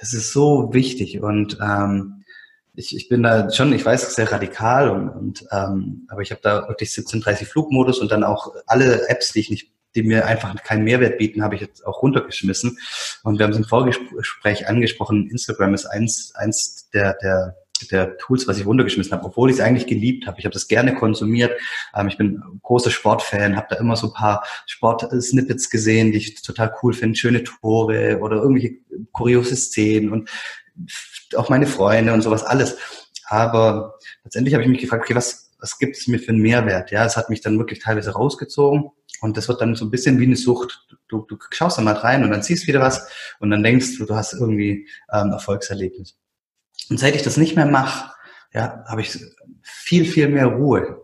das 0.00 0.14
ist 0.14 0.32
so 0.32 0.72
wichtig 0.72 1.20
und 1.20 1.58
ähm, 1.60 2.24
ich, 2.74 2.94
ich 2.94 3.08
bin 3.08 3.24
da 3.24 3.50
schon, 3.50 3.72
ich 3.72 3.84
weiß, 3.84 4.14
sehr 4.14 4.30
radikal 4.30 4.90
und, 4.90 5.08
und 5.08 5.44
ähm, 5.50 6.06
aber 6.08 6.22
ich 6.22 6.30
habe 6.30 6.40
da 6.42 6.68
wirklich 6.68 6.90
1730 6.90 7.48
Flugmodus 7.48 7.98
und 7.98 8.12
dann 8.12 8.22
auch 8.22 8.54
alle 8.66 9.08
Apps, 9.08 9.32
die 9.32 9.40
ich 9.40 9.50
nicht 9.50 9.72
die 9.94 10.02
mir 10.02 10.26
einfach 10.26 10.54
keinen 10.62 10.84
Mehrwert 10.84 11.18
bieten, 11.18 11.42
habe 11.42 11.54
ich 11.54 11.60
jetzt 11.60 11.86
auch 11.86 12.02
runtergeschmissen. 12.02 12.78
Und 13.22 13.38
wir 13.38 13.44
haben 13.44 13.52
es 13.52 13.58
im 13.58 13.64
Vorgespräch 13.64 14.68
angesprochen, 14.68 15.28
Instagram 15.30 15.74
ist 15.74 15.86
eins, 15.86 16.32
eins 16.34 16.88
der, 16.90 17.14
der 17.22 17.56
der 17.86 18.16
Tools, 18.18 18.46
was 18.48 18.58
ich 18.58 18.66
runtergeschmissen 18.66 19.12
habe, 19.12 19.24
obwohl 19.24 19.50
ich 19.50 19.56
es 19.56 19.62
eigentlich 19.62 19.86
geliebt 19.86 20.26
habe. 20.26 20.38
Ich 20.38 20.44
habe 20.44 20.52
das 20.52 20.68
gerne 20.68 20.94
konsumiert. 20.94 21.52
Ähm, 21.94 22.08
ich 22.08 22.16
bin 22.16 22.42
großer 22.62 22.90
Sportfan, 22.90 23.56
habe 23.56 23.68
da 23.70 23.76
immer 23.76 23.96
so 23.96 24.08
ein 24.08 24.12
paar 24.12 24.44
Sport-Snippets 24.66 25.70
gesehen, 25.70 26.12
die 26.12 26.18
ich 26.18 26.42
total 26.42 26.74
cool 26.82 26.92
finde, 26.92 27.16
schöne 27.16 27.44
Tore 27.44 28.18
oder 28.20 28.36
irgendwelche 28.36 28.76
kuriose 29.12 29.56
Szenen 29.56 30.10
und 30.10 30.30
auch 31.36 31.48
meine 31.48 31.66
Freunde 31.66 32.12
und 32.12 32.22
sowas 32.22 32.44
alles. 32.44 32.76
Aber 33.26 33.98
letztendlich 34.24 34.54
habe 34.54 34.64
ich 34.64 34.70
mich 34.70 34.80
gefragt, 34.80 35.04
okay, 35.04 35.14
was, 35.14 35.47
was 35.58 35.78
gibt 35.78 35.96
es 35.96 36.06
mir 36.06 36.18
für 36.18 36.30
einen 36.30 36.40
Mehrwert? 36.40 36.90
Ja, 36.90 37.04
es 37.04 37.16
hat 37.16 37.30
mich 37.30 37.40
dann 37.40 37.58
wirklich 37.58 37.80
teilweise 37.80 38.12
rausgezogen 38.12 38.90
und 39.20 39.36
das 39.36 39.48
wird 39.48 39.60
dann 39.60 39.74
so 39.74 39.84
ein 39.84 39.90
bisschen 39.90 40.18
wie 40.18 40.26
eine 40.26 40.36
Sucht. 40.36 40.86
Du, 41.08 41.22
du 41.22 41.36
schaust 41.50 41.78
dann 41.78 41.84
mal 41.84 41.94
rein 41.94 42.22
und 42.22 42.30
dann 42.30 42.42
siehst 42.42 42.66
wieder 42.66 42.80
was 42.80 43.08
und 43.40 43.50
dann 43.50 43.62
denkst 43.62 43.98
du, 43.98 44.06
du 44.06 44.14
hast 44.14 44.34
irgendwie 44.34 44.88
ähm, 45.12 45.30
Erfolgserlebnis. 45.30 46.16
Und 46.90 47.00
seit 47.00 47.16
ich 47.16 47.22
das 47.22 47.36
nicht 47.36 47.56
mehr 47.56 47.66
mache, 47.66 48.12
ja, 48.52 48.84
habe 48.86 49.00
ich 49.00 49.18
viel, 49.62 50.04
viel 50.04 50.28
mehr 50.28 50.46
Ruhe. 50.46 51.00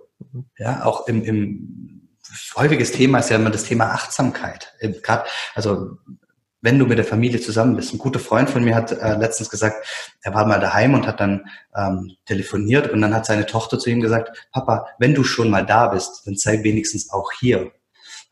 Ja, 0.58 0.84
auch 0.84 1.08
im, 1.08 1.22
im 1.24 2.08
häufiges 2.56 2.92
Thema 2.92 3.18
ist 3.18 3.30
ja 3.30 3.36
immer 3.36 3.50
das 3.50 3.64
Thema 3.64 3.92
Achtsamkeit. 3.92 4.72
Gerade, 5.02 5.24
also 5.54 5.98
wenn 6.64 6.78
du 6.78 6.86
mit 6.86 6.96
der 6.96 7.04
Familie 7.04 7.40
zusammen 7.40 7.76
bist. 7.76 7.92
Ein 7.92 7.98
guter 7.98 8.18
Freund 8.18 8.48
von 8.48 8.64
mir 8.64 8.74
hat 8.74 8.90
äh, 8.90 9.16
letztens 9.16 9.50
gesagt, 9.50 9.86
er 10.22 10.32
war 10.32 10.46
mal 10.46 10.58
daheim 10.58 10.94
und 10.94 11.06
hat 11.06 11.20
dann 11.20 11.44
ähm, 11.76 12.16
telefoniert 12.24 12.90
und 12.90 13.02
dann 13.02 13.14
hat 13.14 13.26
seine 13.26 13.44
Tochter 13.44 13.78
zu 13.78 13.90
ihm 13.90 14.00
gesagt, 14.00 14.48
Papa, 14.50 14.86
wenn 14.98 15.14
du 15.14 15.24
schon 15.24 15.50
mal 15.50 15.66
da 15.66 15.88
bist, 15.88 16.22
dann 16.24 16.36
sei 16.36 16.62
wenigstens 16.62 17.10
auch 17.10 17.30
hier. 17.38 17.70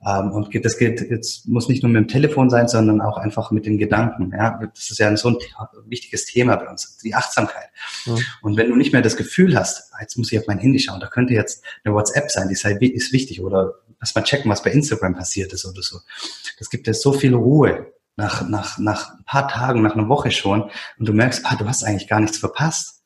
Ähm, 0.07 0.33
und 0.33 0.49
das 0.65 0.79
geht, 0.79 1.03
jetzt 1.11 1.47
muss 1.47 1.69
nicht 1.69 1.83
nur 1.83 1.93
mit 1.93 2.01
dem 2.01 2.09
Telefon 2.09 2.49
sein, 2.49 2.69
sondern 2.69 3.03
auch 3.03 3.19
einfach 3.19 3.51
mit 3.51 3.67
den 3.67 3.77
Gedanken. 3.77 4.33
Ja, 4.35 4.59
das 4.75 4.91
ist 4.91 4.99
ja 4.99 5.15
so 5.15 5.29
ein 5.29 5.37
wichtiges 5.85 6.25
Thema 6.25 6.57
bei 6.57 6.71
uns, 6.71 6.97
die 7.05 7.15
Achtsamkeit. 7.15 7.69
Mhm. 8.07 8.19
Und 8.41 8.57
wenn 8.57 8.71
du 8.71 8.77
nicht 8.77 8.95
mehr 8.95 9.03
das 9.03 9.19
Gefühl 9.19 9.59
hast, 9.59 9.93
jetzt 10.01 10.17
muss 10.17 10.33
ich 10.33 10.39
auf 10.39 10.47
mein 10.47 10.59
Handy 10.59 10.79
schauen, 10.79 11.01
da 11.01 11.07
könnte 11.07 11.35
jetzt 11.35 11.63
eine 11.85 11.95
WhatsApp 11.95 12.31
sein, 12.31 12.49
die 12.49 12.55
sei, 12.55 12.73
ist 12.73 13.13
wichtig 13.13 13.43
oder 13.43 13.75
lass 14.01 14.15
mal 14.15 14.23
checken, 14.23 14.51
was 14.51 14.63
bei 14.63 14.71
Instagram 14.71 15.15
passiert 15.15 15.53
ist 15.53 15.67
oder 15.67 15.83
so. 15.83 15.99
Das 16.59 16.71
gibt 16.71 16.87
dir 16.87 16.95
so 16.95 17.13
viel 17.13 17.35
Ruhe 17.35 17.93
nach, 18.17 18.49
nach, 18.49 18.79
nach 18.79 19.15
ein 19.15 19.25
paar 19.25 19.49
Tagen, 19.49 19.83
nach 19.83 19.95
einer 19.95 20.09
Woche 20.09 20.31
schon 20.31 20.71
und 20.99 21.09
du 21.09 21.13
merkst, 21.13 21.45
ah, 21.45 21.57
du 21.57 21.67
hast 21.67 21.85
eigentlich 21.85 22.09
gar 22.09 22.21
nichts 22.21 22.39
verpasst. 22.39 23.03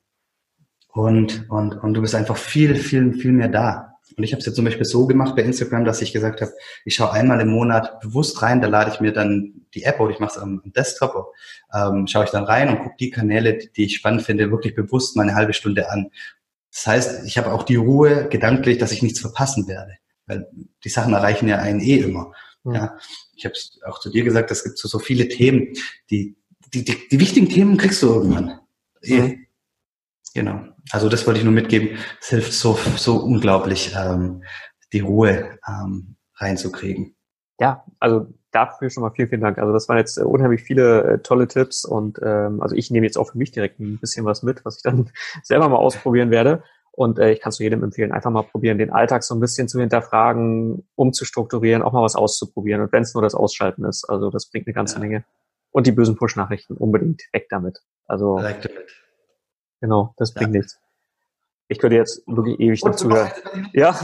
Und, 0.88 1.48
und, 1.50 1.74
und 1.74 1.94
du 1.94 2.00
bist 2.00 2.14
einfach 2.14 2.38
viel, 2.38 2.74
viel, 2.74 3.12
viel 3.12 3.32
mehr 3.32 3.48
da. 3.48 3.96
Und 4.16 4.24
ich 4.24 4.32
habe 4.32 4.40
es 4.40 4.46
jetzt 4.46 4.56
zum 4.56 4.64
Beispiel 4.64 4.86
so 4.86 5.06
gemacht 5.06 5.36
bei 5.36 5.42
Instagram, 5.42 5.84
dass 5.84 6.00
ich 6.00 6.12
gesagt 6.12 6.40
habe, 6.40 6.52
ich 6.84 6.94
schaue 6.94 7.12
einmal 7.12 7.40
im 7.40 7.48
Monat 7.48 8.00
bewusst 8.00 8.40
rein, 8.40 8.62
da 8.62 8.68
lade 8.68 8.90
ich 8.90 9.00
mir 9.00 9.12
dann 9.12 9.66
die 9.74 9.82
App 9.82 10.00
oder 10.00 10.12
ich 10.12 10.20
mache 10.20 10.36
es 10.36 10.38
am 10.38 10.62
Desktop, 10.64 11.34
ähm, 11.74 12.06
schaue 12.06 12.24
ich 12.24 12.30
dann 12.30 12.44
rein 12.44 12.70
und 12.70 12.78
gucke 12.78 12.94
die 12.98 13.10
Kanäle, 13.10 13.58
die 13.58 13.84
ich 13.84 13.96
spannend 13.96 14.22
finde, 14.22 14.50
wirklich 14.50 14.74
bewusst 14.74 15.16
mal 15.16 15.24
eine 15.24 15.34
halbe 15.34 15.52
Stunde 15.52 15.90
an. 15.90 16.10
Das 16.72 16.86
heißt, 16.86 17.26
ich 17.26 17.36
habe 17.36 17.52
auch 17.52 17.62
die 17.62 17.76
Ruhe 17.76 18.28
gedanklich, 18.28 18.78
dass 18.78 18.92
ich 18.92 19.02
nichts 19.02 19.20
verpassen 19.20 19.68
werde. 19.68 19.96
Weil 20.26 20.48
die 20.82 20.88
Sachen 20.88 21.12
erreichen 21.12 21.48
ja 21.48 21.58
einen 21.58 21.80
eh 21.80 21.98
immer. 21.98 22.32
Mhm. 22.66 22.74
Ja. 22.74 22.98
Ich 23.34 23.44
habe 23.44 23.54
auch 23.86 24.00
zu 24.00 24.10
dir 24.10 24.24
gesagt, 24.24 24.50
es 24.50 24.64
gibt 24.64 24.78
so, 24.78 24.88
so 24.88 24.98
viele 24.98 25.28
Themen, 25.28 25.74
die, 26.10 26.36
die, 26.74 26.84
die, 26.84 27.08
die 27.10 27.20
wichtigen 27.20 27.48
Themen 27.48 27.76
kriegst 27.76 28.02
du 28.02 28.08
irgendwann. 28.08 28.60
Mhm. 29.02 29.46
Genau. 30.34 30.64
Also 30.90 31.08
das 31.08 31.26
wollte 31.26 31.38
ich 31.38 31.44
nur 31.44 31.54
mitgeben. 31.54 31.98
Es 32.20 32.28
hilft 32.28 32.52
so, 32.52 32.78
so 32.96 33.16
unglaublich, 33.16 33.94
ähm, 33.96 34.42
die 34.92 35.00
Ruhe 35.00 35.58
ähm, 35.66 36.16
reinzukriegen. 36.34 37.16
Ja, 37.58 37.84
also 38.00 38.26
dafür 38.50 38.90
schon 38.90 39.02
mal 39.02 39.12
vielen, 39.12 39.28
vielen 39.28 39.40
Dank. 39.40 39.58
Also 39.58 39.72
das 39.72 39.88
waren 39.88 39.98
jetzt 39.98 40.18
äh, 40.18 40.22
unheimlich 40.22 40.62
viele 40.62 41.04
äh, 41.04 41.18
tolle 41.20 41.48
Tipps 41.48 41.84
und 41.84 42.18
ähm, 42.22 42.60
also 42.60 42.74
ich 42.74 42.90
nehme 42.90 43.06
jetzt 43.06 43.16
auch 43.16 43.30
für 43.30 43.38
mich 43.38 43.52
direkt 43.52 43.80
ein 43.80 43.98
bisschen 43.98 44.24
was 44.24 44.42
mit, 44.42 44.64
was 44.64 44.76
ich 44.76 44.82
dann 44.82 45.10
selber 45.42 45.68
mal 45.68 45.76
ausprobieren 45.76 46.30
werde. 46.30 46.62
Und 46.96 47.18
äh, 47.18 47.30
ich 47.30 47.40
kann 47.40 47.50
es 47.50 47.58
jedem 47.58 47.84
empfehlen, 47.84 48.10
einfach 48.10 48.30
mal 48.30 48.42
probieren, 48.42 48.78
den 48.78 48.90
Alltag 48.90 49.22
so 49.22 49.34
ein 49.34 49.40
bisschen 49.40 49.68
zu 49.68 49.78
hinterfragen, 49.78 50.88
umzustrukturieren, 50.94 51.82
auch 51.82 51.92
mal 51.92 52.02
was 52.02 52.16
auszuprobieren. 52.16 52.80
Und 52.80 52.90
wenn 52.90 53.02
es 53.02 53.12
nur 53.12 53.22
das 53.22 53.34
Ausschalten 53.34 53.84
ist, 53.84 54.08
also 54.08 54.30
das 54.30 54.48
bringt 54.48 54.66
eine 54.66 54.72
ganze 54.72 54.94
ja. 54.94 55.00
Menge. 55.00 55.24
Und 55.70 55.86
die 55.86 55.92
bösen 55.92 56.16
Push-Nachrichten 56.16 56.74
unbedingt 56.74 57.22
weg 57.32 57.48
damit. 57.50 57.80
Also 58.06 58.38
Direkt 58.38 58.64
damit. 58.64 58.90
Genau, 59.82 60.14
das 60.16 60.32
bringt 60.32 60.54
ja. 60.54 60.60
nichts. 60.60 60.80
Ich 61.68 61.78
könnte 61.78 61.96
jetzt 61.96 62.26
wirklich 62.26 62.58
ewig 62.60 62.82
noch 62.82 62.94
zuhören. 62.94 63.30
Ja. 63.74 63.94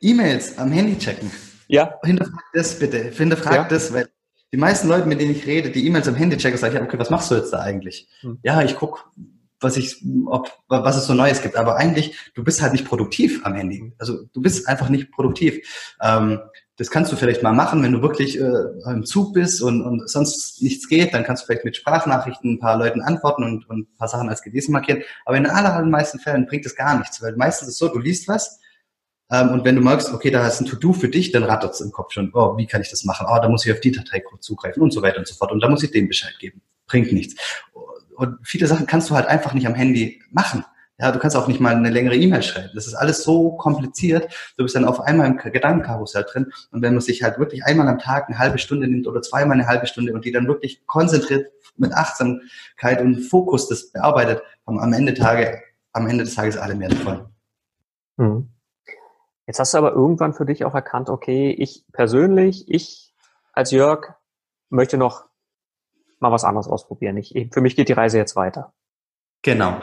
E-Mails 0.00 0.58
am 0.58 0.72
Handy 0.72 0.98
checken. 0.98 1.30
Ja. 1.68 1.94
Hinterfrag 2.02 2.42
das 2.52 2.80
bitte. 2.80 2.98
Hinterfrag 2.98 3.54
ja. 3.54 3.64
das, 3.68 3.92
weil 3.92 4.08
die 4.52 4.56
meisten 4.56 4.88
Leute, 4.88 5.06
mit 5.06 5.20
denen 5.20 5.30
ich 5.30 5.46
rede, 5.46 5.70
die 5.70 5.86
E-Mails 5.86 6.08
am 6.08 6.16
Handy 6.16 6.36
checken, 6.36 6.58
sage 6.58 6.76
ich, 6.76 6.82
okay, 6.82 6.98
was 6.98 7.10
machst 7.10 7.30
du 7.30 7.36
jetzt 7.36 7.52
da 7.52 7.60
eigentlich? 7.60 8.08
Hm. 8.22 8.40
Ja, 8.42 8.60
ich 8.62 8.74
guck, 8.74 9.12
was 9.60 9.76
ich, 9.76 10.04
ob, 10.26 10.50
was 10.68 10.96
es 10.96 11.06
so 11.06 11.14
Neues 11.14 11.42
gibt. 11.42 11.56
Aber 11.56 11.76
eigentlich, 11.76 12.16
du 12.34 12.44
bist 12.44 12.62
halt 12.62 12.72
nicht 12.72 12.84
produktiv 12.84 13.40
am 13.44 13.54
Handy. 13.54 13.92
Also 13.98 14.24
du 14.32 14.42
bist 14.42 14.68
einfach 14.68 14.88
nicht 14.88 15.10
produktiv. 15.12 15.94
Ähm, 16.02 16.40
das 16.76 16.90
kannst 16.90 17.10
du 17.10 17.16
vielleicht 17.16 17.42
mal 17.42 17.54
machen, 17.54 17.82
wenn 17.82 17.92
du 17.92 18.02
wirklich 18.02 18.38
äh, 18.38 18.90
im 18.90 19.06
Zug 19.06 19.32
bist 19.32 19.62
und, 19.62 19.82
und 19.82 20.10
sonst 20.10 20.62
nichts 20.62 20.88
geht, 20.88 21.14
dann 21.14 21.24
kannst 21.24 21.42
du 21.42 21.46
vielleicht 21.46 21.64
mit 21.64 21.76
Sprachnachrichten 21.76 22.54
ein 22.54 22.58
paar 22.58 22.76
Leuten 22.76 23.00
antworten 23.00 23.44
und, 23.44 23.68
und 23.70 23.88
ein 23.88 23.96
paar 23.96 24.08
Sachen 24.08 24.28
als 24.28 24.42
gelesen 24.42 24.72
markieren. 24.72 25.02
Aber 25.24 25.38
in 25.38 25.44
den 25.44 25.52
allermeisten 25.52 26.18
Fällen 26.18 26.46
bringt 26.46 26.66
das 26.66 26.76
gar 26.76 26.98
nichts, 26.98 27.22
weil 27.22 27.34
meistens 27.36 27.68
ist 27.68 27.74
es 27.74 27.78
so, 27.78 27.88
du 27.88 27.98
liest 27.98 28.28
was 28.28 28.60
ähm, 29.30 29.50
und 29.50 29.64
wenn 29.64 29.74
du 29.74 29.82
merkst, 29.82 30.12
okay, 30.12 30.30
da 30.30 30.46
ist 30.46 30.60
ein 30.60 30.66
To-Do 30.66 30.92
für 30.92 31.08
dich, 31.08 31.32
dann 31.32 31.44
rattert 31.44 31.74
es 31.74 31.80
im 31.80 31.90
Kopf 31.90 32.12
schon, 32.12 32.30
oh, 32.34 32.56
wie 32.56 32.66
kann 32.66 32.80
ich 32.80 32.90
das 32.90 33.04
machen? 33.04 33.26
Oh, 33.28 33.38
da 33.40 33.48
muss 33.48 33.66
ich 33.66 33.72
auf 33.72 33.80
die 33.80 33.92
Datei 33.92 34.22
zugreifen 34.40 34.82
und 34.82 34.92
so 34.92 35.02
weiter 35.02 35.18
und 35.18 35.26
so 35.26 35.34
fort. 35.34 35.52
Und 35.52 35.60
da 35.60 35.68
muss 35.68 35.82
ich 35.82 35.90
dem 35.90 36.08
Bescheid 36.08 36.34
geben. 36.38 36.62
Bringt 36.86 37.12
nichts. 37.12 37.34
Und 38.16 38.38
viele 38.42 38.66
Sachen 38.66 38.86
kannst 38.86 39.10
du 39.10 39.14
halt 39.14 39.26
einfach 39.26 39.54
nicht 39.54 39.66
am 39.66 39.74
Handy 39.74 40.22
machen. 40.30 40.64
Ja, 40.98 41.12
du 41.12 41.18
kannst 41.18 41.36
auch 41.36 41.46
nicht 41.46 41.60
mal 41.60 41.74
eine 41.74 41.90
längere 41.90 42.16
E-Mail 42.16 42.42
schreiben. 42.42 42.70
Das 42.74 42.86
ist 42.86 42.94
alles 42.94 43.22
so 43.22 43.52
kompliziert. 43.52 44.32
Du 44.56 44.62
bist 44.62 44.74
dann 44.74 44.86
auf 44.86 45.00
einmal 45.00 45.26
im 45.26 45.36
Gedankenkarussell 45.36 46.24
drin. 46.24 46.52
Und 46.70 46.80
wenn 46.80 46.94
man 46.94 47.02
sich 47.02 47.22
halt 47.22 47.38
wirklich 47.38 47.64
einmal 47.64 47.86
am 47.86 47.98
Tag 47.98 48.28
eine 48.28 48.38
halbe 48.38 48.56
Stunde 48.56 48.88
nimmt 48.88 49.06
oder 49.06 49.20
zweimal 49.20 49.58
eine 49.58 49.66
halbe 49.66 49.86
Stunde 49.86 50.14
und 50.14 50.24
die 50.24 50.32
dann 50.32 50.46
wirklich 50.46 50.86
konzentriert 50.86 51.52
mit 51.76 51.92
Achtsamkeit 51.92 53.02
und 53.02 53.20
Fokus 53.20 53.68
das 53.68 53.92
bearbeitet, 53.92 54.42
haben 54.66 54.80
am 54.80 54.92
Ende 54.94 55.12
Tage, 55.12 55.60
am 55.92 56.06
Ende 56.06 56.24
des 56.24 56.34
Tages 56.34 56.56
alle 56.56 56.74
mehr 56.74 56.88
davon. 56.88 57.26
Mhm. 58.16 58.48
Jetzt 59.46 59.60
hast 59.60 59.74
du 59.74 59.78
aber 59.78 59.92
irgendwann 59.92 60.32
für 60.32 60.46
dich 60.46 60.64
auch 60.64 60.74
erkannt, 60.74 61.10
okay, 61.10 61.50
ich 61.50 61.84
persönlich, 61.92 62.64
ich 62.68 63.14
als 63.52 63.70
Jörg 63.70 64.14
möchte 64.70 64.96
noch 64.96 65.26
mal 66.20 66.32
was 66.32 66.44
anderes 66.44 66.68
ausprobieren. 66.68 67.16
Ich, 67.16 67.34
für 67.52 67.60
mich 67.60 67.76
geht 67.76 67.88
die 67.88 67.94
Reise 67.94 68.18
jetzt 68.18 68.36
weiter. 68.36 68.72
Genau. 69.42 69.80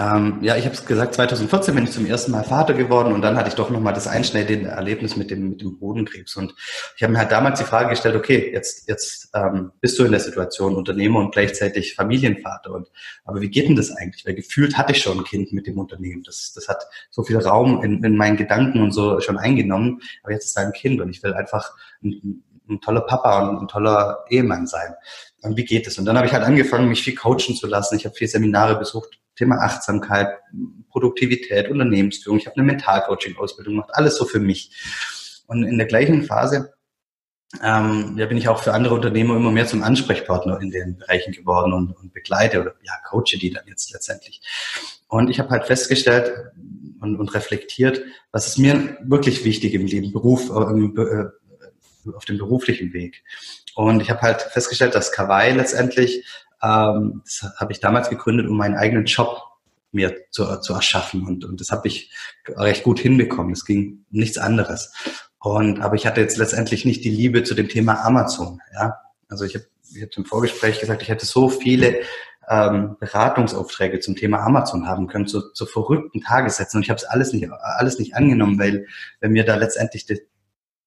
Ähm, 0.00 0.38
ja, 0.42 0.56
ich 0.56 0.64
habe 0.64 0.76
es 0.76 0.86
gesagt, 0.86 1.14
2014 1.14 1.74
bin 1.74 1.82
ich 1.82 1.90
zum 1.90 2.06
ersten 2.06 2.30
Mal 2.30 2.44
Vater 2.44 2.72
geworden 2.72 3.12
und 3.12 3.20
dann 3.20 3.36
hatte 3.36 3.48
ich 3.48 3.56
doch 3.56 3.68
nochmal 3.68 3.92
das 3.92 4.06
einschneidende 4.06 4.68
Erlebnis 4.68 5.16
mit 5.16 5.32
dem, 5.32 5.50
mit 5.50 5.60
dem 5.60 5.80
Hodenkrebs. 5.80 6.36
Und 6.36 6.54
ich 6.96 7.02
habe 7.02 7.12
mir 7.12 7.18
halt 7.18 7.32
damals 7.32 7.58
die 7.58 7.64
Frage 7.64 7.90
gestellt, 7.90 8.14
okay, 8.14 8.52
jetzt, 8.52 8.88
jetzt 8.88 9.30
ähm, 9.34 9.72
bist 9.80 9.98
du 9.98 10.04
in 10.04 10.12
der 10.12 10.20
Situation 10.20 10.76
Unternehmer 10.76 11.18
und 11.18 11.32
gleichzeitig 11.32 11.96
Familienvater. 11.96 12.70
Und 12.70 12.88
aber 13.24 13.40
wie 13.40 13.50
geht 13.50 13.68
denn 13.68 13.74
das 13.74 13.90
eigentlich? 13.90 14.24
Weil 14.24 14.34
gefühlt 14.34 14.78
hatte 14.78 14.92
ich 14.92 15.02
schon 15.02 15.18
ein 15.18 15.24
Kind 15.24 15.52
mit 15.52 15.66
dem 15.66 15.78
Unternehmen. 15.78 16.22
Das, 16.22 16.52
das 16.54 16.68
hat 16.68 16.84
so 17.10 17.24
viel 17.24 17.38
Raum 17.38 17.82
in, 17.82 18.04
in 18.04 18.16
meinen 18.16 18.36
Gedanken 18.36 18.80
und 18.80 18.92
so 18.92 19.18
schon 19.18 19.36
eingenommen. 19.36 20.00
Aber 20.22 20.32
jetzt 20.32 20.44
ist 20.44 20.56
da 20.56 20.60
ein 20.60 20.72
Kind 20.72 21.00
und 21.00 21.10
ich 21.10 21.24
will 21.24 21.34
einfach 21.34 21.72
ein, 22.04 22.44
ein 22.68 22.80
toller 22.80 23.00
Papa 23.00 23.48
und 23.48 23.62
ein 23.62 23.68
toller 23.68 24.24
Ehemann 24.28 24.68
sein. 24.68 24.94
Und 25.42 25.56
wie 25.56 25.64
geht 25.64 25.86
es? 25.86 25.98
Und 25.98 26.04
dann 26.04 26.16
habe 26.16 26.26
ich 26.26 26.32
halt 26.32 26.44
angefangen, 26.44 26.88
mich 26.88 27.02
viel 27.02 27.14
coachen 27.14 27.54
zu 27.54 27.66
lassen. 27.66 27.96
Ich 27.96 28.04
habe 28.04 28.14
vier 28.14 28.28
Seminare 28.28 28.78
besucht, 28.78 29.20
Thema 29.36 29.58
Achtsamkeit, 29.58 30.28
Produktivität, 30.90 31.70
Unternehmensführung. 31.70 32.38
Ich 32.38 32.46
habe 32.46 32.56
eine 32.56 32.66
Mentalcoaching-Ausbildung 32.66 33.74
gemacht, 33.74 33.90
alles 33.92 34.16
so 34.16 34.24
für 34.24 34.40
mich. 34.40 34.72
Und 35.46 35.64
in 35.64 35.78
der 35.78 35.86
gleichen 35.86 36.24
Phase 36.24 36.74
ähm, 37.62 38.14
ja, 38.18 38.26
bin 38.26 38.36
ich 38.36 38.48
auch 38.48 38.62
für 38.62 38.74
andere 38.74 38.94
Unternehmer 38.94 39.36
immer 39.36 39.50
mehr 39.50 39.66
zum 39.66 39.82
Ansprechpartner 39.82 40.60
in 40.60 40.70
den 40.70 40.98
Bereichen 40.98 41.32
geworden 41.32 41.72
und, 41.72 41.92
und 41.92 42.12
begleite 42.12 42.60
oder 42.60 42.74
ja, 42.82 42.92
coache 43.08 43.38
die 43.40 43.50
dann 43.50 43.66
jetzt 43.66 43.90
letztendlich. 43.92 44.42
Und 45.08 45.30
ich 45.30 45.38
habe 45.38 45.48
halt 45.50 45.64
festgestellt 45.64 46.32
und, 47.00 47.16
und 47.16 47.34
reflektiert, 47.34 48.02
was 48.32 48.48
ist 48.48 48.58
mir 48.58 48.98
wirklich 49.02 49.44
wichtig 49.44 49.72
im 49.72 49.86
Leben, 49.86 50.12
Beruf, 50.12 50.50
äh, 50.50 51.24
auf 52.14 52.24
dem 52.26 52.38
beruflichen 52.38 52.92
Weg. 52.92 53.24
Und 53.78 54.00
ich 54.00 54.10
habe 54.10 54.22
halt 54.22 54.42
festgestellt, 54.42 54.96
dass 54.96 55.12
Kawaii 55.12 55.52
letztendlich 55.52 56.24
ähm, 56.60 57.22
das 57.24 57.52
habe 57.58 57.70
ich 57.70 57.78
damals 57.78 58.10
gegründet, 58.10 58.48
um 58.48 58.56
meinen 58.56 58.76
eigenen 58.76 59.04
Job 59.04 59.40
mir 59.92 60.16
zu, 60.32 60.60
zu 60.60 60.74
erschaffen. 60.74 61.24
Und, 61.24 61.44
und 61.44 61.60
das 61.60 61.70
habe 61.70 61.86
ich 61.86 62.12
recht 62.48 62.82
gut 62.82 62.98
hinbekommen. 62.98 63.52
Es 63.52 63.64
ging 63.64 64.04
nichts 64.10 64.36
anderes. 64.36 64.92
Und 65.38 65.80
aber 65.80 65.94
ich 65.94 66.08
hatte 66.08 66.20
jetzt 66.20 66.38
letztendlich 66.38 66.84
nicht 66.84 67.04
die 67.04 67.10
Liebe 67.10 67.44
zu 67.44 67.54
dem 67.54 67.68
Thema 67.68 68.04
Amazon. 68.04 68.60
Ja, 68.74 68.98
also 69.28 69.44
ich 69.44 69.54
habe 69.54 69.66
ich 69.94 70.02
hab 70.02 70.16
im 70.16 70.24
Vorgespräch 70.24 70.80
gesagt, 70.80 71.02
ich 71.02 71.08
hätte 71.08 71.24
so 71.24 71.48
viele 71.48 72.00
ähm, 72.48 72.96
Beratungsaufträge 72.98 74.00
zum 74.00 74.16
Thema 74.16 74.40
Amazon 74.40 74.88
haben 74.88 75.06
können, 75.06 75.28
zu, 75.28 75.52
zu 75.52 75.66
verrückten 75.66 76.20
Tagessätzen. 76.20 76.78
Und 76.78 76.82
ich 76.82 76.90
habe 76.90 76.98
es 76.98 77.04
alles 77.04 77.32
nicht, 77.32 77.48
alles 77.52 78.00
nicht 78.00 78.16
angenommen, 78.16 78.58
weil, 78.58 78.88
weil 79.20 79.30
mir 79.30 79.44
da 79.44 79.54
letztendlich 79.54 80.04
die, 80.04 80.20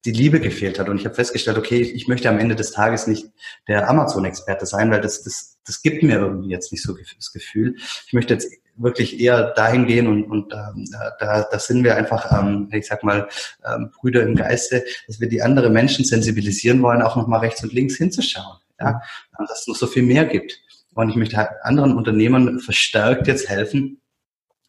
die 0.06 0.12
Liebe 0.12 0.40
gefehlt 0.40 0.80
hat. 0.80 0.90
Und 0.90 0.98
ich 0.98 1.06
habe 1.06 1.16
festgestellt, 1.16 1.58
okay, 1.58 1.82
ich 1.82 2.08
möchte 2.08 2.30
am 2.30 2.40
Ende 2.40 2.56
des 2.56 2.72
Tages 2.72 3.08
nicht 3.08 3.28
der 3.68 3.90
Amazon-Experte 3.90 4.66
sein, 4.66 4.90
weil 4.92 5.02
das, 5.02 5.24
das, 5.24 5.60
das 5.66 5.82
gibt 5.82 6.04
mir 6.04 6.18
irgendwie 6.18 6.50
jetzt 6.50 6.72
nicht 6.72 6.84
so 6.84 6.96
das 7.16 7.32
Gefühl. 7.32 7.76
Ich 8.08 8.14
möchte 8.14 8.34
jetzt 8.34 8.52
wirklich 8.76 9.20
eher 9.20 9.52
dahin 9.52 9.86
gehen 9.86 10.08
und, 10.08 10.24
und 10.24 10.54
ähm, 10.54 10.88
da, 11.20 11.48
da 11.50 11.60
sind 11.60 11.84
wir 11.84 11.96
einfach, 11.96 12.32
ähm, 12.40 12.70
ich 12.72 12.88
sag 12.88 13.04
mal, 13.04 13.28
ähm, 13.66 13.92
Brüder 13.92 14.24
im 14.24 14.36
Geiste, 14.36 14.84
dass 15.08 15.20
wir 15.20 15.30
die 15.30 15.42
anderen 15.42 15.74
Menschen 15.74 16.04
sensibilisieren 16.04 16.82
wollen, 16.82 17.02
auch 17.02 17.16
nochmal 17.16 17.42
rechts 17.42 17.64
und 17.64 17.74
links 17.74 17.96
hinzuschauen. 17.96 18.58
Ja? 18.80 19.02
Dass 19.38 19.62
es 19.62 19.68
noch 19.68 19.76
so 19.76 19.88
viel 19.88 20.04
mehr 20.04 20.26
gibt. 20.26 20.60
Und 20.94 21.10
ich 21.10 21.16
möchte 21.16 21.64
anderen 21.64 21.96
Unternehmern 21.96 22.60
verstärkt 22.60 23.28
jetzt 23.28 23.48
helfen, 23.50 24.01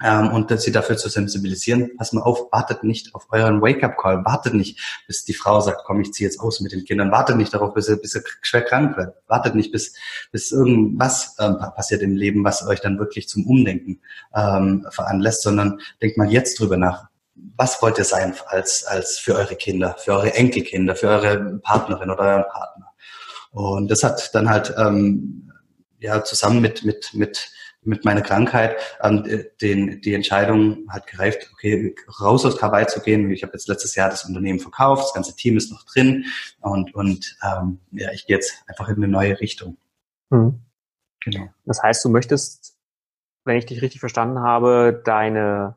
ähm, 0.02 0.32
und 0.32 0.60
sie 0.60 0.72
dafür 0.72 0.96
zu 0.96 1.08
sensibilisieren, 1.08 1.96
pass 1.96 2.12
mal 2.12 2.22
auf, 2.22 2.50
wartet 2.52 2.84
nicht 2.84 3.14
auf 3.14 3.26
euren 3.30 3.62
Wake-up-Call, 3.62 4.24
wartet 4.24 4.54
nicht, 4.54 4.80
bis 5.06 5.24
die 5.24 5.34
Frau 5.34 5.60
sagt, 5.60 5.82
komm, 5.84 6.00
ich 6.00 6.12
ziehe 6.12 6.28
jetzt 6.28 6.40
aus 6.40 6.60
mit 6.60 6.72
den 6.72 6.84
Kindern, 6.84 7.10
wartet 7.12 7.36
nicht 7.36 7.54
darauf, 7.54 7.74
bis 7.74 7.88
ihr, 7.88 7.96
bis 7.96 8.14
ihr 8.14 8.22
schwer 8.42 8.62
krank 8.62 8.96
wird, 8.96 9.14
wartet 9.28 9.54
nicht, 9.54 9.72
bis, 9.72 9.94
bis 10.32 10.50
irgendwas 10.50 11.36
ähm, 11.38 11.58
passiert 11.58 12.02
im 12.02 12.16
Leben, 12.16 12.44
was 12.44 12.66
euch 12.66 12.80
dann 12.80 12.98
wirklich 12.98 13.28
zum 13.28 13.46
Umdenken 13.46 14.00
ähm, 14.34 14.86
veranlässt, 14.90 15.42
sondern 15.42 15.80
denkt 16.00 16.16
mal 16.16 16.30
jetzt 16.30 16.58
drüber 16.58 16.76
nach, 16.76 17.06
was 17.56 17.80
wollt 17.82 17.98
ihr 17.98 18.04
sein 18.04 18.34
als, 18.46 18.84
als 18.84 19.18
für 19.18 19.34
eure 19.34 19.56
Kinder, 19.56 19.96
für 19.98 20.12
eure 20.12 20.34
Enkelkinder, 20.34 20.96
für 20.96 21.08
eure 21.08 21.58
Partnerin 21.62 22.10
oder 22.10 22.22
euren 22.22 22.44
Partner. 22.50 22.86
Und 23.52 23.90
das 23.90 24.02
hat 24.02 24.34
dann 24.34 24.48
halt 24.48 24.74
ähm, 24.78 25.52
ja 26.00 26.24
zusammen 26.24 26.60
mit, 26.60 26.84
mit, 26.84 27.10
mit 27.14 27.50
mit 27.84 28.04
meiner 28.04 28.22
Krankheit 28.22 28.76
ähm, 29.02 29.24
den, 29.60 30.00
die 30.00 30.14
Entscheidung 30.14 30.86
hat 30.88 31.06
gereift, 31.06 31.50
okay, 31.52 31.94
raus 32.20 32.44
aus 32.44 32.56
Kawaii 32.56 32.86
zu 32.86 33.00
gehen. 33.00 33.30
Ich 33.30 33.42
habe 33.42 33.52
jetzt 33.54 33.68
letztes 33.68 33.94
Jahr 33.94 34.10
das 34.10 34.24
Unternehmen 34.24 34.60
verkauft, 34.60 35.04
das 35.04 35.14
ganze 35.14 35.34
Team 35.36 35.56
ist 35.56 35.70
noch 35.72 35.84
drin 35.84 36.24
und, 36.60 36.94
und 36.94 37.36
ähm, 37.42 37.80
ja, 37.90 38.10
ich 38.12 38.26
gehe 38.26 38.36
jetzt 38.36 38.62
einfach 38.66 38.88
in 38.88 38.96
eine 38.96 39.08
neue 39.08 39.40
Richtung. 39.40 39.76
Mhm. 40.30 40.60
Genau. 41.24 41.48
Das 41.64 41.82
heißt, 41.82 42.04
du 42.04 42.08
möchtest, 42.08 42.76
wenn 43.44 43.56
ich 43.56 43.66
dich 43.66 43.82
richtig 43.82 44.00
verstanden 44.00 44.40
habe, 44.40 45.02
deine, 45.04 45.76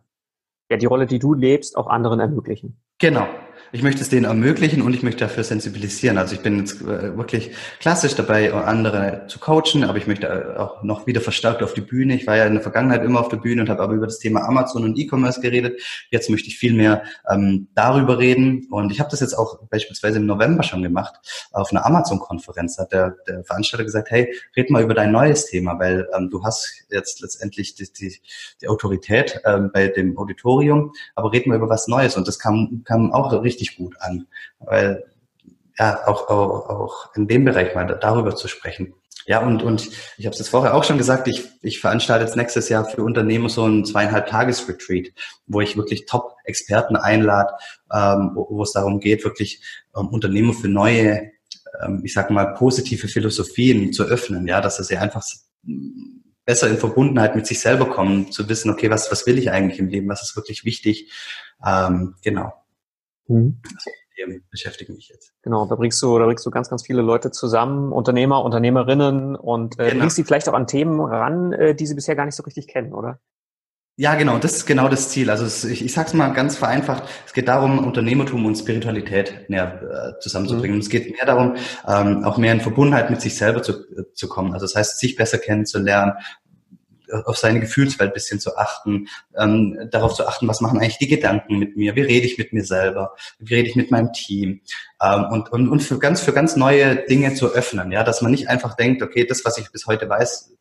ja, 0.70 0.78
die 0.78 0.86
Rolle, 0.86 1.06
die 1.06 1.20
du 1.20 1.34
lebst, 1.34 1.78
auch 1.78 1.88
anderen 1.88 2.20
ermöglichen. 2.20 2.80
Genau, 2.98 3.28
ich 3.76 3.84
möchte 3.84 4.02
es 4.02 4.08
denen 4.08 4.24
ermöglichen 4.24 4.82
und 4.82 4.94
ich 4.94 5.04
möchte 5.04 5.26
dafür 5.26 5.44
sensibilisieren. 5.44 6.18
Also 6.18 6.34
ich 6.34 6.42
bin 6.42 6.60
jetzt 6.60 6.82
äh, 6.82 7.18
wirklich 7.18 7.52
klassisch 7.82 8.16
dabei, 8.16 8.54
andere 8.54 9.26
zu 9.28 9.38
coachen, 9.38 9.84
aber 9.84 9.98
ich 9.98 10.08
möchte 10.08 10.28
äh, 10.28 10.58
auch 10.58 10.82
noch 10.82 11.08
wieder 11.08 11.20
verstärkt 11.20 11.62
auf 11.62 11.74
die 11.74 11.82
Bühne. 11.82 12.16
Ich 12.16 12.26
war 12.26 12.38
ja 12.38 12.46
in 12.46 12.54
der 12.54 12.62
Vergangenheit 12.62 13.04
immer 13.04 13.20
auf 13.20 13.28
der 13.28 13.36
Bühne 13.36 13.62
und 13.62 13.70
habe 13.70 13.84
aber 13.84 13.94
über 13.94 14.06
das 14.06 14.20
Thema 14.20 14.48
Amazon 14.48 14.86
und 14.86 14.98
E-Commerce 14.98 15.42
geredet. 15.42 15.82
Jetzt 16.10 16.30
möchte 16.30 16.48
ich 16.48 16.58
viel 16.58 16.74
mehr 16.74 17.04
ähm, 17.30 17.68
darüber 17.76 18.18
reden 18.18 18.66
und 18.72 18.94
ich 18.94 19.02
habe 19.02 19.10
das 19.12 19.20
jetzt 19.20 19.34
auch 19.34 19.60
beispielsweise 19.70 20.20
im 20.20 20.26
November 20.26 20.64
schon 20.64 20.82
gemacht 20.82 21.16
auf 21.52 21.72
einer 21.72 21.86
Amazon-Konferenz. 21.86 22.78
Hat 22.78 22.94
der, 22.94 23.18
der 23.28 23.44
Veranstalter 23.44 23.84
gesagt, 23.84 24.10
hey, 24.10 24.34
red 24.56 24.70
mal 24.70 24.84
über 24.84 24.94
dein 24.94 25.12
neues 25.12 25.48
Thema, 25.48 25.78
weil 25.80 26.08
ähm, 26.16 26.30
du 26.30 26.46
hast 26.46 26.86
jetzt 26.90 27.20
letztendlich 27.20 27.76
die, 27.76 27.92
die, 27.92 28.22
die 28.62 28.70
Autorität 28.70 29.42
ähm, 29.44 29.70
bei 29.74 29.90
dem 29.90 30.18
Auditorium, 30.18 30.94
aber 31.16 31.34
red 31.34 31.46
mal 31.46 31.58
über 31.58 31.68
was 31.68 31.90
Neues 31.90 32.16
und 32.16 32.26
das 32.26 32.40
kam, 32.40 32.84
kam 32.86 33.12
auch 33.12 33.34
richtig 33.44 33.65
richtig 33.66 33.78
gut 33.78 33.96
an, 34.00 34.28
weil 34.60 35.04
ja 35.78 36.08
auch, 36.08 36.30
auch, 36.30 36.70
auch 36.70 37.16
in 37.16 37.28
dem 37.28 37.46
Bereich 37.46 37.76
mal 37.76 37.86
darüber 37.86 38.36
zu 38.36 38.48
sprechen. 38.48 38.94
Ja, 39.28 39.40
und, 39.40 39.64
und 39.64 39.90
ich 40.18 40.26
habe 40.28 40.36
es 40.36 40.50
vorher 40.50 40.76
auch 40.76 40.84
schon 40.84 41.00
gesagt, 41.00 41.28
ich, 41.28 41.46
ich 41.64 41.80
veranstalte 41.80 42.26
jetzt 42.26 42.36
nächstes 42.36 42.70
Jahr 42.70 42.86
für 42.86 43.04
Unternehmer 43.04 43.50
so 43.50 43.66
ein 43.66 43.84
zweieinhalb 43.84 44.28
Tages-Retreat, 44.28 45.10
wo 45.48 45.62
ich 45.62 45.76
wirklich 45.78 46.06
Top-Experten 46.06 46.96
einlade, 46.96 47.54
ähm, 47.92 48.32
wo, 48.36 48.48
wo 48.52 48.62
es 48.62 48.74
darum 48.74 49.00
geht, 49.00 49.24
wirklich 49.24 49.64
ähm, 49.98 50.10
Unternehmer 50.10 50.54
für 50.54 50.68
neue, 50.68 51.32
ähm, 51.84 52.02
ich 52.04 52.14
sag 52.14 52.30
mal, 52.30 52.54
positive 52.54 53.08
Philosophien 53.08 53.94
zu 53.94 54.04
öffnen, 54.04 54.48
ja, 54.48 54.62
dass 54.62 54.78
sie 54.78 54.98
einfach 54.98 55.24
besser 56.46 56.70
in 56.70 56.78
Verbundenheit 56.78 57.36
mit 57.36 57.48
sich 57.48 57.60
selber 57.60 57.90
kommen, 57.90 58.32
zu 58.32 58.48
wissen, 58.48 58.70
okay, 58.70 58.92
was, 58.92 59.12
was 59.12 59.26
will 59.26 59.40
ich 59.40 59.50
eigentlich 59.50 59.80
im 59.80 59.90
Leben, 59.90 60.08
was 60.08 60.22
ist 60.22 60.36
wirklich 60.36 60.66
wichtig, 60.66 61.12
ähm, 61.66 62.14
genau. 62.22 62.54
Mhm. 63.28 63.62
Themen 64.16 64.44
beschäftigen 64.50 64.94
mich 64.96 65.10
jetzt. 65.10 65.34
Genau, 65.42 65.66
da 65.66 65.76
bringst 65.76 66.02
du, 66.02 66.18
da 66.18 66.26
bringst 66.26 66.46
du 66.46 66.52
ganz, 66.52 66.70
ganz 66.70 66.86
viele 66.86 67.02
Leute 67.02 67.32
zusammen, 67.32 67.92
Unternehmer, 67.92 68.44
Unternehmerinnen 68.44 69.36
und 69.36 69.80
äh, 69.80 69.90
genau. 69.90 70.00
bringst 70.00 70.16
sie 70.16 70.24
vielleicht 70.24 70.50
auch 70.50 70.54
an 70.54 70.68
Themen 70.68 71.00
ran, 71.02 71.54
äh, 71.54 71.76
die 71.76 71.86
sie 71.86 71.96
bisher 71.96 72.16
gar 72.16 72.26
nicht 72.26 72.36
so 72.36 72.44
richtig 72.44 72.68
kennen, 72.68 72.94
oder? 72.94 73.20
Ja, 73.98 74.16
genau, 74.16 74.38
das 74.38 74.58
ist 74.58 74.66
genau 74.66 74.90
das 74.90 75.08
Ziel. 75.08 75.30
Also 75.30 75.46
es, 75.46 75.64
ich, 75.64 75.84
ich 75.84 75.94
sage 75.94 76.10
es 76.10 76.14
mal 76.14 76.28
ganz 76.34 76.58
vereinfacht, 76.58 77.04
es 77.26 77.32
geht 77.32 77.48
darum, 77.48 77.80
Unternehmertum 77.80 78.46
und 78.46 78.58
Spiritualität 78.58 79.50
näher 79.50 80.16
äh, 80.18 80.20
zusammenzubringen. 80.20 80.76
Mhm. 80.76 80.82
es 80.82 80.90
geht 80.90 81.10
mehr 81.12 81.26
darum, 81.26 81.56
ähm, 81.88 82.26
auch 82.26 82.38
mehr 82.38 82.52
in 82.52 82.60
Verbundenheit 82.60 83.10
mit 83.10 83.22
sich 83.22 83.38
selber 83.38 83.62
zu, 83.64 83.72
äh, 83.72 84.12
zu 84.14 84.28
kommen. 84.28 84.52
Also 84.52 84.66
das 84.66 84.76
heißt, 84.76 85.00
sich 85.00 85.16
besser 85.16 85.38
kennenzulernen, 85.38 86.12
auf 87.26 87.38
seine 87.38 87.60
Gefühlswelt 87.60 88.14
bisschen 88.14 88.40
zu 88.40 88.58
achten, 88.58 89.08
ähm, 89.38 89.90
darauf 89.92 90.14
zu 90.14 90.28
achten, 90.28 90.48
was 90.48 90.62
machen 90.62 90.80
eigentlich 90.80 90.98
die 90.98 91.08
Gedanken 91.08 91.60
mit 91.60 91.78
mir, 91.78 91.96
wie 91.96 92.02
rede 92.02 92.26
ich 92.26 92.38
mit 92.38 92.54
mir 92.54 92.64
selber, 92.64 93.16
wie 93.40 93.56
rede 93.56 93.70
ich 93.70 93.76
mit 93.76 93.92
meinem 93.92 94.14
Team? 94.14 94.62
Ähm, 95.02 95.26
und, 95.32 95.52
und, 95.52 95.70
und 95.70 95.84
für 95.84 96.00
ganz, 96.00 96.22
für 96.22 96.34
ganz 96.34 96.56
neue 96.56 97.06
Dinge 97.08 97.34
zu 97.34 97.52
öffnen, 97.52 97.92
ja, 97.92 98.04
dass 98.04 98.22
man 98.22 98.32
nicht 98.32 98.50
einfach 98.50 98.76
denkt, 98.76 99.02
okay, 99.02 99.26
das, 99.26 99.46
was 99.46 99.58
ich 99.58 99.72
bis 99.72 99.86
heute 99.88 100.10
weiß, 100.10 100.52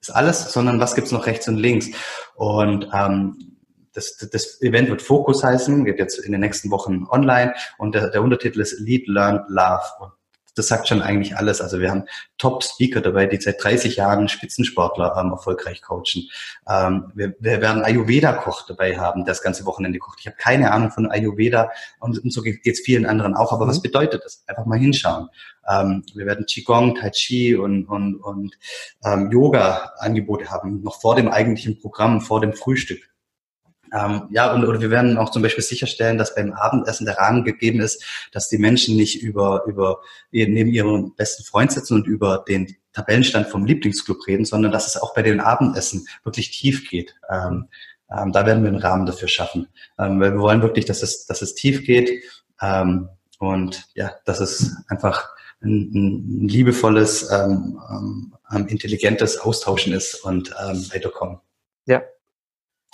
ist 0.00 0.10
alles, 0.10 0.52
sondern 0.52 0.80
was 0.80 0.94
gibt's 0.94 1.12
noch 1.12 1.26
rechts 1.26 1.48
und 1.48 1.56
links? 1.56 1.88
Und 2.34 2.88
ähm, 2.92 3.56
das, 3.96 4.16
das 4.30 4.60
Event 4.60 4.90
wird 4.90 5.02
Fokus 5.02 5.42
heißen, 5.42 5.84
geht 5.84 5.98
jetzt 5.98 6.18
in 6.18 6.32
den 6.32 6.42
nächsten 6.42 6.70
Wochen 6.70 7.06
online 7.08 7.54
und 7.78 7.94
der, 7.94 8.10
der 8.10 8.22
Untertitel 8.22 8.60
ist 8.60 8.78
Lead, 8.78 9.08
Learn, 9.08 9.44
Love. 9.48 9.84
Und 10.00 10.12
das 10.56 10.68
sagt 10.68 10.88
schon 10.88 11.02
eigentlich 11.02 11.36
alles. 11.36 11.60
Also 11.60 11.80
wir 11.80 11.90
haben 11.90 12.04
Top-Speaker 12.38 13.00
dabei, 13.00 13.26
die 13.26 13.36
seit 13.36 13.62
30 13.62 13.96
Jahren 13.96 14.28
Spitzensportler 14.28 15.14
ähm, 15.18 15.30
erfolgreich 15.30 15.82
coachen. 15.82 16.28
Ähm, 16.68 17.12
wir, 17.14 17.34
wir 17.38 17.60
werden 17.60 17.82
Ayurveda-Koch 17.82 18.66
dabei 18.66 18.98
haben, 18.98 19.24
der 19.24 19.34
das 19.34 19.42
ganze 19.42 19.66
Wochenende 19.66 19.98
kocht. 19.98 20.18
Ich 20.20 20.26
habe 20.26 20.36
keine 20.36 20.72
Ahnung 20.72 20.90
von 20.90 21.10
Ayurveda 21.10 21.70
und, 22.00 22.18
und 22.18 22.32
so 22.32 22.42
geht 22.42 22.66
es 22.66 22.80
vielen 22.80 23.06
anderen 23.06 23.34
auch. 23.34 23.52
Aber 23.52 23.66
mhm. 23.66 23.70
was 23.70 23.82
bedeutet 23.82 24.22
das? 24.24 24.42
Einfach 24.46 24.64
mal 24.64 24.78
hinschauen. 24.78 25.28
Ähm, 25.68 26.04
wir 26.14 26.26
werden 26.26 26.46
Qigong, 26.46 26.94
Tai 26.94 27.10
Chi 27.10 27.54
und, 27.54 27.84
und, 27.84 28.16
und 28.16 28.56
ähm, 29.04 29.30
Yoga-Angebote 29.30 30.50
haben, 30.50 30.82
noch 30.82 31.00
vor 31.00 31.16
dem 31.16 31.28
eigentlichen 31.28 31.78
Programm, 31.78 32.20
vor 32.22 32.40
dem 32.40 32.54
Frühstück. 32.54 33.00
Ähm, 33.92 34.22
ja, 34.30 34.52
und 34.52 34.64
oder 34.64 34.80
wir 34.80 34.90
werden 34.90 35.18
auch 35.18 35.30
zum 35.30 35.42
Beispiel 35.42 35.64
sicherstellen, 35.64 36.18
dass 36.18 36.34
beim 36.34 36.52
Abendessen 36.52 37.06
der 37.06 37.18
Rahmen 37.18 37.44
gegeben 37.44 37.80
ist, 37.80 38.04
dass 38.32 38.48
die 38.48 38.58
Menschen 38.58 38.96
nicht 38.96 39.22
über, 39.22 39.64
über 39.66 40.00
neben 40.30 40.70
ihrem 40.70 41.14
besten 41.14 41.44
Freund 41.44 41.72
sitzen 41.72 41.94
und 41.94 42.06
über 42.06 42.44
den 42.48 42.76
Tabellenstand 42.92 43.48
vom 43.48 43.66
Lieblingsclub 43.66 44.26
reden, 44.26 44.44
sondern 44.44 44.72
dass 44.72 44.86
es 44.86 45.00
auch 45.00 45.14
bei 45.14 45.22
den 45.22 45.40
Abendessen 45.40 46.06
wirklich 46.24 46.50
tief 46.50 46.88
geht. 46.88 47.14
Ähm, 47.30 47.68
ähm, 48.10 48.32
da 48.32 48.46
werden 48.46 48.62
wir 48.62 48.70
einen 48.70 48.80
Rahmen 48.80 49.06
dafür 49.06 49.28
schaffen, 49.28 49.68
ähm, 49.98 50.20
weil 50.20 50.32
wir 50.32 50.40
wollen 50.40 50.62
wirklich, 50.62 50.84
dass 50.84 51.02
es, 51.02 51.26
dass 51.26 51.42
es 51.42 51.54
tief 51.54 51.84
geht 51.84 52.22
ähm, 52.60 53.08
und 53.38 53.88
ja, 53.94 54.12
dass 54.24 54.40
es 54.40 54.76
einfach 54.88 55.28
ein, 55.62 55.90
ein 55.94 56.48
liebevolles, 56.48 57.30
ähm, 57.30 57.80
ähm, 58.52 58.66
intelligentes 58.68 59.38
Austauschen 59.38 59.92
ist 59.92 60.24
und 60.24 60.54
ähm, 60.62 60.86
weiterkommen. 60.92 61.40
Ja, 61.86 62.02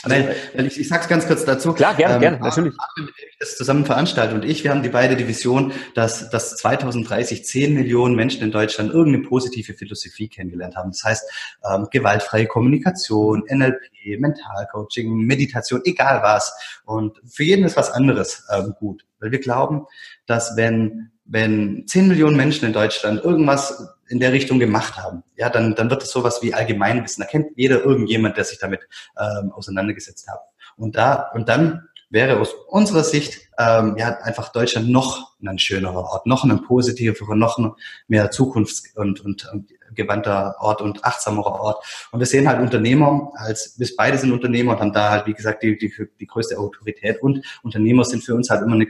weil, 0.04 0.36
weil 0.54 0.66
ich, 0.66 0.80
ich 0.80 0.88
sage 0.88 1.02
es 1.02 1.08
ganz 1.08 1.26
kurz 1.26 1.44
dazu. 1.44 1.72
Klar, 1.72 1.94
gerne, 1.94 2.14
ähm, 2.14 2.20
gerne, 2.20 2.38
natürlich. 2.38 2.74
Mit 2.96 3.08
dem 3.08 3.14
ich 3.16 3.38
das 3.38 3.56
zusammen 3.56 3.84
veranstalte 3.84 4.34
und 4.34 4.44
ich, 4.44 4.64
wir 4.64 4.70
haben 4.70 4.82
die 4.82 4.88
beide 4.88 5.16
die 5.16 5.28
Vision, 5.28 5.72
dass, 5.94 6.30
dass 6.30 6.56
2030 6.56 7.44
10 7.44 7.74
Millionen 7.74 8.16
Menschen 8.16 8.42
in 8.42 8.50
Deutschland 8.50 8.92
irgendeine 8.92 9.26
positive 9.26 9.74
Philosophie 9.74 10.28
kennengelernt 10.28 10.76
haben. 10.76 10.90
Das 10.90 11.04
heißt, 11.04 11.30
ähm, 11.70 11.88
gewaltfreie 11.90 12.46
Kommunikation, 12.46 13.44
NLP, 13.48 14.18
Mentalcoaching, 14.18 15.14
Meditation, 15.24 15.80
egal 15.84 16.22
was. 16.22 16.52
Und 16.84 17.20
für 17.26 17.44
jeden 17.44 17.64
ist 17.64 17.76
was 17.76 17.90
anderes 17.90 18.46
ähm, 18.52 18.74
gut. 18.78 19.04
Weil 19.20 19.30
wir 19.30 19.40
glauben, 19.40 19.86
dass 20.26 20.56
wenn 20.56 21.12
wenn 21.24 21.84
10 21.86 22.08
Millionen 22.08 22.36
Menschen 22.36 22.66
in 22.66 22.72
Deutschland 22.72 23.24
irgendwas 23.24 23.88
in 24.12 24.20
der 24.20 24.32
Richtung 24.32 24.60
gemacht 24.60 24.96
haben, 24.96 25.24
ja, 25.36 25.48
dann, 25.48 25.74
dann 25.74 25.90
wird 25.90 26.02
es 26.02 26.10
sowas 26.10 26.42
wie 26.42 26.54
Allgemeinwissen. 26.54 27.22
Da 27.22 27.28
kennt 27.28 27.56
jeder 27.56 27.82
irgendjemand, 27.82 28.36
der 28.36 28.44
sich 28.44 28.58
damit 28.58 28.80
ähm, 29.18 29.50
auseinandergesetzt 29.52 30.28
hat. 30.28 30.40
Und 30.76 30.96
da, 30.96 31.30
und 31.34 31.48
dann 31.48 31.88
wäre 32.10 32.38
aus 32.38 32.54
unserer 32.68 33.04
Sicht 33.04 33.48
ähm, 33.58 33.96
ja 33.98 34.18
einfach 34.18 34.52
Deutschland 34.52 34.90
noch 34.90 35.32
ein 35.44 35.58
schönerer 35.58 36.04
Ort, 36.04 36.26
noch 36.26 36.44
ein 36.44 36.62
positiverer, 36.62 37.34
noch 37.34 37.76
mehr 38.06 38.30
Zukunfts- 38.30 38.94
und, 38.94 39.24
und, 39.24 39.48
und 39.50 39.70
gewandter 39.94 40.56
Ort 40.60 40.82
und 40.82 41.04
achtsamerer 41.04 41.60
Ort. 41.60 42.08
Und 42.12 42.20
wir 42.20 42.26
sehen 42.26 42.48
halt 42.48 42.60
Unternehmer 42.60 43.32
als, 43.34 43.76
bis 43.78 43.96
beide 43.96 44.18
sind 44.18 44.32
Unternehmer 44.32 44.72
und 44.72 44.80
haben 44.80 44.92
da 44.92 45.10
halt, 45.10 45.26
wie 45.26 45.34
gesagt, 45.34 45.62
die, 45.62 45.78
die, 45.78 45.92
die 46.20 46.26
größte 46.26 46.58
Autorität 46.58 47.22
und 47.22 47.44
Unternehmer 47.62 48.04
sind 48.04 48.22
für 48.22 48.34
uns 48.34 48.50
halt 48.50 48.62
immer 48.62 48.74
eine 48.74 48.86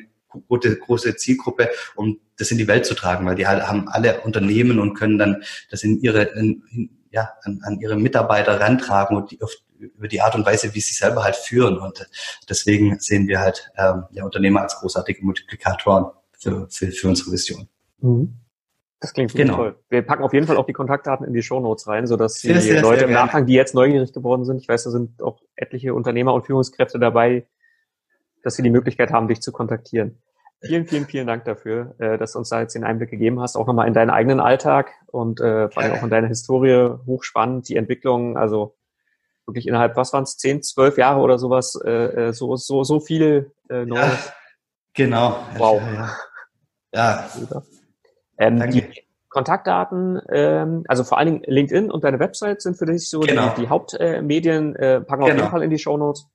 gute, 0.49 0.77
große 0.77 1.17
Zielgruppe, 1.17 1.71
um 1.95 2.21
das 2.37 2.51
in 2.51 2.59
die 2.59 2.69
Welt 2.69 2.87
zu 2.87 2.95
tragen, 2.95 3.27
weil 3.27 3.37
die 3.37 3.47
halt 3.47 3.67
haben 3.67 3.89
alle 3.89 4.21
Unternehmen 4.23 4.79
und 4.79 4.95
können 4.95 5.19
dann 5.19 5.43
das 5.71 5.83
in 5.83 6.01
ihre, 6.01 6.23
in, 6.23 6.63
in, 6.71 6.91
ja, 7.11 7.31
an, 7.43 7.61
an 7.63 7.79
ihre 7.81 7.97
Mitarbeiter 7.97 8.61
rantragen 8.61 9.17
und 9.17 9.31
die, 9.31 9.43
auf, 9.43 9.53
über 9.79 10.09
die 10.09 10.21
Art 10.21 10.35
und 10.35 10.47
Weise, 10.47 10.75
wie 10.75 10.81
sie 10.81 10.95
selber 10.95 11.25
halt 11.25 11.37
führen. 11.37 11.79
Und 11.79 12.09
deswegen 12.49 12.99
sehen 13.01 13.29
wir 13.29 13.41
halt 13.41 13.71
ähm, 13.77 14.05
ja, 14.13 14.25
Unternehmer 14.25 14.63
als 14.63 14.77
großartige 14.77 15.25
Multiplikatoren 15.25 16.07
für, 16.39 16.69
für, 16.71 16.91
für 16.91 17.09
unsere 17.09 17.33
Vision. 17.33 17.69
Mhm. 18.01 18.39
Das 19.03 19.13
klingt 19.13 19.35
genau. 19.35 19.57
toll. 19.57 19.77
Wir 19.89 20.03
packen 20.03 20.23
auf 20.23 20.33
jeden 20.33 20.47
Fall 20.47 20.57
auch 20.57 20.65
die 20.65 20.73
Kontaktdaten 20.73 21.27
in 21.27 21.33
die 21.33 21.43
Show 21.43 21.59
Notes 21.59 21.89
rein, 21.89 22.07
sodass 22.07 22.35
die 22.35 22.55
sehr, 22.55 22.81
Leute 22.81 23.01
sehr 23.01 23.09
im 23.09 23.15
Nachgang, 23.15 23.47
die 23.47 23.55
jetzt 23.55 23.75
neugierig 23.75 24.13
geworden 24.13 24.45
sind, 24.45 24.59
ich 24.59 24.69
weiß, 24.69 24.85
da 24.85 24.91
sind 24.91 25.21
auch 25.21 25.41
etliche 25.57 25.93
Unternehmer 25.93 26.33
und 26.33 26.47
Führungskräfte 26.47 27.01
dabei, 27.01 27.49
dass 28.43 28.55
sie 28.57 28.63
die 28.63 28.71
Möglichkeit 28.71 29.11
haben, 29.11 29.29
dich 29.29 29.41
zu 29.41 29.53
kontaktieren. 29.53 30.23
Vielen, 30.65 30.87
vielen, 30.87 31.07
vielen 31.07 31.27
Dank 31.27 31.45
dafür, 31.45 31.97
äh, 31.99 32.19
dass 32.19 32.33
du 32.33 32.39
uns 32.39 32.49
da 32.49 32.61
jetzt 32.61 32.75
den 32.75 32.85
Einblick 32.85 33.11
gegeben 33.11 33.41
hast, 33.41 33.57
auch 33.57 33.67
nochmal 33.67 33.89
in 33.89 33.95
deinen 33.95 34.11
eigenen 34.11 34.39
Alltag 34.39 34.93
und 35.09 35.41
äh, 35.41 35.69
vor 35.69 35.83
allem 35.83 35.93
auch 35.93 36.03
in 36.05 36.11
deine 36.11 36.29
Historie. 36.29 36.99
Hochspannend, 37.05 37.69
die 37.69 37.75
Entwicklung, 37.75 38.37
also 38.37 38.77
wirklich 39.45 39.67
innerhalb, 39.67 39.97
was 39.97 40.13
waren 40.13 40.23
es, 40.23 40.37
zehn, 40.37 40.63
zwölf 40.63 40.99
Jahre 40.99 41.21
oder 41.21 41.39
sowas, 41.39 41.77
äh, 41.85 42.29
äh, 42.29 42.33
so, 42.33 42.55
so, 42.57 42.85
so 42.85 43.01
viel 43.01 43.51
äh, 43.71 43.85
Neues. 43.85 44.27
Ja, 44.27 44.33
genau. 44.95 45.37
Wow. 45.57 45.83
Ja. 45.83 46.17
ja. 46.95 47.29
Ähm, 48.39 48.61
Danke. 48.61 48.83
Die 48.83 49.03
Kontaktdaten, 49.29 50.21
ähm, 50.31 50.85
also 50.87 51.03
vor 51.03 51.19
allen 51.19 51.27
Dingen 51.27 51.43
LinkedIn 51.45 51.91
und 51.91 52.05
deine 52.05 52.21
Website 52.21 52.63
sind 52.63 52.77
für 52.77 52.87
dich 52.87 53.09
so 53.09 53.21
genau. 53.21 53.55
die, 53.57 53.63
die 53.63 53.69
Hauptmedien, 53.69 54.77
äh, 54.77 55.01
packen 55.01 55.23
wir 55.23 55.31
genau. 55.31 55.33
auf 55.33 55.37
jeden 55.39 55.51
Fall 55.51 55.63
in 55.65 55.71
die 55.71 55.79
Show 55.79 55.97
Notes. 55.97 56.29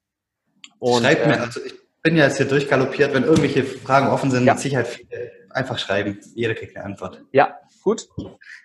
Und, 0.80 1.04
Schreibt 1.04 1.28
mir, 1.28 1.36
ähm, 1.36 1.42
also 1.42 1.62
ich 1.64 1.76
bin 2.08 2.16
ja 2.16 2.24
jetzt 2.24 2.38
hier 2.38 2.48
durchgaloppiert. 2.48 3.14
Wenn 3.14 3.24
irgendwelche 3.24 3.66
Fragen 3.66 4.08
offen 4.08 4.32
sind, 4.32 4.46
ja. 4.46 4.54
mit 4.54 4.62
Sicherheit 4.62 4.88
viele, 4.88 5.30
einfach 5.50 5.78
schreiben. 5.78 6.20
Jeder 6.36 6.56
kriegt 6.56 6.78
eine 6.78 6.86
Antwort. 6.86 7.22
Ja, 7.34 7.58
gut. 7.84 8.08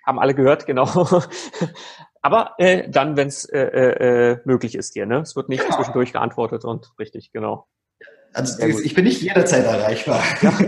Haben 0.06 0.20
alle 0.20 0.32
gehört, 0.32 0.64
genau. 0.64 0.86
Aber 2.22 2.52
äh, 2.58 2.88
dann, 2.88 3.16
wenn 3.16 3.26
es 3.26 3.44
äh, 3.46 3.58
äh, 3.58 4.38
möglich 4.44 4.76
ist 4.76 4.94
dir, 4.94 5.06
ne? 5.06 5.22
Es 5.22 5.34
wird 5.34 5.48
nicht 5.48 5.64
genau. 5.64 5.74
zwischendurch 5.74 6.12
geantwortet 6.12 6.64
und 6.64 6.92
richtig, 7.00 7.32
genau. 7.32 7.66
Also 8.32 8.64
ich 8.64 8.94
bin 8.94 9.06
nicht 9.06 9.20
jederzeit 9.20 9.64
erreichbar. 9.64 10.22
Ja. 10.40 10.52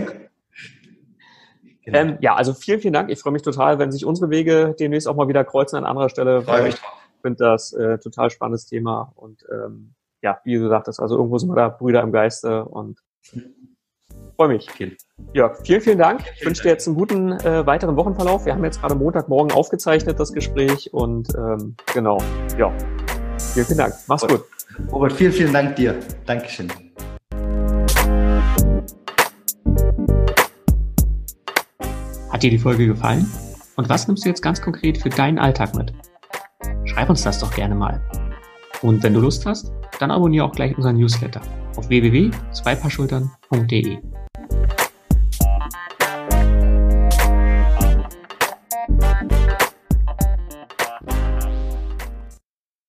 Genau. 1.87 1.99
Ähm, 1.99 2.17
ja, 2.19 2.33
also 2.33 2.55
vielen, 2.55 2.79
vielen 2.79 2.93
Dank. 2.95 3.11
Ich 3.11 3.19
freue 3.19 3.31
mich 3.31 3.43
total, 3.43 3.77
wenn 3.77 3.91
sich 3.91 4.05
unsere 4.05 4.31
Wege 4.31 4.75
demnächst 4.79 5.07
auch 5.07 5.15
mal 5.15 5.27
wieder 5.27 5.43
kreuzen 5.43 5.75
an 5.75 5.85
anderer 5.85 6.09
Stelle. 6.09 6.41
Freue 6.41 6.63
mich. 6.63 6.73
Ich 6.73 7.21
finde 7.21 7.37
das 7.37 7.73
äh, 7.73 7.99
total 7.99 8.31
spannendes 8.31 8.65
Thema 8.65 9.13
und 9.15 9.45
ähm, 9.51 9.93
ja, 10.25 10.39
wie 10.43 10.55
du 10.55 10.67
sagtest, 10.67 10.99
also 10.99 11.17
irgendwo 11.17 11.37
sind 11.37 11.49
wir 11.49 11.55
da 11.55 11.69
Brüder 11.69 12.01
im 12.01 12.11
Geiste 12.11 12.65
und 12.65 12.97
freue 14.35 14.47
mich. 14.47 14.71
Vielen. 14.71 14.97
Ja, 15.33 15.53
vielen, 15.53 15.81
vielen 15.81 15.99
Dank. 15.99 16.23
Ich 16.39 16.43
wünsche 16.43 16.63
dir 16.63 16.69
jetzt 16.69 16.87
einen 16.87 16.97
guten 16.97 17.33
äh, 17.33 17.63
weiteren 17.67 17.95
Wochenverlauf. 17.95 18.43
Wir 18.47 18.53
haben 18.53 18.63
jetzt 18.63 18.81
gerade 18.81 18.95
Montagmorgen 18.95 19.51
aufgezeichnet, 19.51 20.19
das 20.19 20.33
Gespräch 20.33 20.91
und 20.91 21.29
ähm, 21.35 21.75
genau, 21.93 22.17
ja, 22.57 22.73
vielen, 23.53 23.65
vielen 23.67 23.77
Dank. 23.77 23.93
Mach's 24.07 24.23
Robert, 24.23 24.41
gut. 24.41 24.91
Robert, 24.91 25.13
vielen, 25.13 25.31
vielen 25.31 25.53
Dank 25.53 25.75
dir. 25.75 25.95
Dankeschön. 26.25 26.69
Hat 32.31 32.41
dir 32.41 32.49
die 32.49 32.57
Folge 32.57 32.87
gefallen? 32.87 33.29
Und 33.75 33.89
was 33.89 34.07
nimmst 34.07 34.25
du 34.25 34.29
jetzt 34.29 34.41
ganz 34.41 34.59
konkret 34.59 34.97
für 34.97 35.09
deinen 35.09 35.37
Alltag 35.37 35.75
mit? 35.75 35.93
Schreib 36.85 37.11
uns 37.11 37.21
das 37.21 37.37
doch 37.37 37.53
gerne 37.53 37.75
mal. 37.75 38.01
Und 38.81 39.03
wenn 39.03 39.13
du 39.13 39.19
Lust 39.19 39.45
hast, 39.45 39.71
dann 39.99 40.11
abonniere 40.11 40.45
auch 40.45 40.53
gleich 40.53 40.75
unseren 40.75 40.97
Newsletter 40.97 41.41
auf 41.75 41.89
www.zweipaarschultern.de. 41.89 43.99